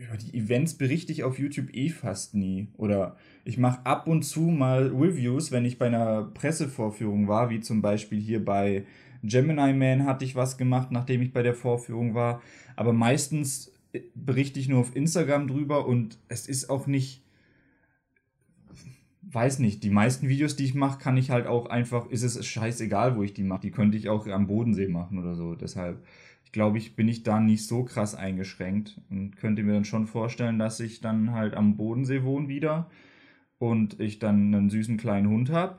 über 0.00 0.16
die 0.16 0.36
Events 0.36 0.74
berichte 0.74 1.12
ich 1.12 1.24
auf 1.24 1.38
YouTube 1.38 1.74
eh 1.74 1.90
fast 1.90 2.34
nie. 2.34 2.68
Oder 2.76 3.16
ich 3.44 3.58
mache 3.58 3.84
ab 3.84 4.06
und 4.06 4.22
zu 4.22 4.40
mal 4.40 4.88
Reviews, 4.88 5.52
wenn 5.52 5.64
ich 5.64 5.78
bei 5.78 5.86
einer 5.86 6.22
Pressevorführung 6.22 7.28
war, 7.28 7.50
wie 7.50 7.60
zum 7.60 7.82
Beispiel 7.82 8.18
hier 8.18 8.44
bei 8.44 8.84
Gemini 9.22 9.74
Man 9.74 10.06
hatte 10.06 10.24
ich 10.24 10.34
was 10.34 10.56
gemacht, 10.56 10.90
nachdem 10.90 11.20
ich 11.20 11.32
bei 11.32 11.42
der 11.42 11.54
Vorführung 11.54 12.14
war. 12.14 12.40
Aber 12.76 12.92
meistens 12.92 13.72
äh, 13.92 14.00
berichte 14.14 14.58
ich 14.58 14.68
nur 14.68 14.80
auf 14.80 14.96
Instagram 14.96 15.46
drüber 15.46 15.86
und 15.86 16.18
es 16.28 16.48
ist 16.48 16.70
auch 16.70 16.86
nicht, 16.86 17.22
weiß 19.22 19.58
nicht, 19.58 19.84
die 19.84 19.90
meisten 19.90 20.28
Videos, 20.28 20.56
die 20.56 20.64
ich 20.64 20.74
mache, 20.74 20.98
kann 20.98 21.18
ich 21.18 21.30
halt 21.30 21.46
auch 21.46 21.66
einfach, 21.66 22.08
ist 22.10 22.22
es 22.22 22.44
scheißegal, 22.46 23.16
wo 23.16 23.22
ich 23.22 23.34
die 23.34 23.44
mache. 23.44 23.60
Die 23.60 23.70
könnte 23.70 23.98
ich 23.98 24.08
auch 24.08 24.26
am 24.26 24.46
Bodensee 24.46 24.88
machen 24.88 25.18
oder 25.18 25.34
so. 25.34 25.54
Deshalb 25.54 26.02
glaube 26.52 26.78
ich, 26.78 26.96
bin 26.96 27.08
ich 27.08 27.22
da 27.22 27.40
nicht 27.40 27.66
so 27.66 27.84
krass 27.84 28.14
eingeschränkt 28.14 29.00
und 29.10 29.36
könnte 29.36 29.62
mir 29.62 29.74
dann 29.74 29.84
schon 29.84 30.06
vorstellen, 30.06 30.58
dass 30.58 30.80
ich 30.80 31.00
dann 31.00 31.32
halt 31.32 31.54
am 31.54 31.76
Bodensee 31.76 32.22
wohne 32.24 32.48
wieder 32.48 32.90
und 33.58 34.00
ich 34.00 34.18
dann 34.18 34.54
einen 34.54 34.70
süßen 34.70 34.96
kleinen 34.96 35.28
Hund 35.28 35.50
habe 35.50 35.78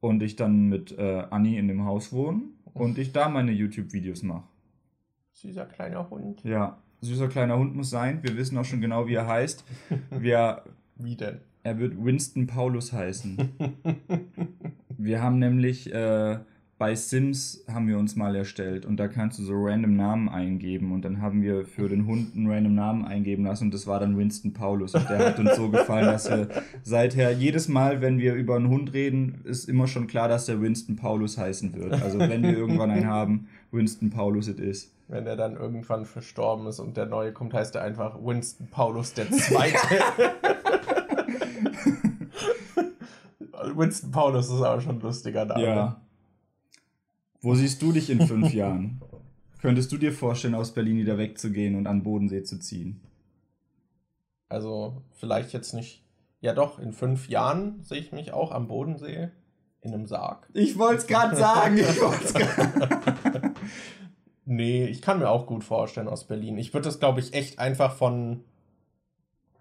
und 0.00 0.22
ich 0.22 0.36
dann 0.36 0.68
mit 0.68 0.96
äh, 0.98 1.24
Anni 1.30 1.58
in 1.58 1.68
dem 1.68 1.84
Haus 1.84 2.12
wohne 2.12 2.42
und 2.74 2.98
ich 2.98 3.12
da 3.12 3.28
meine 3.28 3.52
YouTube-Videos 3.52 4.22
mache. 4.22 4.44
Süßer 5.32 5.66
kleiner 5.66 6.08
Hund. 6.08 6.42
Ja, 6.44 6.78
süßer 7.00 7.28
kleiner 7.28 7.58
Hund 7.58 7.74
muss 7.74 7.90
sein. 7.90 8.22
Wir 8.22 8.36
wissen 8.36 8.56
auch 8.58 8.64
schon 8.64 8.80
genau, 8.80 9.06
wie 9.06 9.14
er 9.14 9.26
heißt. 9.26 9.64
Wir, 10.10 10.62
wie 10.96 11.16
denn? 11.16 11.40
Er 11.62 11.78
wird 11.78 12.02
Winston 12.02 12.46
Paulus 12.46 12.92
heißen. 12.92 13.50
Wir 14.98 15.22
haben 15.22 15.38
nämlich 15.40 15.92
äh, 15.92 16.38
bei 16.78 16.94
Sims 16.94 17.64
haben 17.72 17.88
wir 17.88 17.96
uns 17.96 18.16
mal 18.16 18.36
erstellt 18.36 18.84
und 18.84 18.98
da 18.98 19.08
kannst 19.08 19.38
du 19.38 19.44
so 19.44 19.54
random 19.56 19.96
Namen 19.96 20.28
eingeben 20.28 20.92
und 20.92 21.06
dann 21.06 21.22
haben 21.22 21.40
wir 21.40 21.64
für 21.64 21.88
den 21.88 22.06
Hund 22.06 22.36
einen 22.36 22.50
random 22.50 22.74
Namen 22.74 23.06
eingeben 23.06 23.44
lassen 23.44 23.64
und 23.64 23.74
das 23.74 23.86
war 23.86 23.98
dann 23.98 24.18
Winston 24.18 24.52
Paulus 24.52 24.94
und 24.94 25.08
der 25.08 25.26
hat 25.26 25.38
uns 25.38 25.56
so 25.56 25.70
gefallen, 25.70 26.04
dass 26.04 26.28
wir 26.28 26.48
seither 26.82 27.32
jedes 27.32 27.68
Mal, 27.68 28.02
wenn 28.02 28.18
wir 28.18 28.34
über 28.34 28.56
einen 28.56 28.68
Hund 28.68 28.92
reden, 28.92 29.40
ist 29.44 29.70
immer 29.70 29.86
schon 29.86 30.06
klar, 30.06 30.28
dass 30.28 30.44
der 30.44 30.60
Winston 30.60 30.96
Paulus 30.96 31.38
heißen 31.38 31.74
wird. 31.74 31.94
Also 31.94 32.18
wenn 32.18 32.42
wir 32.42 32.54
irgendwann 32.54 32.90
einen 32.90 33.06
haben, 33.06 33.48
Winston 33.70 34.10
Paulus 34.10 34.48
it 34.48 34.60
is. 34.60 34.92
Wenn 35.08 35.24
der 35.24 35.36
dann 35.36 35.56
irgendwann 35.56 36.04
verstorben 36.04 36.66
ist 36.66 36.78
und 36.78 36.98
der 36.98 37.06
neue 37.06 37.32
kommt, 37.32 37.54
heißt 37.54 37.74
er 37.76 37.82
einfach 37.82 38.18
Winston 38.22 38.68
Paulus 38.70 39.14
der 39.14 39.30
Zweite. 39.30 39.78
Winston 43.74 44.10
Paulus 44.10 44.50
ist 44.50 44.60
aber 44.60 44.82
schon 44.82 44.96
ein 44.96 45.00
lustiger 45.00 45.46
Name. 45.46 45.62
Ja. 45.62 46.00
Wo 47.46 47.54
siehst 47.54 47.80
du 47.80 47.92
dich 47.92 48.10
in 48.10 48.26
fünf 48.26 48.52
Jahren? 48.52 49.00
Könntest 49.62 49.92
du 49.92 49.98
dir 49.98 50.12
vorstellen, 50.12 50.56
aus 50.56 50.74
Berlin 50.74 50.96
wieder 50.96 51.16
wegzugehen 51.16 51.76
und 51.76 51.86
an 51.86 52.02
Bodensee 52.02 52.42
zu 52.42 52.58
ziehen? 52.58 53.00
Also 54.48 55.00
vielleicht 55.12 55.52
jetzt 55.52 55.72
nicht. 55.72 56.02
Ja 56.40 56.54
doch, 56.54 56.80
in 56.80 56.92
fünf 56.92 57.28
Jahren 57.28 57.84
sehe 57.84 58.00
ich 58.00 58.10
mich 58.10 58.32
auch 58.32 58.50
am 58.50 58.66
Bodensee. 58.66 59.28
in 59.80 59.94
einem 59.94 60.08
Sarg. 60.08 60.48
Ich 60.54 60.76
wollte 60.76 61.02
es 61.02 61.06
gerade 61.06 61.36
sagen. 61.36 61.78
Ich 61.78 62.00
wollt's 62.00 62.34
grad. 62.34 63.52
nee, 64.44 64.84
ich 64.86 65.00
kann 65.00 65.20
mir 65.20 65.30
auch 65.30 65.46
gut 65.46 65.62
vorstellen 65.62 66.08
aus 66.08 66.24
Berlin. 66.24 66.58
Ich 66.58 66.74
würde 66.74 66.86
das, 66.86 66.98
glaube 66.98 67.20
ich, 67.20 67.32
echt 67.32 67.60
einfach 67.60 67.94
von 67.94 68.42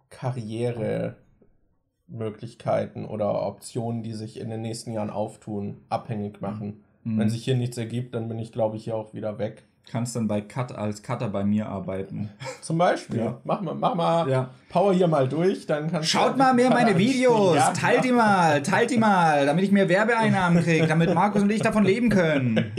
Karrieremöglichkeiten 0.10 3.06
oder 3.06 3.46
Optionen, 3.46 4.02
die 4.02 4.14
sich 4.14 4.40
in 4.40 4.50
den 4.50 4.64
nächsten 4.64 4.92
Jahren 4.92 5.12
auftun, 5.12 5.78
abhängig 5.90 6.42
machen. 6.42 6.82
Mhm. 7.06 7.20
Wenn 7.20 7.30
sich 7.30 7.44
hier 7.46 7.56
nichts 7.56 7.78
ergibt, 7.78 8.14
dann 8.16 8.28
bin 8.28 8.38
ich, 8.40 8.52
glaube 8.52 8.76
ich, 8.76 8.84
hier 8.84 8.96
auch 8.96 9.14
wieder 9.14 9.40
weg. 9.40 9.64
Kannst 9.88 10.16
dann 10.16 10.28
bei 10.28 10.42
Cut 10.42 10.72
als 10.72 11.04
Cutter 11.04 11.30
bei 11.30 11.44
mir 11.44 11.70
arbeiten. 11.70 12.30
Zum 12.62 12.78
Beispiel. 12.80 13.20
Ja. 13.20 13.38
Mach 13.44 13.62
mal, 13.62 13.76
mach 13.76 13.94
mal, 13.94 14.28
Ja. 14.28 14.50
power 14.70 14.92
hier 14.94 15.08
mal 15.08 15.30
durch, 15.30 15.68
dann 15.68 15.92
kannst 15.92 16.12
du- 16.12 16.18
Schaut 16.18 16.36
mal 16.36 16.54
mehr 16.56 16.72
meine 16.72 16.90
Ja, 16.94 16.98
Videos, 16.98 17.56
ja, 17.56 17.72
teilt 17.72 18.04
die 18.04 18.12
mal, 18.12 18.62
teilt 18.64 18.90
die 18.90 18.98
mal, 18.98 19.46
damit 19.46 19.64
ich 19.64 19.72
mehr 19.72 19.88
Werbeeinnahmen 19.88 20.64
kriege, 20.64 20.88
damit 20.88 21.14
Markus 21.14 21.44
und 21.44 21.52
ich 21.52 21.62
davon 21.62 21.84
leben 21.86 22.10
können. 22.10 22.72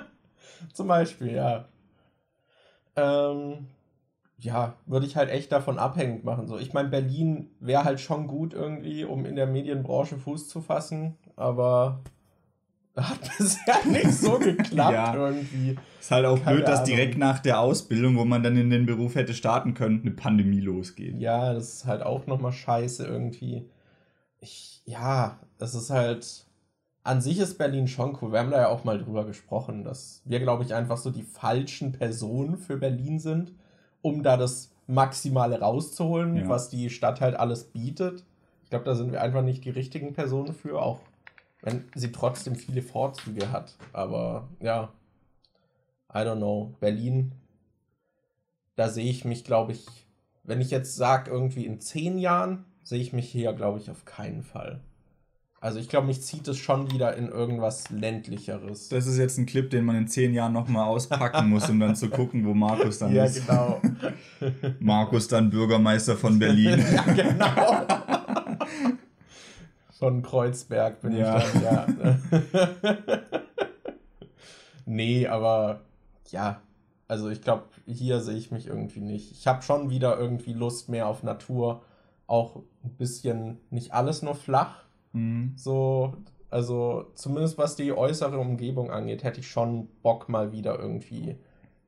Zum 0.72 0.88
Beispiel, 0.88 1.34
ja. 1.34 1.66
Ähm, 2.96 3.66
ja, 4.38 4.74
würde 4.86 5.04
ich 5.04 5.16
halt 5.16 5.28
echt 5.28 5.52
davon 5.52 5.78
abhängig 5.78 6.24
machen. 6.24 6.46
So, 6.46 6.58
ich 6.58 6.72
meine, 6.72 6.88
Berlin 6.88 7.50
wäre 7.60 7.84
halt 7.84 8.00
schon 8.00 8.26
gut 8.26 8.54
irgendwie, 8.54 9.04
um 9.04 9.26
in 9.26 9.36
der 9.36 9.46
Medienbranche 9.46 10.16
Fuß 10.16 10.48
zu 10.48 10.62
fassen, 10.62 11.16
aber 11.36 12.00
hat 13.08 13.18
bisher 13.38 13.84
nicht 13.86 14.12
so 14.12 14.38
geklappt 14.38 14.92
Ja. 14.94 15.14
irgendwie. 15.14 15.76
Ist 16.00 16.10
halt 16.10 16.24
auch 16.26 16.42
Keine 16.42 16.56
blöd, 16.56 16.68
dass 16.68 16.80
Ahnung. 16.80 16.90
direkt 16.96 17.18
nach 17.18 17.38
der 17.40 17.60
Ausbildung, 17.60 18.16
wo 18.16 18.24
man 18.24 18.42
dann 18.42 18.56
in 18.56 18.70
den 18.70 18.86
Beruf 18.86 19.14
hätte 19.14 19.34
starten 19.34 19.74
können, 19.74 20.00
eine 20.02 20.10
Pandemie 20.12 20.60
losgeht. 20.60 21.16
Ja, 21.18 21.52
das 21.52 21.74
ist 21.74 21.86
halt 21.86 22.02
auch 22.02 22.26
nochmal 22.26 22.52
scheiße 22.52 23.06
irgendwie. 23.06 23.68
Ich, 24.40 24.82
ja, 24.86 25.38
es 25.58 25.74
ist 25.74 25.90
halt. 25.90 26.46
An 27.02 27.22
sich 27.22 27.38
ist 27.38 27.56
Berlin 27.56 27.88
schon 27.88 28.16
cool. 28.20 28.30
Wir 28.32 28.40
haben 28.40 28.50
da 28.50 28.58
ja 28.60 28.68
auch 28.68 28.84
mal 28.84 28.98
drüber 28.98 29.24
gesprochen, 29.24 29.84
dass 29.84 30.20
wir, 30.26 30.38
glaube 30.38 30.64
ich, 30.64 30.74
einfach 30.74 30.98
so 30.98 31.10
die 31.10 31.22
falschen 31.22 31.92
Personen 31.92 32.58
für 32.58 32.76
Berlin 32.76 33.18
sind, 33.18 33.52
um 34.02 34.22
da 34.22 34.36
das 34.36 34.70
Maximale 34.86 35.60
rauszuholen, 35.60 36.36
Ja. 36.36 36.48
was 36.48 36.68
die 36.68 36.90
Stadt 36.90 37.22
halt 37.22 37.36
alles 37.36 37.64
bietet. 37.64 38.24
Ich 38.64 38.70
glaube, 38.70 38.84
da 38.84 38.94
sind 38.94 39.12
wir 39.12 39.22
einfach 39.22 39.42
nicht 39.42 39.64
die 39.64 39.70
richtigen 39.70 40.12
Personen 40.12 40.52
für, 40.52 40.80
auch 40.82 41.00
wenn 41.62 41.84
sie 41.94 42.12
trotzdem 42.12 42.54
viele 42.56 42.82
Vorzüge 42.82 43.52
hat. 43.52 43.76
Aber 43.92 44.48
ja, 44.60 44.92
I 46.12 46.18
don't 46.18 46.36
know. 46.36 46.74
Berlin, 46.80 47.32
da 48.76 48.88
sehe 48.88 49.10
ich 49.10 49.24
mich, 49.24 49.44
glaube 49.44 49.72
ich, 49.72 49.86
wenn 50.44 50.60
ich 50.60 50.70
jetzt 50.70 50.96
sage, 50.96 51.30
irgendwie 51.30 51.66
in 51.66 51.80
zehn 51.80 52.18
Jahren, 52.18 52.64
sehe 52.82 53.00
ich 53.00 53.12
mich 53.12 53.30
hier, 53.30 53.52
glaube 53.52 53.78
ich, 53.78 53.90
auf 53.90 54.04
keinen 54.04 54.42
Fall. 54.42 54.80
Also 55.62 55.78
ich 55.78 55.90
glaube, 55.90 56.06
mich 56.06 56.22
zieht 56.22 56.48
es 56.48 56.56
schon 56.56 56.90
wieder 56.90 57.14
in 57.16 57.28
irgendwas 57.28 57.90
ländlicheres. 57.90 58.88
Das 58.88 59.06
ist 59.06 59.18
jetzt 59.18 59.36
ein 59.36 59.44
Clip, 59.44 59.68
den 59.68 59.84
man 59.84 59.94
in 59.96 60.08
zehn 60.08 60.32
Jahren 60.32 60.54
nochmal 60.54 60.86
auspacken 60.86 61.50
muss, 61.50 61.68
um 61.68 61.78
dann 61.78 61.94
zu 61.94 62.08
gucken, 62.08 62.46
wo 62.46 62.54
Markus 62.54 62.98
dann 62.98 63.14
ja, 63.14 63.24
ist. 63.24 63.46
genau. 63.46 63.78
Markus 64.80 65.28
dann 65.28 65.50
Bürgermeister 65.50 66.16
von 66.16 66.38
Berlin. 66.38 66.82
ja, 66.94 67.02
genau. 67.12 67.99
Von 70.00 70.22
Kreuzberg 70.22 71.00
bin 71.02 71.12
Ja. 71.16 71.38
ich 71.38 71.44
dann, 71.52 71.62
ja. 71.62 71.86
nee, 74.86 75.26
aber 75.28 75.82
ja, 76.30 76.60
also 77.06 77.28
ich 77.28 77.42
glaube, 77.42 77.64
hier 77.86 78.20
sehe 78.20 78.36
ich 78.36 78.50
mich 78.50 78.66
irgendwie 78.66 79.00
nicht. 79.00 79.30
Ich 79.32 79.46
habe 79.46 79.62
schon 79.62 79.90
wieder 79.90 80.18
irgendwie 80.18 80.54
Lust 80.54 80.88
mehr 80.88 81.06
auf 81.06 81.22
Natur. 81.22 81.82
Auch 82.26 82.62
ein 82.82 82.90
bisschen, 82.96 83.58
nicht 83.70 83.92
alles 83.92 84.22
nur 84.22 84.34
flach. 84.34 84.84
Mhm. 85.12 85.52
So, 85.56 86.16
also 86.48 87.10
zumindest 87.14 87.58
was 87.58 87.76
die 87.76 87.92
äußere 87.92 88.38
Umgebung 88.38 88.90
angeht, 88.90 89.22
hätte 89.22 89.40
ich 89.40 89.48
schon 89.50 89.88
Bock 90.02 90.28
mal 90.28 90.50
wieder 90.52 90.78
irgendwie 90.78 91.36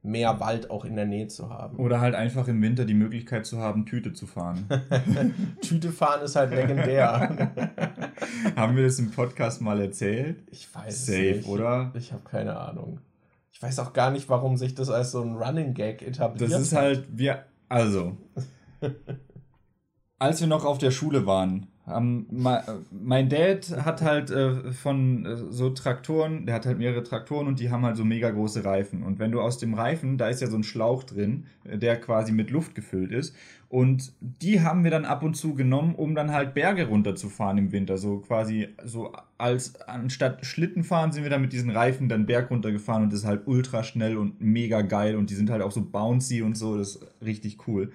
mehr 0.05 0.41
Wald 0.41 0.69
auch 0.69 0.85
in 0.85 0.97
der 0.97 1.07
Nähe 1.07 1.29
zu 1.29 1.49
haben. 1.49 1.77
Oder 1.79 2.01
halt 2.01 2.17
einfach 2.17 2.49
im 2.49 2.61
Winter 2.61 2.85
die 2.85 2.95
Möglichkeit 2.95 3.47
zu 3.47 3.59
haben, 3.59 3.87
Tüte 3.87 4.13
zu 4.13 4.27
fahren. 4.27 4.67
Tüte 5.63 5.93
fahren 5.93 6.23
ist 6.23 6.35
halt 6.35 6.51
legendär. 6.51 7.53
haben 8.57 8.77
wir 8.77 8.85
das 8.85 8.99
im 8.99 9.11
Podcast 9.11 9.61
mal 9.61 9.81
erzählt? 9.81 10.43
Ich 10.51 10.73
weiß 10.75 11.07
Safe, 11.07 11.31
es 11.31 11.37
nicht. 11.39 11.49
oder? 11.49 11.93
Ich 11.95 12.13
habe 12.13 12.23
keine 12.25 12.59
Ahnung. 12.59 13.01
Ich 13.53 13.63
weiß 13.63 13.79
auch 13.79 13.93
gar 13.93 14.11
nicht, 14.11 14.29
warum 14.29 14.57
sich 14.57 14.75
das 14.75 14.91
als 14.91 15.13
so 15.13 15.23
ein 15.23 15.37
Running 15.37 15.75
Gag 15.75 16.03
etabliert. 16.03 16.51
Das 16.51 16.61
ist 16.61 16.75
halt, 16.75 17.07
wir, 17.11 17.45
also, 17.69 18.17
als 20.19 20.41
wir 20.41 20.49
noch 20.49 20.65
auf 20.65 20.79
der 20.79 20.91
Schule 20.91 21.27
waren, 21.27 21.69
haben, 21.93 22.27
ma- 22.31 22.65
mein 22.91 23.29
Dad 23.29 23.71
hat 23.85 24.03
halt 24.03 24.31
äh, 24.31 24.73
von 24.73 25.25
äh, 25.25 25.37
so 25.51 25.71
Traktoren, 25.71 26.47
der 26.47 26.55
hat 26.55 26.67
halt 26.67 26.79
mehrere 26.79 27.03
Traktoren 27.03 27.47
und 27.47 27.61
die 27.61 27.71
haben 27.71 27.85
halt 27.85 27.97
so 27.97 28.05
mega 28.05 28.31
große 28.31 28.65
Reifen. 28.65 29.03
Und 29.03 29.19
wenn 29.19 29.33
du 29.33 29.41
aus 29.41 29.59
dem 29.59 29.75
Reifen, 29.75 30.19
da 30.19 30.29
ist 30.29 30.41
ja 30.41 30.49
so 30.49 30.57
ein 30.57 30.65
Schlauch 30.65 31.05
drin, 31.05 31.47
äh, 31.65 31.79
der 31.79 32.01
quasi 32.01 32.33
mit 32.33 32.51
Luft 32.51 32.75
gefüllt 32.75 33.13
ist. 33.13 33.35
Und 33.69 34.13
die 34.21 34.61
haben 34.61 34.85
wir 34.85 34.91
dann 34.91 35.07
ab 35.07 35.23
und 35.23 35.35
zu 35.35 35.55
genommen, 35.55 35.95
um 35.95 36.15
dann 36.15 36.31
halt 36.31 36.53
Berge 36.53 36.89
runterzufahren 36.89 37.57
im 37.57 37.73
Winter. 37.73 37.97
So 37.97 38.19
quasi, 38.19 38.69
so 38.85 39.13
als 39.39 39.81
anstatt 39.81 40.45
Schlitten 40.45 40.85
fahren, 40.85 41.11
sind 41.13 41.23
wir 41.23 41.31
dann 41.31 41.41
mit 41.41 41.55
diesen 41.55 41.71
Reifen 41.71 42.09
dann 42.11 42.27
Berg 42.27 42.51
runtergefahren 42.51 43.05
und 43.05 43.13
das 43.13 43.21
ist 43.21 43.27
halt 43.27 43.47
ultra 43.47 43.83
schnell 43.83 44.19
und 44.19 44.43
mega 44.43 44.83
geil. 44.83 45.17
Und 45.17 45.31
die 45.31 45.35
sind 45.35 45.49
halt 45.49 45.63
auch 45.63 45.73
so 45.73 45.83
bouncy 45.83 46.43
und 46.43 46.57
so, 46.57 46.77
das 46.77 46.97
ist 46.97 47.07
richtig 47.25 47.67
cool. 47.67 47.93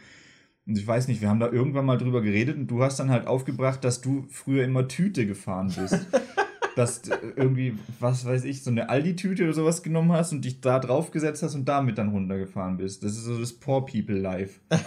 Und 0.67 0.77
ich 0.77 0.85
weiß 0.85 1.07
nicht, 1.07 1.21
wir 1.21 1.29
haben 1.29 1.39
da 1.39 1.49
irgendwann 1.49 1.85
mal 1.85 1.97
drüber 1.97 2.21
geredet 2.21 2.57
und 2.57 2.67
du 2.67 2.83
hast 2.83 2.99
dann 2.99 3.09
halt 3.09 3.25
aufgebracht, 3.25 3.83
dass 3.83 4.01
du 4.01 4.27
früher 4.29 4.65
immer 4.65 4.87
Tüte 4.87 5.25
gefahren 5.25 5.73
bist. 5.75 6.05
dass 6.75 7.01
du 7.01 7.11
irgendwie, 7.35 7.75
was 7.99 8.23
weiß 8.25 8.43
ich, 8.43 8.63
so 8.63 8.69
eine 8.69 8.89
Aldi-Tüte 8.89 9.45
oder 9.45 9.53
sowas 9.53 9.81
genommen 9.81 10.11
hast 10.11 10.31
und 10.31 10.45
dich 10.45 10.61
da 10.61 10.77
draufgesetzt 10.77 11.41
hast 11.41 11.55
und 11.55 11.65
damit 11.65 11.97
dann 11.97 12.09
runtergefahren 12.09 12.77
bist. 12.77 13.03
Das 13.03 13.13
ist 13.13 13.23
so 13.23 13.39
das 13.39 13.53
Poor 13.53 13.85
People 13.85 14.19
Life. 14.19 14.59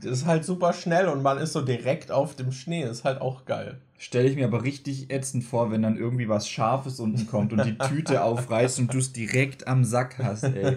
Das 0.00 0.12
ist 0.12 0.26
halt 0.26 0.44
super 0.44 0.72
schnell 0.74 1.08
und 1.08 1.24
man 1.24 1.38
ist 1.38 1.52
so 1.52 1.60
direkt 1.60 2.12
auf 2.12 2.36
dem 2.36 2.52
Schnee. 2.52 2.84
Ist 2.84 3.02
halt 3.04 3.20
auch 3.20 3.46
geil. 3.46 3.80
Stelle 3.98 4.28
ich 4.28 4.36
mir 4.36 4.46
aber 4.46 4.62
richtig 4.62 5.10
ätzend 5.10 5.42
vor, 5.42 5.72
wenn 5.72 5.82
dann 5.82 5.96
irgendwie 5.96 6.28
was 6.28 6.48
Scharfes 6.48 7.00
unten 7.00 7.26
kommt 7.26 7.52
und 7.52 7.64
die 7.64 7.76
Tüte 7.76 8.22
aufreißt 8.22 8.78
und 8.78 8.94
du 8.94 8.98
es 8.98 9.12
direkt 9.12 9.66
am 9.66 9.82
Sack 9.82 10.18
hast, 10.18 10.44
ey. 10.44 10.76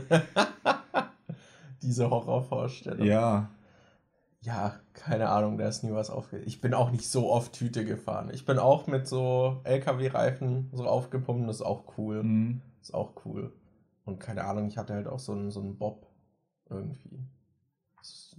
Diese 1.83 2.09
Horrorvorstellung. 2.09 3.05
Ja. 3.05 3.47
Ja, 4.43 4.79
keine 4.93 5.29
Ahnung, 5.29 5.57
da 5.57 5.67
ist 5.67 5.83
nie 5.83 5.91
was 5.93 6.09
aufge... 6.09 6.39
Ich 6.39 6.61
bin 6.61 6.73
auch 6.73 6.89
nicht 6.89 7.07
so 7.07 7.31
oft 7.31 7.53
Tüte 7.53 7.85
gefahren. 7.85 8.31
Ich 8.33 8.45
bin 8.45 8.57
auch 8.57 8.87
mit 8.87 9.07
so 9.07 9.61
LKW-Reifen 9.65 10.69
so 10.73 10.85
aufgepumpt. 10.85 11.47
Das 11.47 11.57
ist 11.57 11.61
auch 11.61 11.83
cool. 11.97 12.23
Mhm. 12.23 12.61
Ist 12.81 12.93
auch 12.93 13.13
cool. 13.25 13.53
Und 14.05 14.19
keine 14.19 14.45
Ahnung, 14.45 14.67
ich 14.67 14.77
hatte 14.79 14.95
halt 14.95 15.07
auch 15.07 15.19
so 15.19 15.33
einen, 15.33 15.51
so 15.51 15.61
einen 15.61 15.77
Bob 15.77 16.07
irgendwie. 16.69 17.19
Das, 17.99 18.35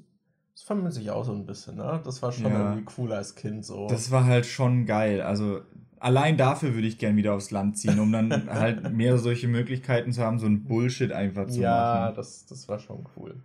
das 0.55 0.63
vermisse 0.65 1.01
ich 1.01 1.13
auch 1.13 1.25
so 1.25 1.33
ein 1.33 1.47
bisschen, 1.47 1.77
ne? 1.77 2.01
Das 2.05 2.21
war 2.21 2.33
schon 2.33 2.51
Ja. 2.51 2.71
irgendwie 2.75 2.93
cool 2.99 3.13
als 3.13 3.37
Kind 3.37 3.65
so. 3.65 3.87
Das 3.87 4.11
war 4.11 4.25
halt 4.25 4.47
schon 4.47 4.87
geil. 4.87 5.21
Also 5.23 5.61
allein 6.01 6.37
dafür 6.37 6.75
würde 6.75 6.89
ich 6.89 6.99
gern 6.99 7.15
wieder 7.15 7.35
aufs 7.35 7.53
Land 7.53 7.79
ziehen, 7.79 8.01
um 8.01 8.11
dann 8.11 8.31
halt 8.51 8.93
mehr 8.93 9.19
solche 9.19 9.47
Möglichkeiten 9.47 10.13
zu 10.13 10.23
haben, 10.23 10.41
so 10.41 10.47
ein 10.47 10.65
Bullshit 10.65 11.13
einfach 11.13 11.47
zu 11.47 11.61
ja, 11.61 12.07
machen. 12.07 12.17
das, 12.17 12.45
das 12.47 12.69
war 12.69 12.81
schon 12.81 13.07
cool. 13.17 13.41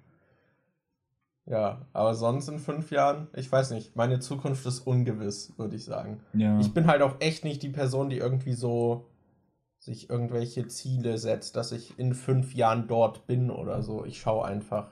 Ja, 1.49 1.85
aber 1.93 2.13
sonst 2.13 2.49
in 2.49 2.59
fünf 2.59 2.91
Jahren, 2.91 3.27
ich 3.33 3.49
weiß 3.49 3.71
nicht, 3.71 3.95
meine 3.95 4.19
Zukunft 4.19 4.65
ist 4.65 4.81
ungewiss, 4.81 5.53
würde 5.57 5.77
ich 5.77 5.85
sagen. 5.85 6.19
Ja. 6.33 6.59
Ich 6.59 6.73
bin 6.73 6.87
halt 6.87 7.01
auch 7.01 7.15
echt 7.19 7.45
nicht 7.45 7.63
die 7.63 7.69
Person, 7.69 8.09
die 8.09 8.17
irgendwie 8.17 8.53
so 8.53 9.05
sich 9.79 10.09
irgendwelche 10.09 10.67
Ziele 10.67 11.17
setzt, 11.17 11.55
dass 11.55 11.71
ich 11.71 11.97
in 11.97 12.13
fünf 12.13 12.53
Jahren 12.53 12.87
dort 12.87 13.27
bin 13.27 13.49
oder 13.49 13.81
so. 13.81 14.03
Ich 14.03 14.19
schaue 14.19 14.45
einfach. 14.45 14.91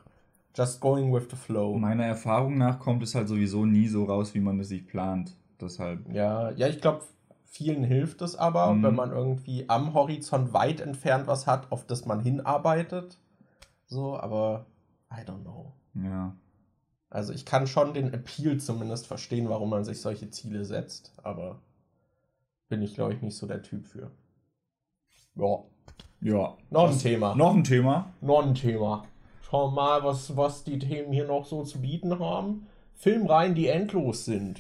Just 0.55 0.79
going 0.79 1.13
with 1.13 1.27
the 1.29 1.35
flow. 1.35 1.77
Meiner 1.77 2.05
Erfahrung 2.05 2.57
nach 2.57 2.79
kommt 2.79 3.03
es 3.03 3.13
halt 3.15 3.27
sowieso 3.27 3.65
nie 3.65 3.87
so 3.89 4.05
raus, 4.05 4.33
wie 4.33 4.39
man 4.39 4.57
es 4.61 4.69
sich 4.69 4.87
plant. 4.87 5.35
Deshalb. 5.59 6.07
Ja, 6.13 6.51
ja, 6.51 6.67
ich 6.69 6.79
glaube, 6.79 7.01
vielen 7.43 7.83
hilft 7.83 8.21
es 8.21 8.37
aber, 8.37 8.73
Mhm. 8.73 8.83
wenn 8.83 8.95
man 8.95 9.11
irgendwie 9.11 9.67
am 9.67 9.93
Horizont 9.93 10.53
weit 10.53 10.79
entfernt 10.79 11.27
was 11.27 11.45
hat, 11.47 11.69
auf 11.73 11.85
das 11.85 12.05
man 12.05 12.21
hinarbeitet. 12.21 13.17
So, 13.87 14.17
aber 14.17 14.65
I 15.11 15.21
don't 15.29 15.41
know. 15.41 15.73
Ja. 15.95 16.33
Also 17.15 17.31
ich 17.31 17.45
kann 17.45 17.65
schon 17.65 17.93
den 17.93 18.13
Appeal 18.13 18.57
zumindest 18.57 19.07
verstehen, 19.07 19.47
warum 19.47 19.69
man 19.69 19.85
sich 19.85 20.01
solche 20.01 20.29
Ziele 20.31 20.65
setzt, 20.65 21.13
aber 21.23 21.59
bin 22.67 22.81
ich, 22.81 22.93
glaube 22.95 23.13
ich, 23.13 23.21
nicht 23.21 23.37
so 23.37 23.47
der 23.47 23.61
Typ 23.61 23.85
für. 23.87 24.11
Ja, 25.37 25.59
Ja. 26.19 26.57
noch 26.69 26.91
ein 26.91 26.99
Thema. 26.99 27.33
Noch 27.35 27.55
ein 27.55 27.63
Thema. 27.63 28.11
Noch 28.19 28.45
ein 28.45 28.53
Thema. 28.53 29.05
Schauen 29.49 29.71
wir 29.73 29.75
mal, 29.81 30.03
was, 30.03 30.35
was 30.35 30.65
die 30.65 30.77
Themen 30.77 31.13
hier 31.13 31.25
noch 31.25 31.45
so 31.45 31.63
zu 31.63 31.79
bieten 31.79 32.19
haben. 32.19 32.67
Filmreihen, 32.95 33.55
die 33.55 33.67
endlos 33.67 34.25
sind. 34.25 34.59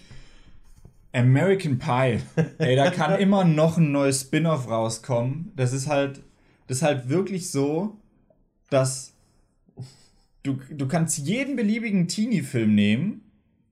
American 1.13 1.77
Pie. 1.77 2.21
Ey, 2.57 2.77
da 2.77 2.89
kann 2.89 3.15
immer 3.19 3.43
noch 3.43 3.77
ein 3.77 3.91
neues 3.91 4.21
Spin-off 4.21 4.69
rauskommen. 4.69 5.51
Das 5.57 5.73
ist 5.73 5.87
halt, 5.89 6.21
das 6.67 6.77
ist 6.77 6.83
halt 6.83 7.09
wirklich 7.09 7.51
so, 7.51 7.97
dass 8.69 9.13
du, 10.45 10.59
du 10.71 10.87
kannst 10.87 11.17
jeden 11.17 11.55
beliebigen 11.55 12.07
Teenie-Film 12.07 12.73
nehmen 12.75 13.21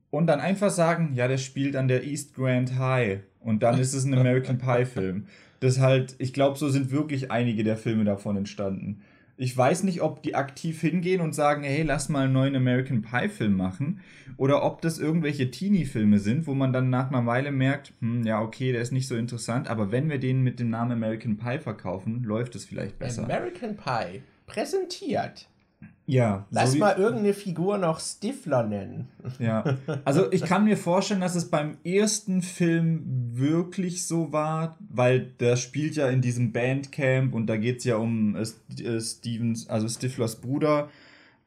und 0.09 0.27
dann 0.27 0.39
einfach 0.39 0.71
sagen, 0.71 1.13
ja, 1.15 1.27
der 1.27 1.37
spielt 1.37 1.75
an 1.75 1.87
der 1.87 2.03
East 2.03 2.35
Grand 2.35 2.77
High 2.77 3.19
und 3.39 3.63
dann 3.63 3.79
ist 3.79 3.93
es 3.93 4.05
ein 4.05 4.13
American 4.13 4.57
Pie 4.57 4.85
Film. 4.85 5.27
Das 5.59 5.79
halt, 5.79 6.15
ich 6.17 6.33
glaube, 6.33 6.57
so 6.57 6.69
sind 6.69 6.91
wirklich 6.91 7.31
einige 7.31 7.63
der 7.63 7.77
Filme 7.77 8.03
davon 8.03 8.37
entstanden. 8.37 9.01
Ich 9.35 9.55
weiß 9.57 9.83
nicht, 9.83 10.01
ob 10.01 10.21
die 10.21 10.35
aktiv 10.35 10.79
hingehen 10.81 11.19
und 11.19 11.33
sagen, 11.33 11.63
hey, 11.63 11.81
lass 11.81 12.07
mal 12.07 12.25
einen 12.25 12.33
neuen 12.33 12.55
American 12.55 13.01
Pie 13.01 13.29
Film 13.29 13.55
machen 13.55 14.01
oder 14.37 14.63
ob 14.63 14.81
das 14.81 14.99
irgendwelche 14.99 15.49
Teenie-Filme 15.49 16.19
sind, 16.19 16.45
wo 16.45 16.53
man 16.53 16.73
dann 16.73 16.89
nach 16.89 17.09
einer 17.09 17.25
Weile 17.25 17.51
merkt, 17.51 17.93
hm, 17.99 18.23
ja, 18.23 18.41
okay, 18.41 18.71
der 18.71 18.81
ist 18.81 18.91
nicht 18.91 19.07
so 19.07 19.15
interessant, 19.15 19.67
aber 19.67 19.91
wenn 19.91 20.09
wir 20.09 20.19
den 20.19 20.43
mit 20.43 20.59
dem 20.59 20.69
Namen 20.69 20.91
American 20.91 21.37
Pie 21.37 21.59
verkaufen, 21.59 22.23
läuft 22.23 22.55
es 22.55 22.65
vielleicht 22.65 22.99
besser. 22.99 23.23
American 23.23 23.75
Pie 23.75 24.21
präsentiert. 24.45 25.47
Ja. 26.05 26.45
Lass 26.51 26.73
so 26.73 26.79
mal 26.79 26.97
irgendeine 26.97 27.33
Figur 27.33 27.77
noch 27.77 27.99
Stifler 27.99 28.63
nennen. 28.63 29.07
Ja, 29.39 29.77
also 30.03 30.31
ich 30.31 30.43
kann 30.43 30.65
mir 30.65 30.75
vorstellen, 30.75 31.21
dass 31.21 31.35
es 31.35 31.49
beim 31.49 31.77
ersten 31.83 32.41
Film 32.41 33.03
wirklich 33.33 34.05
so 34.05 34.33
war, 34.33 34.77
weil 34.89 35.21
der 35.39 35.55
spielt 35.55 35.95
ja 35.95 36.09
in 36.09 36.21
diesem 36.21 36.51
Bandcamp 36.51 37.33
und 37.33 37.47
da 37.47 37.57
geht 37.57 37.77
es 37.79 37.83
ja 37.85 37.95
um 37.95 38.35
äh, 38.35 38.83
äh, 38.83 38.99
Stevens, 38.99 39.69
also 39.69 39.87
Stiflers 39.87 40.41
Bruder. 40.41 40.89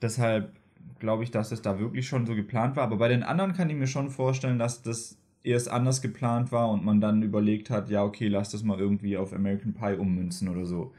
Deshalb 0.00 0.52
glaube 0.98 1.24
ich, 1.24 1.30
dass 1.30 1.52
es 1.52 1.60
da 1.60 1.78
wirklich 1.78 2.06
schon 2.08 2.26
so 2.26 2.34
geplant 2.34 2.76
war. 2.76 2.84
Aber 2.84 2.96
bei 2.96 3.08
den 3.08 3.22
anderen 3.22 3.52
kann 3.52 3.68
ich 3.68 3.76
mir 3.76 3.86
schon 3.86 4.10
vorstellen, 4.10 4.58
dass 4.58 4.82
das 4.82 5.18
erst 5.42 5.70
anders 5.70 6.02
geplant 6.02 6.50
war 6.50 6.70
und 6.70 6.84
man 6.84 7.00
dann 7.00 7.22
überlegt 7.22 7.70
hat, 7.70 7.88
ja, 7.88 8.02
okay, 8.02 8.28
lass 8.28 8.50
das 8.50 8.62
mal 8.62 8.80
irgendwie 8.80 9.16
auf 9.16 9.32
American 9.32 9.74
Pie 9.74 9.96
ummünzen 9.96 10.48
oder 10.48 10.64
so. 10.64 10.92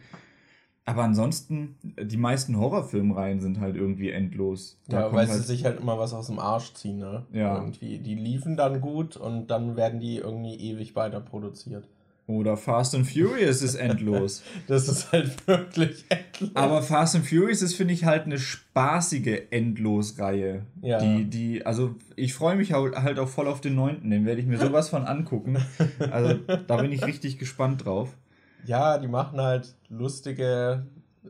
Aber 0.88 1.04
ansonsten, 1.04 1.76
die 1.84 2.16
meisten 2.16 2.58
Horrorfilmreihen 2.58 3.42
sind 3.42 3.60
halt 3.60 3.76
irgendwie 3.76 4.10
endlos. 4.10 4.80
Da 4.88 5.02
Ja, 5.02 5.12
weil 5.14 5.28
halt- 5.28 5.42
sie 5.42 5.46
sich 5.46 5.66
halt 5.66 5.82
immer 5.82 6.00
was 6.00 6.14
aus 6.14 6.28
dem 6.28 6.40
Arsch 6.40 6.74
ziehen, 6.76 7.00
ne? 7.00 7.26
Ja. 7.34 7.56
Irgendwie. 7.58 8.00
Die 8.00 8.16
liefen 8.16 8.56
dann 8.56 8.80
gut 8.80 9.18
und 9.18 9.48
dann 9.48 9.76
werden 9.76 10.00
die 10.00 10.16
irgendwie 10.16 10.56
ewig 10.56 10.96
weiter 10.96 11.20
produziert. 11.20 11.90
Oder 12.26 12.56
Fast 12.56 12.96
and 12.96 13.06
Furious 13.06 13.62
ist 13.62 13.76
endlos. 13.76 14.44
Das 14.68 14.88
ist 14.88 15.12
halt 15.12 15.46
wirklich 15.46 16.06
endlos. 16.08 16.52
Aber 16.56 16.82
Fast 16.82 17.16
and 17.18 17.26
Furious 17.26 17.62
ist, 17.62 17.76
finde 17.76 17.94
ich, 17.94 18.06
halt 18.06 18.24
eine 18.24 18.38
spaßige 18.38 19.42
Endlosreihe. 19.50 20.64
Ja. 20.82 21.00
Die, 21.00 21.26
die, 21.26 21.66
also 21.66 21.96
ich 22.16 22.34
freue 22.34 22.56
mich 22.56 22.72
halt 22.72 23.20
auch 23.20 23.30
voll 23.30 23.48
auf 23.48 23.60
den 23.60 23.76
neunten, 23.76 24.10
den 24.10 24.26
werde 24.26 24.40
ich 24.40 24.48
mir 24.48 24.58
sowas 24.58 24.88
von 24.88 25.04
angucken. 25.04 25.58
Also 26.12 26.36
da 26.68 26.78
bin 26.82 26.94
ich 26.94 27.06
richtig 27.06 27.40
gespannt 27.40 27.84
drauf. 27.86 28.16
Ja, 28.66 28.97
die 28.97 29.08
machen 29.08 29.39
halt 29.39 29.76
lustige 29.89 30.86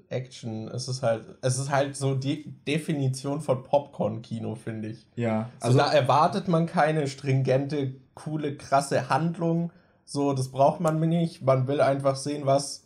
Action. 0.10 0.68
Es 0.68 0.88
ist 0.88 1.04
halt, 1.04 1.26
es 1.42 1.58
ist 1.58 1.70
halt 1.72 1.96
so 1.96 2.16
die 2.16 2.52
Definition 2.68 3.42
von 3.42 3.64
Popcorn-Kino, 3.64 4.56
finde 4.56 4.90
ich. 4.90 5.08
Ja, 5.16 5.50
Also 5.60 5.80
also 5.80 5.92
da 5.92 5.92
erwartet 5.92 6.48
man 6.48 6.66
keine 6.66 7.08
stringente, 7.08 7.96
coole, 8.14 8.56
krasse 8.56 9.10
Handlung. 9.10 9.72
So, 10.06 10.34
das 10.34 10.50
braucht 10.50 10.80
man 10.80 11.00
nicht. 11.00 11.42
Man 11.42 11.68
will 11.68 11.82
einfach 11.82 12.16
sehen, 12.16 12.46
was 12.46 12.86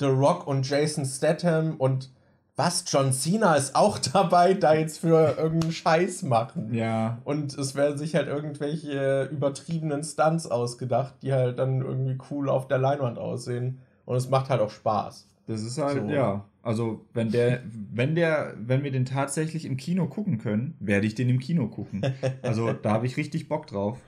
The 0.00 0.06
Rock 0.06 0.46
und 0.46 0.68
Jason 0.68 1.04
Statham 1.04 1.76
und 1.76 2.10
was 2.58 2.84
John 2.88 3.12
Cena 3.12 3.54
ist 3.54 3.74
auch 3.76 3.98
dabei, 4.12 4.52
da 4.54 4.74
jetzt 4.74 4.98
für 4.98 5.36
irgendeinen 5.38 5.72
Scheiß 5.72 6.24
machen. 6.24 6.74
ja, 6.74 7.18
Und 7.24 7.56
es 7.56 7.74
werden 7.76 7.96
sich 7.96 8.14
halt 8.16 8.26
irgendwelche 8.26 9.28
übertriebenen 9.32 10.02
Stunts 10.02 10.46
ausgedacht, 10.46 11.14
die 11.22 11.32
halt 11.32 11.58
dann 11.58 11.80
irgendwie 11.80 12.18
cool 12.30 12.48
auf 12.50 12.66
der 12.66 12.78
Leinwand 12.78 13.16
aussehen. 13.18 13.78
Und 14.04 14.16
es 14.16 14.28
macht 14.28 14.50
halt 14.50 14.60
auch 14.60 14.70
Spaß. 14.70 15.26
das 15.46 15.62
ist 15.62 15.78
halt, 15.78 16.02
So. 16.02 16.10
ja. 16.10 16.44
Also 16.62 17.06
wenn 17.14 17.30
der, 17.30 17.62
wenn 17.92 18.14
der, 18.14 18.54
wenn 18.58 18.82
wir 18.82 18.90
den 18.90 19.04
tatsächlich 19.06 19.64
im 19.64 19.76
Kino 19.76 20.06
gucken 20.06 20.38
können, 20.38 20.76
werde 20.80 21.06
ich 21.06 21.14
den 21.14 21.28
im 21.30 21.38
Kino 21.38 21.68
gucken. 21.68 22.02
Also 22.42 22.72
da 22.82 22.90
habe 22.90 23.06
ich 23.06 23.16
richtig 23.16 23.48
Bock 23.48 23.66
drauf. 23.68 23.98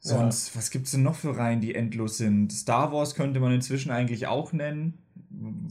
Sonst, 0.00 0.56
was 0.56 0.70
gibt's 0.70 0.90
denn 0.90 1.02
noch 1.02 1.14
für 1.14 1.36
Reihen, 1.36 1.60
die 1.60 1.74
endlos 1.74 2.18
sind? 2.18 2.52
Star 2.52 2.92
Wars 2.92 3.14
könnte 3.14 3.40
man 3.40 3.52
inzwischen 3.52 3.90
eigentlich 3.90 4.26
auch 4.26 4.52
nennen. 4.52 4.98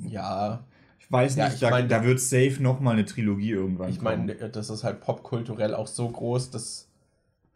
Ja, 0.06 0.64
weiß 1.10 1.36
Ja, 1.36 1.46
nicht, 1.46 1.56
ich 1.56 1.60
da, 1.62 1.70
mein- 1.70 1.90
da 1.90 2.04
wird 2.04 2.20
safe 2.20 2.58
noch 2.62 2.80
mal 2.80 2.92
eine 2.92 3.06
Trilogie 3.06 3.52
irgendwann 3.52 3.90
ich 3.90 4.02
meine, 4.02 4.36
kommen. 4.36 4.52
das 4.52 4.70
ist 4.70 4.84
halt 4.84 5.02
popkulturell 5.02 5.74
auch 5.74 5.88
so 5.88 6.08
groß, 6.10 6.52
dass 6.52 6.88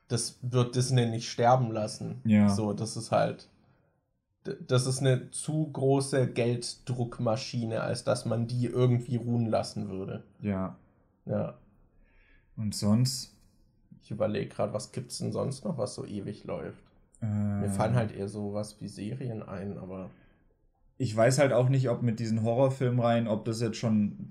das 0.07 0.37
wird 0.41 0.75
Disney 0.75 1.05
nicht 1.05 1.29
sterben 1.29 1.71
lassen. 1.71 2.21
Ja. 2.25 2.49
So, 2.49 2.73
das 2.73 2.97
ist 2.97 3.11
halt. 3.11 3.47
Das 4.67 4.87
ist 4.87 4.99
eine 4.99 5.29
zu 5.31 5.69
große 5.71 6.27
Gelddruckmaschine, 6.27 7.81
als 7.81 8.03
dass 8.03 8.25
man 8.25 8.47
die 8.47 8.65
irgendwie 8.65 9.15
ruhen 9.17 9.45
lassen 9.45 9.89
würde. 9.89 10.23
Ja. 10.41 10.75
Ja. 11.25 11.53
Und 12.57 12.75
sonst? 12.75 13.35
Ich 14.03 14.11
überlege 14.11 14.47
gerade, 14.49 14.73
was 14.73 14.91
gibt's 14.91 15.19
denn 15.19 15.31
sonst 15.31 15.63
noch, 15.63 15.77
was 15.77 15.93
so 15.95 16.05
ewig 16.05 16.43
läuft? 16.43 16.83
Äh, 17.21 17.25
Mir 17.27 17.69
fallen 17.69 17.95
halt 17.95 18.11
eher 18.11 18.27
sowas 18.27 18.77
wie 18.81 18.87
Serien 18.87 19.43
ein, 19.43 19.77
aber. 19.77 20.09
Ich 21.01 21.15
weiß 21.15 21.39
halt 21.39 21.51
auch 21.51 21.67
nicht, 21.67 21.89
ob 21.89 22.03
mit 22.03 22.19
diesen 22.19 22.43
Horrorfilmreihen, 22.43 23.27
ob 23.27 23.43
das 23.45 23.59
jetzt 23.59 23.77
schon 23.77 24.29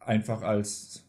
einfach 0.00 0.40
als. 0.40 1.04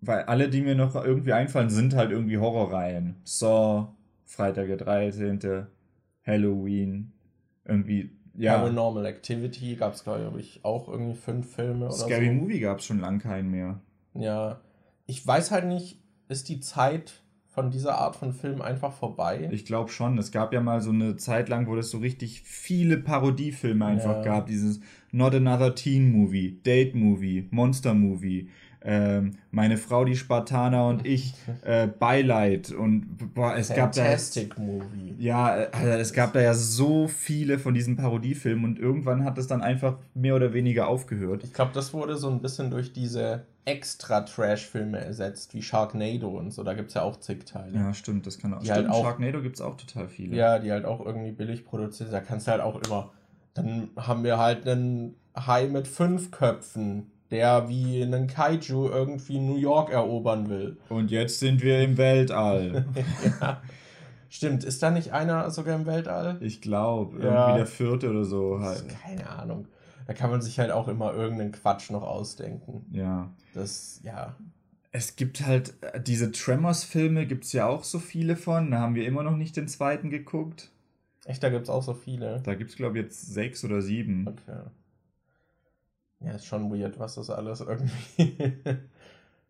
Weil 0.00 0.24
alle, 0.24 0.48
die 0.48 0.60
mir 0.60 0.74
noch 0.74 0.96
irgendwie 0.96 1.32
einfallen, 1.32 1.70
sind 1.70 1.94
halt 1.94 2.10
irgendwie 2.10 2.38
Horrorreihen. 2.38 3.14
Saw, 3.22 3.94
Freitag 4.24 4.66
der 4.66 4.76
13., 4.78 5.68
Halloween, 6.26 7.12
irgendwie, 7.64 8.10
ja. 8.34 8.58
Paranormal 8.58 9.06
Activity 9.06 9.76
gab 9.76 9.94
es, 9.94 10.02
glaube 10.02 10.40
ich, 10.40 10.64
auch 10.64 10.88
irgendwie 10.88 11.14
fünf 11.14 11.54
Filme 11.54 11.84
oder 11.86 11.94
Scary 11.94 12.26
so. 12.26 12.32
Movie 12.32 12.58
gab 12.58 12.80
es 12.80 12.86
schon 12.86 12.98
lang 12.98 13.20
keinen 13.20 13.52
mehr. 13.52 13.80
Ja. 14.14 14.60
Ich 15.06 15.24
weiß 15.24 15.52
halt 15.52 15.66
nicht, 15.66 16.00
ist 16.28 16.48
die 16.48 16.58
Zeit 16.58 17.22
von 17.56 17.70
dieser 17.70 17.96
Art 17.96 18.16
von 18.16 18.34
Film 18.34 18.60
einfach 18.60 18.92
vorbei? 18.92 19.48
Ich 19.50 19.64
glaube 19.64 19.90
schon. 19.90 20.18
Es 20.18 20.30
gab 20.30 20.52
ja 20.52 20.60
mal 20.60 20.82
so 20.82 20.90
eine 20.90 21.16
Zeit 21.16 21.48
lang, 21.48 21.66
wo 21.66 21.74
es 21.76 21.90
so 21.90 21.96
richtig 21.98 22.42
viele 22.44 22.98
Parodiefilme 22.98 23.86
einfach 23.86 24.16
Ja. 24.16 24.22
gab. 24.22 24.46
Dieses 24.46 24.80
Not 25.10 25.34
Another 25.34 25.74
Teen 25.74 26.12
Movie, 26.12 26.60
Date 26.62 26.94
Movie, 26.94 27.48
Monster 27.50 27.94
Movie, 27.94 28.50
ähm, 28.82 29.32
Meine 29.50 29.78
Frau, 29.78 30.04
die 30.04 30.16
Spartaner 30.16 30.86
und 30.86 31.06
ich, 31.06 31.32
äh, 31.64 31.86
Beileid 31.88 32.72
und 32.72 33.34
boah, 33.34 33.56
es 33.56 33.70
gab 33.70 33.92
da. 33.92 34.02
Fantastic 34.02 34.58
Movie. 34.58 35.14
Ja, 35.18 35.46
also 35.72 35.88
es 35.88 36.12
gab 36.12 36.34
da 36.34 36.42
ja 36.42 36.52
so 36.52 37.08
viele 37.08 37.58
von 37.58 37.72
diesen 37.72 37.96
Parodiefilmen 37.96 38.64
und 38.66 38.78
irgendwann 38.78 39.24
hat 39.24 39.38
es 39.38 39.46
dann 39.46 39.62
einfach 39.62 39.96
mehr 40.12 40.36
oder 40.36 40.52
weniger 40.52 40.88
aufgehört. 40.88 41.42
Ich 41.42 41.54
glaube, 41.54 41.70
das 41.72 41.94
wurde 41.94 42.16
so 42.16 42.28
ein 42.28 42.42
bisschen 42.42 42.70
durch 42.70 42.92
diese 42.92 43.46
extra 43.66 44.22
Trash-Filme 44.22 44.98
ersetzt, 44.98 45.52
wie 45.52 45.60
Sharknado 45.60 46.28
und 46.28 46.52
so. 46.52 46.62
Da 46.62 46.72
gibt 46.72 46.88
es 46.88 46.94
ja 46.94 47.02
auch 47.02 47.18
zig 47.20 47.44
Teile. 47.44 47.76
Ja, 47.76 47.92
stimmt, 47.92 48.26
das 48.26 48.38
kann 48.38 48.54
auch. 48.54 48.60
Die 48.60 48.66
stimmt, 48.66 48.78
halt 48.88 48.90
auch- 48.90 49.02
Sharknado 49.04 49.42
gibt 49.42 49.56
es 49.56 49.60
auch 49.60 49.76
total 49.76 50.08
viele. 50.08 50.34
Ja, 50.36 50.58
die 50.58 50.70
halt 50.72 50.84
auch 50.86 51.04
irgendwie 51.04 51.32
billig 51.32 51.64
produziert. 51.66 52.12
Da 52.12 52.20
kannst 52.20 52.46
du 52.46 52.52
halt 52.52 52.62
auch 52.62 52.80
immer. 52.82 53.10
Dann 53.54 53.90
haben 53.96 54.24
wir 54.24 54.38
halt 54.38 54.66
einen 54.66 55.16
Hai 55.36 55.66
mit 55.66 55.88
fünf 55.88 56.30
Köpfen, 56.30 57.10
der 57.30 57.68
wie 57.68 58.02
einen 58.02 58.28
Kaiju 58.28 58.88
irgendwie 58.88 59.40
New 59.40 59.56
York 59.56 59.90
erobern 59.90 60.48
will. 60.48 60.76
Und 60.88 61.10
jetzt 61.10 61.40
sind 61.40 61.60
wir 61.62 61.82
im 61.82 61.98
Weltall. 61.98 62.86
ja. 63.40 63.60
Stimmt, 64.28 64.64
ist 64.64 64.82
da 64.82 64.90
nicht 64.90 65.12
einer 65.12 65.50
sogar 65.50 65.74
im 65.76 65.86
Weltall? 65.86 66.36
Ich 66.40 66.60
glaube, 66.60 67.18
Ja. 67.22 67.30
irgendwie 67.48 67.58
der 67.58 67.66
vierte 67.66 68.10
oder 68.10 68.24
so 68.24 68.60
halt. 68.60 68.84
Keine 69.02 69.28
Ahnung. 69.28 69.66
Da 70.06 70.14
kann 70.14 70.30
man 70.30 70.40
sich 70.40 70.58
halt 70.58 70.70
auch 70.70 70.88
immer 70.88 71.12
irgendeinen 71.12 71.52
Quatsch 71.52 71.90
noch 71.90 72.02
ausdenken. 72.02 72.86
Ja. 72.92 73.30
Das, 73.54 74.00
ja. 74.04 74.36
Es 74.92 75.16
gibt 75.16 75.44
halt 75.44 75.74
äh, 75.82 76.00
diese 76.00 76.30
Tremors-Filme, 76.30 77.26
gibt 77.26 77.44
es 77.44 77.52
ja 77.52 77.66
auch 77.66 77.84
so 77.84 77.98
viele 77.98 78.36
von. 78.36 78.70
Da 78.70 78.78
haben 78.78 78.94
wir 78.94 79.06
immer 79.06 79.22
noch 79.22 79.36
nicht 79.36 79.56
den 79.56 79.68
zweiten 79.68 80.10
geguckt. 80.10 80.70
Echt, 81.24 81.42
da 81.42 81.50
gibt 81.50 81.64
es 81.64 81.70
auch 81.70 81.82
so 81.82 81.92
viele. 81.92 82.40
Da 82.42 82.54
gibt 82.54 82.70
es, 82.70 82.76
glaube 82.76 82.98
ich, 82.98 83.04
jetzt 83.04 83.34
sechs 83.34 83.64
oder 83.64 83.82
sieben. 83.82 84.28
Okay. 84.28 84.60
Ja, 86.20 86.32
ist 86.32 86.46
schon 86.46 86.70
weird, 86.70 86.98
was 86.98 87.16
das 87.16 87.28
alles 87.28 87.60
irgendwie 87.60 88.56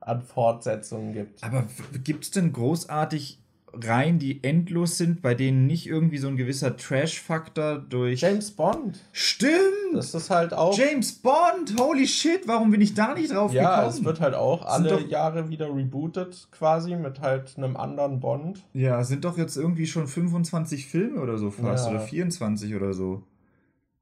an 0.00 0.22
Fortsetzungen 0.22 1.12
gibt. 1.12 1.44
Aber 1.44 1.66
gibt 2.02 2.24
es 2.24 2.30
denn 2.30 2.52
großartig 2.52 3.40
Reihen, 3.72 4.18
die 4.18 4.42
endlos 4.42 4.96
sind, 4.96 5.20
bei 5.20 5.34
denen 5.34 5.66
nicht 5.66 5.86
irgendwie 5.86 6.18
so 6.18 6.28
ein 6.28 6.36
gewisser 6.36 6.76
Trash-Faktor 6.76 7.78
durch. 7.78 8.22
James 8.22 8.50
Bond. 8.50 9.04
Stimmt! 9.12 9.75
Das 9.94 10.14
ist 10.14 10.30
halt 10.30 10.52
auch. 10.54 10.76
James 10.76 11.12
Bond! 11.12 11.78
Holy 11.78 12.06
shit, 12.06 12.46
warum 12.46 12.70
bin 12.70 12.80
ich 12.80 12.94
da 12.94 13.14
nicht 13.14 13.32
drauf 13.32 13.52
ja, 13.52 13.76
gekommen? 13.76 13.94
es 13.94 14.04
wird 14.04 14.20
halt 14.20 14.34
auch 14.34 14.64
alle 14.66 15.00
Jahre 15.06 15.48
wieder 15.48 15.74
rebootet, 15.74 16.48
quasi, 16.50 16.94
mit 16.96 17.20
halt 17.20 17.56
einem 17.56 17.76
anderen 17.76 18.20
Bond. 18.20 18.64
Ja, 18.72 19.02
sind 19.04 19.24
doch 19.24 19.38
jetzt 19.38 19.56
irgendwie 19.56 19.86
schon 19.86 20.06
25 20.06 20.86
Filme 20.86 21.20
oder 21.20 21.38
so 21.38 21.50
fast. 21.50 21.86
Ja. 21.86 21.92
Oder 21.92 22.00
24 22.00 22.74
oder 22.74 22.92
so. 22.92 23.22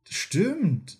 Stimmt. 0.08 0.98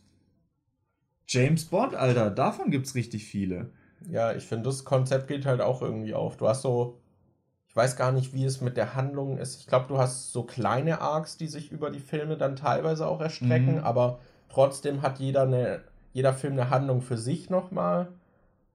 James 1.26 1.64
Bond, 1.64 1.94
Alter, 1.94 2.30
davon 2.30 2.70
gibt's 2.70 2.94
richtig 2.94 3.24
viele. 3.24 3.70
Ja, 4.10 4.32
ich 4.34 4.44
finde, 4.44 4.64
das 4.64 4.84
Konzept 4.84 5.28
geht 5.28 5.46
halt 5.46 5.60
auch 5.60 5.82
irgendwie 5.82 6.14
auf. 6.14 6.36
Du 6.36 6.46
hast 6.46 6.62
so, 6.62 6.98
ich 7.68 7.74
weiß 7.74 7.96
gar 7.96 8.12
nicht, 8.12 8.34
wie 8.34 8.44
es 8.44 8.60
mit 8.60 8.76
der 8.76 8.94
Handlung 8.94 9.38
ist. 9.38 9.60
Ich 9.60 9.66
glaube, 9.66 9.86
du 9.88 9.98
hast 9.98 10.32
so 10.32 10.42
kleine 10.42 11.00
Arcs, 11.00 11.36
die 11.36 11.46
sich 11.48 11.72
über 11.72 11.90
die 11.90 12.00
Filme 12.00 12.36
dann 12.36 12.56
teilweise 12.56 13.06
auch 13.06 13.20
erstrecken, 13.20 13.76
Mhm. 13.76 13.84
aber 13.84 14.20
trotzdem 14.54 15.02
hat 15.02 15.18
jeder 15.18 15.42
eine, 15.42 15.80
jeder 16.12 16.32
Film 16.32 16.54
eine 16.54 16.70
Handlung 16.70 17.02
für 17.02 17.18
sich 17.18 17.50
nochmal. 17.50 18.08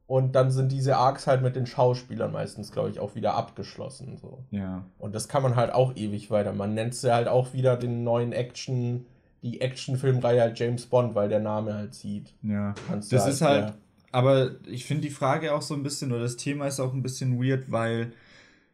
Und 0.07 0.33
dann 0.33 0.49
sind 0.49 0.71
diese 0.71 0.97
Arcs 0.97 1.27
halt 1.27 1.43
mit 1.43 1.55
den 1.55 1.67
Schauspielern 1.67 2.31
meistens, 2.31 2.71
glaube 2.71 2.89
ich, 2.89 2.99
auch 2.99 3.13
wieder 3.13 3.35
abgeschlossen. 3.35 4.17
So. 4.17 4.39
Ja. 4.49 4.83
Und 4.97 5.13
das 5.13 5.27
kann 5.27 5.43
man 5.43 5.55
halt 5.55 5.71
auch 5.71 5.95
ewig 5.95 6.31
weiter. 6.31 6.51
Man 6.51 6.73
nennt 6.73 6.99
ja 7.03 7.13
halt 7.13 7.27
auch 7.27 7.53
wieder 7.53 7.77
den 7.77 8.03
neuen 8.03 8.31
Action, 8.31 9.05
die 9.43 9.61
Actionfilmreihe 9.61 10.41
halt 10.41 10.57
James 10.57 10.87
Bond, 10.87 11.13
weil 11.13 11.29
der 11.29 11.39
Name 11.39 11.75
halt 11.75 11.93
zieht. 11.93 12.33
Ja. 12.41 12.73
Kannst 12.87 13.13
Das 13.13 13.25
du 13.25 13.29
ist 13.29 13.41
halt, 13.41 13.69
ja. 13.69 13.75
aber 14.11 14.55
ich 14.65 14.85
finde 14.85 15.03
die 15.03 15.13
Frage 15.13 15.53
auch 15.53 15.61
so 15.61 15.75
ein 15.75 15.83
bisschen, 15.83 16.11
oder 16.11 16.23
das 16.23 16.37
Thema 16.37 16.65
ist 16.65 16.79
auch 16.79 16.93
ein 16.93 17.03
bisschen 17.03 17.39
weird, 17.39 17.71
weil 17.71 18.11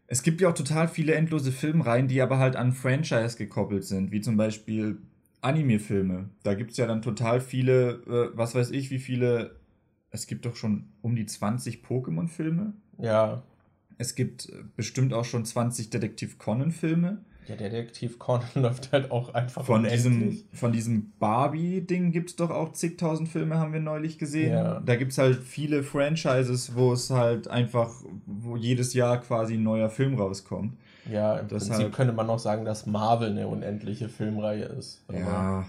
es 0.07 0.23
gibt 0.23 0.39
ja 0.39 0.47
auch 0.47 0.53
total 0.53 0.87
viele 0.87 1.15
endlose 1.15 1.51
Filmreihen, 1.51 2.07
die 2.07 2.21
aber 2.21 2.37
halt 2.37 2.55
an 2.55 2.71
Franchise 2.71 3.37
gekoppelt 3.37 3.83
sind, 3.83 4.11
wie 4.11 4.21
zum 4.21 4.37
Beispiel 4.37 4.99
Anime-Filme. 5.41 6.29
Da 6.43 6.53
gibt 6.53 6.71
es 6.71 6.77
ja 6.77 6.87
dann 6.87 7.01
total 7.01 7.41
viele, 7.41 8.01
äh, 8.07 8.37
was 8.37 8.55
weiß 8.55 8.71
ich, 8.71 8.91
wie 8.91 8.99
viele, 8.99 9.55
es 10.11 10.27
gibt 10.27 10.45
doch 10.45 10.55
schon 10.55 10.89
um 11.01 11.15
die 11.15 11.25
20 11.25 11.83
Pokémon-Filme. 11.83 12.73
Ja. 12.99 13.43
Es 13.97 14.15
gibt 14.15 14.49
äh, 14.49 14.63
bestimmt 14.75 15.13
auch 15.13 15.25
schon 15.25 15.45
20 15.45 15.89
Detektiv 15.89 16.37
Conan-Filme. 16.37 17.19
Der 17.47 17.57
Detektiv 17.57 18.17
Conan 18.17 18.47
läuft 18.55 18.91
halt 18.91 19.11
auch 19.11 19.33
einfach 19.33 19.65
Von 19.65 19.83
diesem, 19.83 20.39
von 20.51 20.71
diesem 20.71 21.13
Barbie-Ding 21.19 22.11
gibt 22.11 22.31
es 22.31 22.35
doch 22.35 22.49
auch 22.49 22.71
zigtausend 22.73 23.29
Filme, 23.29 23.59
haben 23.59 23.73
wir 23.73 23.79
neulich 23.79 24.17
gesehen. 24.17 24.51
Ja. 24.51 24.79
Da 24.79 24.95
gibt 24.95 25.11
es 25.11 25.17
halt 25.17 25.43
viele 25.43 25.83
Franchises, 25.83 26.75
wo 26.75 26.93
es 26.93 27.11
halt 27.11 27.47
einfach, 27.47 27.93
wo 28.25 28.55
jedes 28.55 28.93
Jahr 28.93 29.21
quasi 29.21 29.55
ein 29.55 29.63
neuer 29.63 29.89
Film 29.89 30.15
rauskommt. 30.15 30.75
Ja, 31.09 31.37
im 31.37 31.47
Deshalb- 31.47 31.71
Prinzip 31.77 31.95
könnte 31.95 32.13
man 32.13 32.29
auch 32.29 32.39
sagen, 32.39 32.65
dass 32.65 32.85
Marvel 32.85 33.29
eine 33.31 33.47
unendliche 33.47 34.09
Filmreihe 34.09 34.65
ist. 34.65 35.03
Ja, 35.11 35.65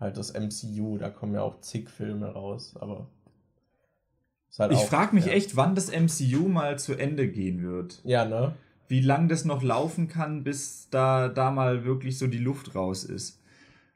Halt 0.00 0.16
das 0.16 0.32
MCU, 0.32 0.96
da 0.96 1.10
kommen 1.10 1.34
ja 1.34 1.42
auch 1.42 1.60
zig 1.60 1.90
Filme 1.90 2.26
raus, 2.32 2.74
aber. 2.80 3.06
Halt 4.58 4.72
ich 4.72 4.78
frage 4.80 5.14
mich 5.14 5.26
ja. 5.26 5.32
echt, 5.32 5.56
wann 5.56 5.74
das 5.74 5.90
MCU 5.92 6.48
mal 6.48 6.78
zu 6.78 6.94
Ende 6.94 7.28
gehen 7.28 7.62
wird. 7.62 8.00
Ja, 8.02 8.24
ne? 8.24 8.54
Wie 8.88 9.00
lang 9.00 9.28
das 9.28 9.44
noch 9.44 9.62
laufen 9.62 10.08
kann, 10.08 10.42
bis 10.42 10.88
da, 10.90 11.28
da 11.28 11.50
mal 11.50 11.84
wirklich 11.84 12.18
so 12.18 12.26
die 12.26 12.38
Luft 12.38 12.74
raus 12.74 13.04
ist. 13.04 13.40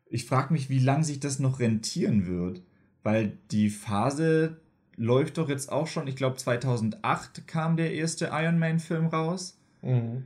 Ich 0.06 0.26
frage 0.26 0.52
mich, 0.52 0.68
wie 0.70 0.78
lang 0.78 1.02
sich 1.02 1.18
das 1.18 1.38
noch 1.40 1.58
rentieren 1.58 2.26
wird. 2.26 2.60
Weil 3.02 3.32
die 3.50 3.68
Phase 3.70 4.58
läuft 4.96 5.38
doch 5.38 5.48
jetzt 5.48 5.72
auch 5.72 5.86
schon, 5.88 6.06
ich 6.06 6.16
glaube 6.16 6.36
2008 6.36 7.48
kam 7.48 7.76
der 7.76 7.92
erste 7.94 8.26
Iron 8.32 8.58
Man-Film 8.58 9.06
raus. 9.08 9.58
Mhm. 9.82 10.24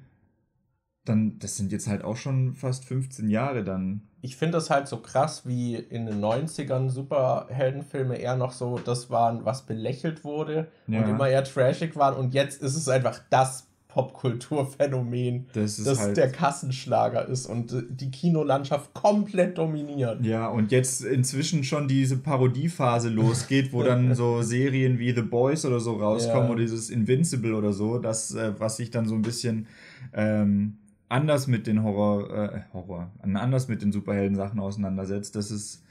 Dann, 1.09 1.39
das 1.39 1.57
sind 1.57 1.73
jetzt 1.73 1.89
halt 1.89 2.05
auch 2.05 2.17
schon 2.17 2.55
fast 2.55 2.85
15 2.85 3.29
Jahre 3.31 3.65
dann. 3.65 4.03
Ich 4.21 4.37
finde 4.37 4.53
das 4.59 4.69
halt 4.71 4.89
so 4.89 4.97
krass, 4.99 5.47
wie 5.47 5.77
in 5.77 6.07
den 6.07 6.21
90ern 6.21 6.91
Superheldenfilme 6.91 8.17
eher 8.17 8.37
noch 8.37 8.53
so 8.53 8.79
das 8.79 9.11
waren, 9.11 9.45
was 9.45 9.63
belächelt 9.67 10.25
wurde 10.25 10.69
Ja. 10.87 11.03
und 11.05 11.11
immer 11.11 11.29
eher 11.29 11.45
trashig 11.45 11.95
waren. 11.97 12.15
Und 12.17 12.35
jetzt 12.35 12.61
ist 12.63 12.77
es 12.77 12.89
einfach 12.89 13.21
das 13.31 13.67
Popkulturphänomen, 13.89 15.47
Das 15.55 15.77
das 15.83 15.99
halt. 16.01 16.17
der 16.17 16.31
Kassenschlager 16.31 17.27
ist 17.27 17.47
und 17.47 17.75
die 17.91 18.11
Kinolandschaft 18.11 18.93
komplett 18.95 19.59
dominiert. 19.59 20.25
Ja, 20.25 20.49
und 20.49 20.73
jetzt 20.73 21.05
inzwischen 21.05 21.65
schon 21.65 21.89
diese 21.89 22.17
Parodiephase 22.19 23.09
losgeht, 23.09 23.73
wo 23.73 23.83
dann 23.83 24.15
so 24.17 24.43
Serien 24.43 24.99
wie 24.99 25.13
The 25.13 25.23
Boys 25.23 25.65
oder 25.65 25.81
so 25.81 25.95
rauskommen 25.97 26.45
Ja. 26.49 26.51
oder 26.51 26.61
dieses 26.61 26.91
Invincible 26.91 27.55
oder 27.55 27.73
so, 27.73 27.99
das, 27.99 28.35
äh, 28.35 28.53
was 28.59 28.77
sich 28.77 28.91
dann 28.91 29.07
so 29.07 29.15
ein 29.15 29.23
bisschen 29.23 29.67
ähm, 30.13 30.77
anders 31.09 31.47
mit 31.47 31.67
den 31.67 31.83
Horror, 31.83 32.31
äh, 32.31 32.61
Horror, 32.73 33.13
anders 33.23 33.69
mit 33.69 33.83
den 33.83 33.93
Superhelden-Sachen 33.93 34.61
auseinandersetzt. 34.61 35.37
Das 35.37 35.51
ist, 35.51 35.85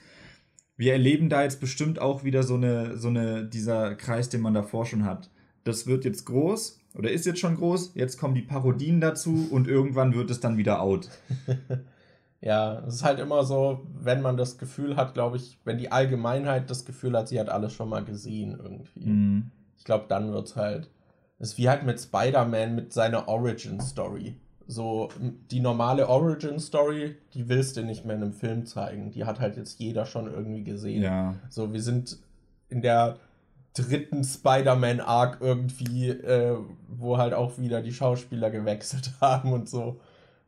wir 0.76 0.94
erleben 0.94 1.30
da 1.30 1.44
jetzt 1.44 1.60
bestimmt 1.60 2.00
auch 2.00 2.24
wieder 2.24 2.44
so 2.44 2.56
eine, 2.56 2.98
so 2.98 3.08
eine, 3.08 3.46
dieser 3.46 3.96
Kreis, 3.96 4.30
den 4.30 4.42
man 4.42 4.54
davor 4.54 4.86
schon 4.86 5.06
hat. 5.06 5.30
Das 5.64 5.88
wird 5.88 6.06
jetzt 6.06 6.26
groß 6.26 6.80
oder 6.96 7.12
ist 7.12 7.26
jetzt 7.26 7.40
schon 7.40 7.56
groß, 7.56 7.92
jetzt 7.96 8.18
kommen 8.18 8.36
die 8.36 8.42
Parodien 8.42 9.02
dazu 9.02 9.48
und 9.52 9.68
irgendwann 9.68 10.14
wird 10.14 10.32
es 10.32 10.40
dann 10.40 10.58
wieder 10.58 10.82
out. 10.82 11.10
Ja, 12.40 12.84
es 12.88 12.96
ist 12.96 13.04
halt 13.04 13.20
immer 13.20 13.44
so, 13.44 13.88
wenn 14.00 14.22
man 14.22 14.38
das 14.38 14.58
Gefühl 14.58 14.96
hat, 14.96 15.14
glaube 15.14 15.38
ich, 15.38 15.58
wenn 15.64 15.78
die 15.78 15.92
Allgemeinheit 15.92 16.70
das 16.70 16.86
Gefühl 16.86 17.18
hat, 17.18 17.28
sie 17.28 17.40
hat 17.40 17.50
alles 17.50 17.74
schon 17.74 17.90
mal 17.90 18.04
gesehen 18.04 18.58
irgendwie. 18.62 19.10
Mhm. 19.10 19.52
Ich 19.78 19.84
glaube, 19.84 20.06
dann 20.08 20.32
wird's 20.32 20.56
halt. 20.56 20.90
Das 21.40 21.50
ist 21.50 21.58
wie 21.58 21.70
halt 21.70 21.84
mit 21.84 22.00
Spider-Man 22.00 22.76
mit 22.76 22.94
seiner 22.94 23.28
Origin-Story. 23.28 24.36
So, 24.70 25.10
die 25.50 25.62
normale 25.62 26.10
Origin-Story, 26.10 27.16
die 27.34 27.48
willst 27.48 27.78
du 27.78 27.84
nicht 27.84 28.04
mehr 28.06 28.18
in 28.18 28.24
einem 28.24 28.34
Film 28.34 28.66
zeigen. 28.66 29.12
Die 29.12 29.24
hat 29.24 29.40
halt 29.40 29.56
jetzt 29.56 29.80
jeder 29.80 30.06
schon 30.06 30.28
irgendwie 30.32 30.64
gesehen. 30.64 31.02
Ja. 31.04 31.36
So, 31.50 31.72
wir 31.72 31.82
sind 31.82 32.18
in 32.70 32.82
der 32.82 33.16
dritten 33.74 34.24
Spider-Man-Arc 34.26 35.38
irgendwie, 35.40 36.10
äh, 36.10 36.58
wo 36.90 37.18
halt 37.18 37.34
auch 37.34 37.58
wieder 37.58 37.82
die 37.82 37.94
Schauspieler 37.94 38.50
gewechselt 38.50 39.12
haben 39.22 39.54
und 39.54 39.70
so. 39.70 40.00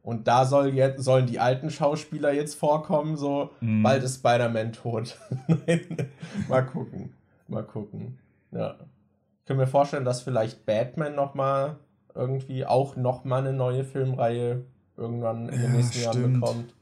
Und 0.01 0.27
da 0.27 0.45
soll 0.45 0.73
jetzt, 0.73 1.03
sollen 1.03 1.27
die 1.27 1.39
alten 1.39 1.69
Schauspieler 1.69 2.33
jetzt 2.33 2.55
vorkommen, 2.55 3.15
so, 3.15 3.51
Mhm. 3.61 3.83
bald 3.83 4.03
ist 4.03 4.15
Spider-Man 4.17 4.73
tot. 4.73 5.17
Mal 6.49 6.65
gucken. 6.65 7.13
Mal 7.47 7.63
gucken. 7.63 8.17
Ja. 8.51 8.75
Ich 9.41 9.45
kann 9.45 9.57
mir 9.57 9.67
vorstellen, 9.67 10.05
dass 10.05 10.21
vielleicht 10.21 10.65
Batman 10.65 11.15
nochmal 11.15 11.77
irgendwie 12.19 12.65
auch 12.65 12.95
nochmal 12.95 13.41
eine 13.41 13.53
neue 13.53 13.83
Filmreihe 13.83 14.65
irgendwann 14.97 15.49
in 15.49 15.61
den 15.61 15.71
Ja, 15.71 15.71
nächsten 15.71 15.99
Jahren 16.01 16.17
stimmt. 16.17 16.33
bekommt. 16.33 16.75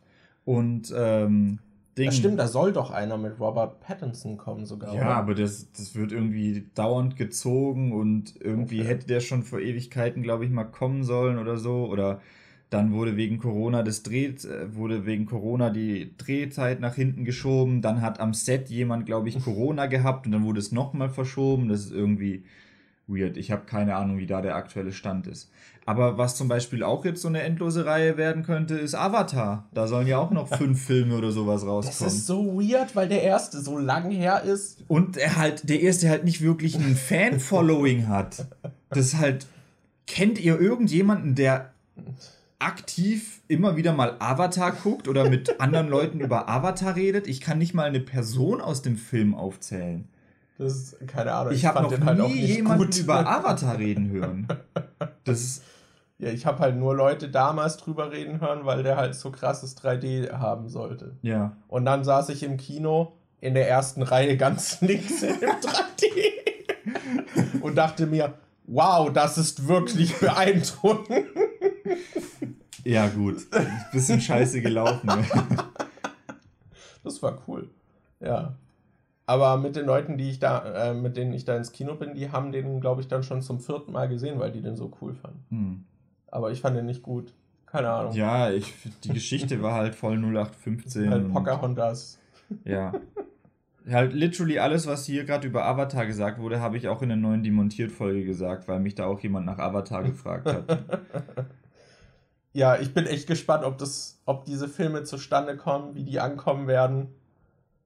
Und 0.46 0.94
ähm, 0.96 1.60
Ding. 1.98 2.06
Das 2.08 2.16
stimmt, 2.18 2.40
da 2.40 2.48
soll 2.48 2.74
doch 2.74 2.92
einer 2.92 3.18
mit 3.18 3.40
Robert 3.40 3.80
Pattinson 3.82 4.38
kommen 4.38 4.66
sogar. 4.66 4.94
Ja, 4.94 5.02
oder? 5.02 5.18
aber 5.18 5.36
das, 5.36 5.72
das 5.74 5.96
wird 5.96 6.12
irgendwie 6.12 6.70
dauernd 6.76 7.16
gezogen 7.18 7.92
und 7.92 8.36
irgendwie 8.40 8.84
Okay. 8.84 8.88
hätte 8.88 9.08
der 9.08 9.20
schon 9.20 9.44
vor 9.44 9.60
Ewigkeiten, 9.60 10.24
glaube 10.24 10.46
ich, 10.46 10.52
mal 10.52 10.64
kommen 10.66 11.04
sollen 11.04 11.40
oder 11.40 11.58
so. 11.58 11.88
Oder 11.88 12.22
dann 12.70 12.92
wurde 12.94 13.18
wegen 13.18 13.38
Corona 13.38 13.84
das 13.84 14.04
Dreh, 14.04 14.28
äh, 14.28 14.76
wurde 14.76 15.06
wegen 15.06 15.26
Corona 15.26 15.70
die 15.72 16.16
Drehzeit 16.18 16.80
nach 16.80 16.96
hinten 16.96 17.26
geschoben. 17.26 17.82
Dann 17.82 18.02
hat 18.02 18.20
am 18.20 18.34
Set 18.34 18.70
jemand, 18.70 19.06
glaube 19.06 19.30
ich, 19.30 19.40
Corona 19.40 19.88
gehabt 19.88 20.26
und 20.26 20.32
dann 20.32 20.44
wurde 20.46 20.60
es 20.60 20.72
nochmal 20.72 21.10
verschoben. 21.10 21.68
Das 21.70 21.82
ist 21.86 21.92
irgendwie 21.92 22.46
weird. 23.08 23.38
Ich 23.38 23.52
habe 23.52 23.64
keine 23.66 23.96
Ahnung, 23.96 24.18
wie 24.18 24.28
da 24.28 24.42
der 24.42 24.56
aktuelle 24.56 24.92
Stand 24.92 25.28
ist. 25.28 25.50
Aber 25.86 26.18
was 26.18 26.36
zum 26.36 26.50
Beispiel 26.50 26.84
auch 26.84 27.06
jetzt 27.06 27.22
so 27.22 27.30
eine 27.30 27.42
endlose 27.42 27.86
Reihe 27.86 28.18
werden 28.18 28.44
könnte, 28.44 28.76
ist 28.76 28.94
Avatar. 28.94 29.68
Da 29.74 29.88
sollen 29.88 30.08
ja 30.08 30.18
auch 30.18 30.32
noch 30.32 30.48
fünf 30.58 30.84
Filme 30.86 31.16
oder 31.18 31.32
sowas 31.32 31.62
Das 31.62 31.70
rauskommen. 31.70 32.14
ist 32.14 32.26
so 32.28 32.46
weird, 32.62 32.96
weil 32.96 33.08
der 33.08 33.24
erste 33.24 33.62
so 33.62 33.78
lang 33.78 34.12
her 34.12 34.44
ist. 34.44 34.84
Und 34.90 35.16
er 35.18 35.38
halt, 35.38 35.70
der 35.70 35.80
erste 35.82 36.10
halt 36.10 36.26
nicht 36.26 36.42
wirklich 36.42 36.76
ein 36.76 36.96
Fan-Following 37.42 38.08
hat. 38.08 38.46
Das 38.90 39.00
ist 39.00 39.18
halt. 39.18 39.48
Kennt 40.10 40.40
ihr 40.40 40.60
irgendjemanden, 40.60 41.36
der 41.36 41.72
aktiv 42.60 43.42
immer 43.48 43.76
wieder 43.78 43.94
mal 43.94 44.16
Avatar 44.20 44.72
guckt 44.72 45.08
oder 45.08 45.30
mit 45.30 45.60
anderen 45.60 45.90
Leuten 45.90 46.20
über 46.22 46.50
Avatar 46.50 46.96
redet? 46.96 47.28
Ich 47.28 47.42
kann 47.42 47.58
nicht 47.58 47.74
mal 47.74 47.84
eine 47.88 48.00
Person 48.00 48.62
aus 48.62 48.82
dem 48.82 48.98
Film 48.98 49.36
aufzählen. 49.36 50.08
Das 50.58 50.74
ist, 50.74 51.08
keine 51.08 51.34
Ahnung. 51.34 51.54
Ich 51.54 51.66
habe 51.66 51.80
fand 51.80 51.92
noch 51.92 51.98
den 51.98 52.06
halt 52.06 52.20
auch 52.20 52.28
nie 52.28 52.42
nicht 52.42 52.56
jemanden 52.56 52.86
gut. 52.86 52.98
über 52.98 53.28
Avatar 53.28 53.78
reden 53.78 54.10
hören. 54.10 54.48
Das 55.24 55.40
ist. 55.40 55.64
Ja, 56.20 56.30
ich 56.30 56.48
habe 56.48 56.58
halt 56.58 56.76
nur 56.76 56.96
Leute 56.96 57.30
damals 57.30 57.78
drüber 57.78 58.12
reden 58.12 58.42
hören, 58.42 58.66
weil 58.66 58.82
der 58.82 58.98
halt 58.98 59.14
so 59.14 59.30
krasses 59.30 59.78
3D 59.78 60.32
haben 60.32 60.68
sollte. 60.68 61.16
Ja. 61.22 61.56
Und 61.68 61.86
dann 61.86 62.04
saß 62.04 62.30
ich 62.30 62.42
im 62.42 62.58
Kino 62.58 63.14
in 63.40 63.54
der 63.54 63.70
ersten 63.70 64.02
Reihe 64.02 64.36
ganz 64.36 64.82
links 64.82 65.22
in 65.22 65.40
dem 65.40 65.52
3D 65.52 67.62
und 67.62 67.76
dachte 67.76 68.08
mir, 68.08 68.34
wow, 68.64 69.14
das 69.14 69.38
ist 69.38 69.68
wirklich 69.68 70.18
beeindruckend. 70.18 71.28
Ja, 72.84 73.10
gut. 73.10 73.46
Bisschen 73.92 74.20
scheiße 74.20 74.62
gelaufen. 74.62 75.08
Das 77.04 77.22
war 77.22 77.38
cool. 77.48 77.70
Ja. 78.20 78.56
Aber 79.30 79.58
mit 79.58 79.76
den 79.76 79.86
Leuten, 79.86 80.18
die 80.18 80.30
ich 80.30 80.40
da, 80.40 80.90
äh, 80.90 80.94
mit 80.94 81.18
denen 81.18 81.34
ich 81.34 81.44
da 81.44 81.56
ins 81.56 81.74
Kino 81.74 81.96
bin, 81.96 82.16
die 82.16 82.32
haben 82.32 82.52
den, 82.54 82.80
glaube 82.80 83.02
ich, 83.02 83.10
dann 83.10 83.24
schon 83.24 83.42
zum 83.42 83.60
vierten 83.60 83.92
Mal 83.92 84.08
gesehen, 84.08 84.40
weil 84.40 84.52
die 84.52 84.62
den 84.62 84.76
so 84.78 84.90
cool 85.02 85.14
fanden. 85.14 85.46
Hm. 85.50 85.84
Aber 86.32 86.52
ich 86.52 86.62
fand 86.62 86.78
den 86.78 86.86
nicht 86.86 87.04
gut. 87.04 87.34
Keine 87.66 87.90
Ahnung. 87.90 88.14
Ja, 88.14 88.50
ich, 88.50 88.74
die 89.04 89.10
Geschichte 89.10 89.62
war 89.62 89.74
halt 89.74 89.96
voll 89.96 90.18
0815. 90.18 91.12
halt 91.12 91.26
und- 91.26 91.34
Pocahontas. 91.34 92.20
Ja. 92.64 92.94
Halt 93.90 94.14
literally 94.14 94.60
alles, 94.60 94.88
was 94.88 95.06
hier 95.06 95.26
gerade 95.26 95.48
über 95.48 95.66
Avatar 95.66 96.06
gesagt 96.06 96.40
wurde, 96.40 96.62
habe 96.62 96.78
ich 96.78 96.88
auch 96.88 97.02
in 97.02 97.10
der 97.10 97.18
neuen 97.18 97.44
Demontiert-Folge 97.44 98.24
gesagt, 98.24 98.68
weil 98.70 98.80
mich 98.80 98.96
da 98.96 99.06
auch 99.06 99.20
jemand 99.20 99.46
nach 99.46 99.60
Avatar 99.60 100.04
gefragt 100.04 100.48
hat. 100.48 100.66
Ja, 102.54 102.76
ich 102.80 102.92
bin 102.92 103.06
echt 103.06 103.28
gespannt, 103.28 103.64
ob 103.64 103.78
das, 103.78 104.20
ob 104.26 104.46
diese 104.46 104.68
Filme 104.68 105.04
zustande 105.04 105.58
kommen, 105.58 105.94
wie 105.94 106.04
die 106.04 106.20
ankommen 106.20 106.66
werden. 106.66 107.10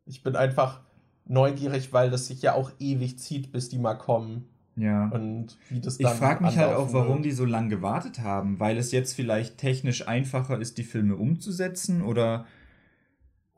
Ich 0.05 0.23
bin 0.23 0.37
einfach 0.37 0.79
neugierig, 1.25 1.93
weil 1.93 2.09
das 2.09 2.27
sich 2.27 2.41
ja 2.41 2.53
auch 2.53 2.71
ewig 2.79 3.17
zieht, 3.19 3.51
bis 3.51 3.69
die 3.69 3.77
mal 3.79 3.95
kommen 3.95 4.45
Ja. 4.75 5.07
und 5.09 5.57
wie 5.69 5.79
das 5.79 5.99
Ich 5.99 6.05
dann 6.05 6.17
frage 6.17 6.43
mich 6.43 6.57
halt 6.57 6.75
auch, 6.75 6.91
warum 6.93 7.17
wird. 7.17 7.25
die 7.25 7.31
so 7.31 7.45
lange 7.45 7.69
gewartet 7.69 8.19
haben, 8.19 8.59
weil 8.59 8.77
es 8.77 8.91
jetzt 8.91 9.13
vielleicht 9.13 9.57
technisch 9.57 10.07
einfacher 10.07 10.59
ist, 10.59 10.77
die 10.77 10.83
Filme 10.83 11.15
umzusetzen 11.15 12.01
oder 12.01 12.45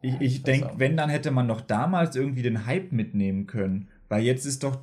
ich, 0.01 0.15
ich 0.15 0.21
ich 0.21 0.43
denke, 0.43 0.69
auch 0.71 0.79
wenn, 0.79 0.97
dann 0.97 1.09
hätte 1.09 1.31
man 1.31 1.47
doch 1.47 1.61
damals 1.61 2.15
irgendwie 2.15 2.41
den 2.41 2.65
Hype 2.65 2.91
mitnehmen 2.91 3.47
können, 3.47 3.87
weil 4.09 4.23
jetzt 4.23 4.45
ist 4.45 4.63
doch, 4.63 4.79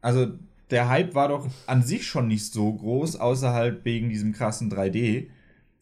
also 0.00 0.26
der 0.70 0.88
Hype 0.88 1.14
war 1.14 1.28
doch 1.28 1.46
an 1.66 1.82
sich 1.82 2.06
schon 2.06 2.26
nicht 2.26 2.52
so 2.52 2.72
groß, 2.72 3.16
außer 3.16 3.52
halt 3.52 3.84
wegen 3.84 4.08
diesem 4.08 4.32
krassen 4.32 4.72
3D. 4.72 5.28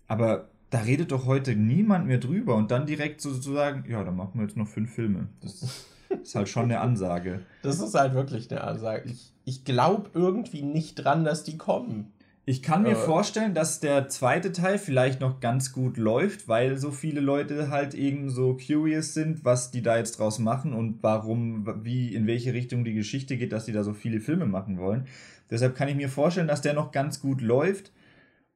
Aber 0.09 0.49
da 0.71 0.81
redet 0.81 1.13
doch 1.13 1.25
heute 1.25 1.55
niemand 1.57 2.07
mehr 2.07 2.19
drüber 2.19 2.57
und 2.57 2.71
dann 2.71 2.85
direkt 2.85 3.21
sozusagen, 3.23 3.85
ja, 3.91 4.05
dann 4.05 4.17
machen 4.17 4.33
wir 4.35 4.43
jetzt 4.43 4.57
noch 4.57 4.69
fünf 4.69 4.93
Filme. 4.93 5.29
Das 5.41 5.87
ist 6.23 6.35
halt 6.35 6.49
schon 6.49 6.65
eine 6.65 6.81
Ansage. 6.81 7.41
Das 7.63 7.81
ist 7.81 7.95
halt 7.95 8.15
wirklich 8.15 8.51
eine 8.51 8.63
Ansage. 8.63 9.11
Ich, 9.11 9.33
ich 9.45 9.65
glaube 9.65 10.11
irgendwie 10.15 10.63
nicht 10.63 10.97
dran, 10.97 11.25
dass 11.25 11.45
die 11.45 11.59
kommen. 11.59 12.13
Ich 12.45 12.61
kann 12.63 12.83
mir 12.83 12.91
äh, 12.91 12.97
vorstellen, 12.97 13.55
dass 13.55 13.79
der 13.79 14.09
zweite 14.09 14.51
Teil 14.51 14.77
vielleicht 14.77 15.21
noch 15.21 15.39
ganz 15.39 15.73
gut 15.73 15.97
läuft, 15.97 16.49
weil 16.49 16.77
so 16.77 16.91
viele 16.91 17.21
Leute 17.21 17.71
halt 17.71 17.95
eben 17.95 18.31
so 18.31 18.57
curious 18.57 19.15
sind, 19.15 19.45
was 19.45 19.71
die 19.71 19.83
da 19.83 19.97
jetzt 19.97 20.19
draus 20.19 20.41
machen 20.41 20.73
und 20.73 21.03
warum, 21.03 21.85
wie, 21.85 22.13
in 22.13 22.27
welche 22.27 22.53
Richtung 22.53 22.85
die 22.85 22.95
Geschichte 22.95 23.37
geht, 23.37 23.53
dass 23.53 23.67
die 23.67 23.73
da 23.73 23.85
so 23.85 23.95
viele 23.95 24.21
Filme 24.21 24.47
machen 24.47 24.79
wollen. 24.79 25.07
Deshalb 25.51 25.77
kann 25.77 25.89
ich 25.89 25.95
mir 25.95 26.09
vorstellen, 26.09 26.49
dass 26.49 26.63
der 26.63 26.75
noch 26.75 26.91
ganz 26.91 27.21
gut 27.21 27.43
läuft 27.43 27.93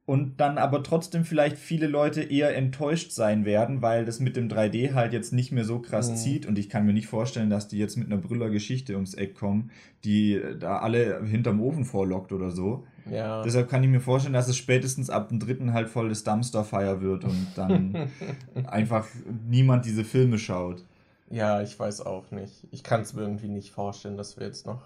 und 0.07 0.39
dann 0.39 0.57
aber 0.57 0.83
trotzdem 0.83 1.25
vielleicht 1.25 1.57
viele 1.57 1.85
Leute 1.85 2.23
eher 2.23 2.55
enttäuscht 2.55 3.11
sein 3.11 3.43
werden, 3.43 3.81
weil 3.81 4.05
das 4.05 4.21
mit 4.21 4.37
dem 4.37 4.47
3D 4.47 4.93
halt 4.93 5.11
jetzt 5.11 5.33
nicht 5.33 5.51
mehr 5.51 5.65
so 5.65 5.79
krass 5.79 6.11
mhm. 6.11 6.15
zieht 6.15 6.45
und 6.45 6.57
ich 6.57 6.69
kann 6.69 6.85
mir 6.85 6.93
nicht 6.93 7.07
vorstellen, 7.07 7.49
dass 7.49 7.67
die 7.67 7.77
jetzt 7.77 7.97
mit 7.97 8.07
einer 8.07 8.15
Brüller-Geschichte 8.15 8.93
ums 8.93 9.15
Eck 9.15 9.35
kommen, 9.35 9.69
die 10.05 10.41
da 10.61 10.77
alle 10.77 11.25
hinterm 11.25 11.61
Ofen 11.61 11.83
vorlockt 11.83 12.31
oder 12.31 12.51
so. 12.51 12.87
Ja. 13.11 13.43
Deshalb 13.43 13.67
kann 13.67 13.83
ich 13.83 13.89
mir 13.89 13.99
vorstellen, 13.99 14.33
dass 14.33 14.47
es 14.47 14.55
spätestens 14.55 15.09
ab 15.09 15.27
dem 15.27 15.41
dritten 15.41 15.73
halt 15.73 15.89
voll 15.89 16.07
das 16.07 16.23
Dumpster-Fire 16.23 17.01
wird 17.01 17.25
und 17.25 17.47
dann 17.55 18.07
einfach 18.65 19.05
niemand 19.45 19.83
diese 19.85 20.05
Filme 20.05 20.39
schaut. 20.39 20.85
Ja, 21.29 21.61
ich 21.61 21.77
weiß 21.77 22.05
auch 22.05 22.31
nicht. 22.31 22.65
Ich 22.71 22.81
kann 22.81 23.01
es 23.01 23.13
mir 23.13 23.23
irgendwie 23.23 23.49
nicht 23.49 23.71
vorstellen, 23.71 24.15
dass 24.15 24.39
wir 24.39 24.47
jetzt 24.47 24.65
noch 24.65 24.83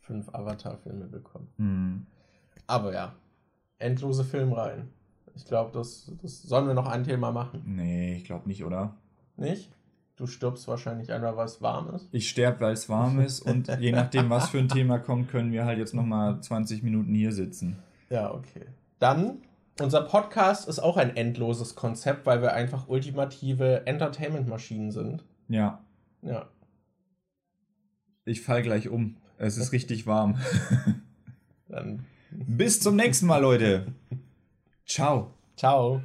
fünf 0.00 0.28
Avatar-Filme 0.34 1.06
bekommen. 1.06 1.46
Mhm. 1.56 2.06
Aber 2.66 2.92
ja, 2.92 3.14
endlose 3.80 4.24
Filmreihen. 4.24 4.88
Ich 5.34 5.44
glaube, 5.44 5.70
das, 5.72 6.12
das 6.22 6.42
sollen 6.42 6.66
wir 6.66 6.74
noch 6.74 6.86
ein 6.86 7.04
Thema 7.04 7.32
machen. 7.32 7.62
Nee, 7.64 8.16
ich 8.16 8.24
glaube 8.24 8.48
nicht, 8.48 8.64
oder? 8.64 8.94
Nicht? 9.36 9.70
Du 10.16 10.26
stirbst 10.26 10.68
wahrscheinlich 10.68 11.10
einmal, 11.12 11.36
weil 11.36 11.46
es 11.46 11.62
warm 11.62 11.94
ist. 11.94 12.08
Ich 12.12 12.28
sterbe, 12.28 12.60
weil 12.60 12.74
es 12.74 12.88
warm 12.88 13.20
ist 13.20 13.40
und 13.46 13.68
je 13.80 13.92
nachdem, 13.92 14.28
was 14.28 14.50
für 14.50 14.58
ein 14.58 14.68
Thema 14.68 14.98
kommt, 14.98 15.30
können 15.30 15.50
wir 15.50 15.64
halt 15.64 15.78
jetzt 15.78 15.94
nochmal 15.94 16.40
20 16.42 16.82
Minuten 16.82 17.14
hier 17.14 17.32
sitzen. 17.32 17.78
Ja, 18.10 18.32
okay. 18.34 18.66
Dann, 18.98 19.38
unser 19.80 20.02
Podcast 20.02 20.68
ist 20.68 20.78
auch 20.78 20.98
ein 20.98 21.16
endloses 21.16 21.74
Konzept, 21.74 22.26
weil 22.26 22.42
wir 22.42 22.52
einfach 22.52 22.88
ultimative 22.88 23.86
Entertainment-Maschinen 23.86 24.90
sind. 24.90 25.24
Ja. 25.48 25.80
Ja. 26.20 26.48
Ich 28.26 28.42
fall 28.42 28.62
gleich 28.62 28.90
um. 28.90 29.16
Es 29.38 29.56
ist 29.56 29.72
richtig 29.72 30.06
warm. 30.06 30.36
Dann. 31.68 32.04
Bis 32.32 32.80
zum 32.80 32.96
nächsten 32.96 33.26
Mal, 33.26 33.38
Leute. 33.38 33.86
Ciao. 34.86 35.32
Ciao. 35.56 36.02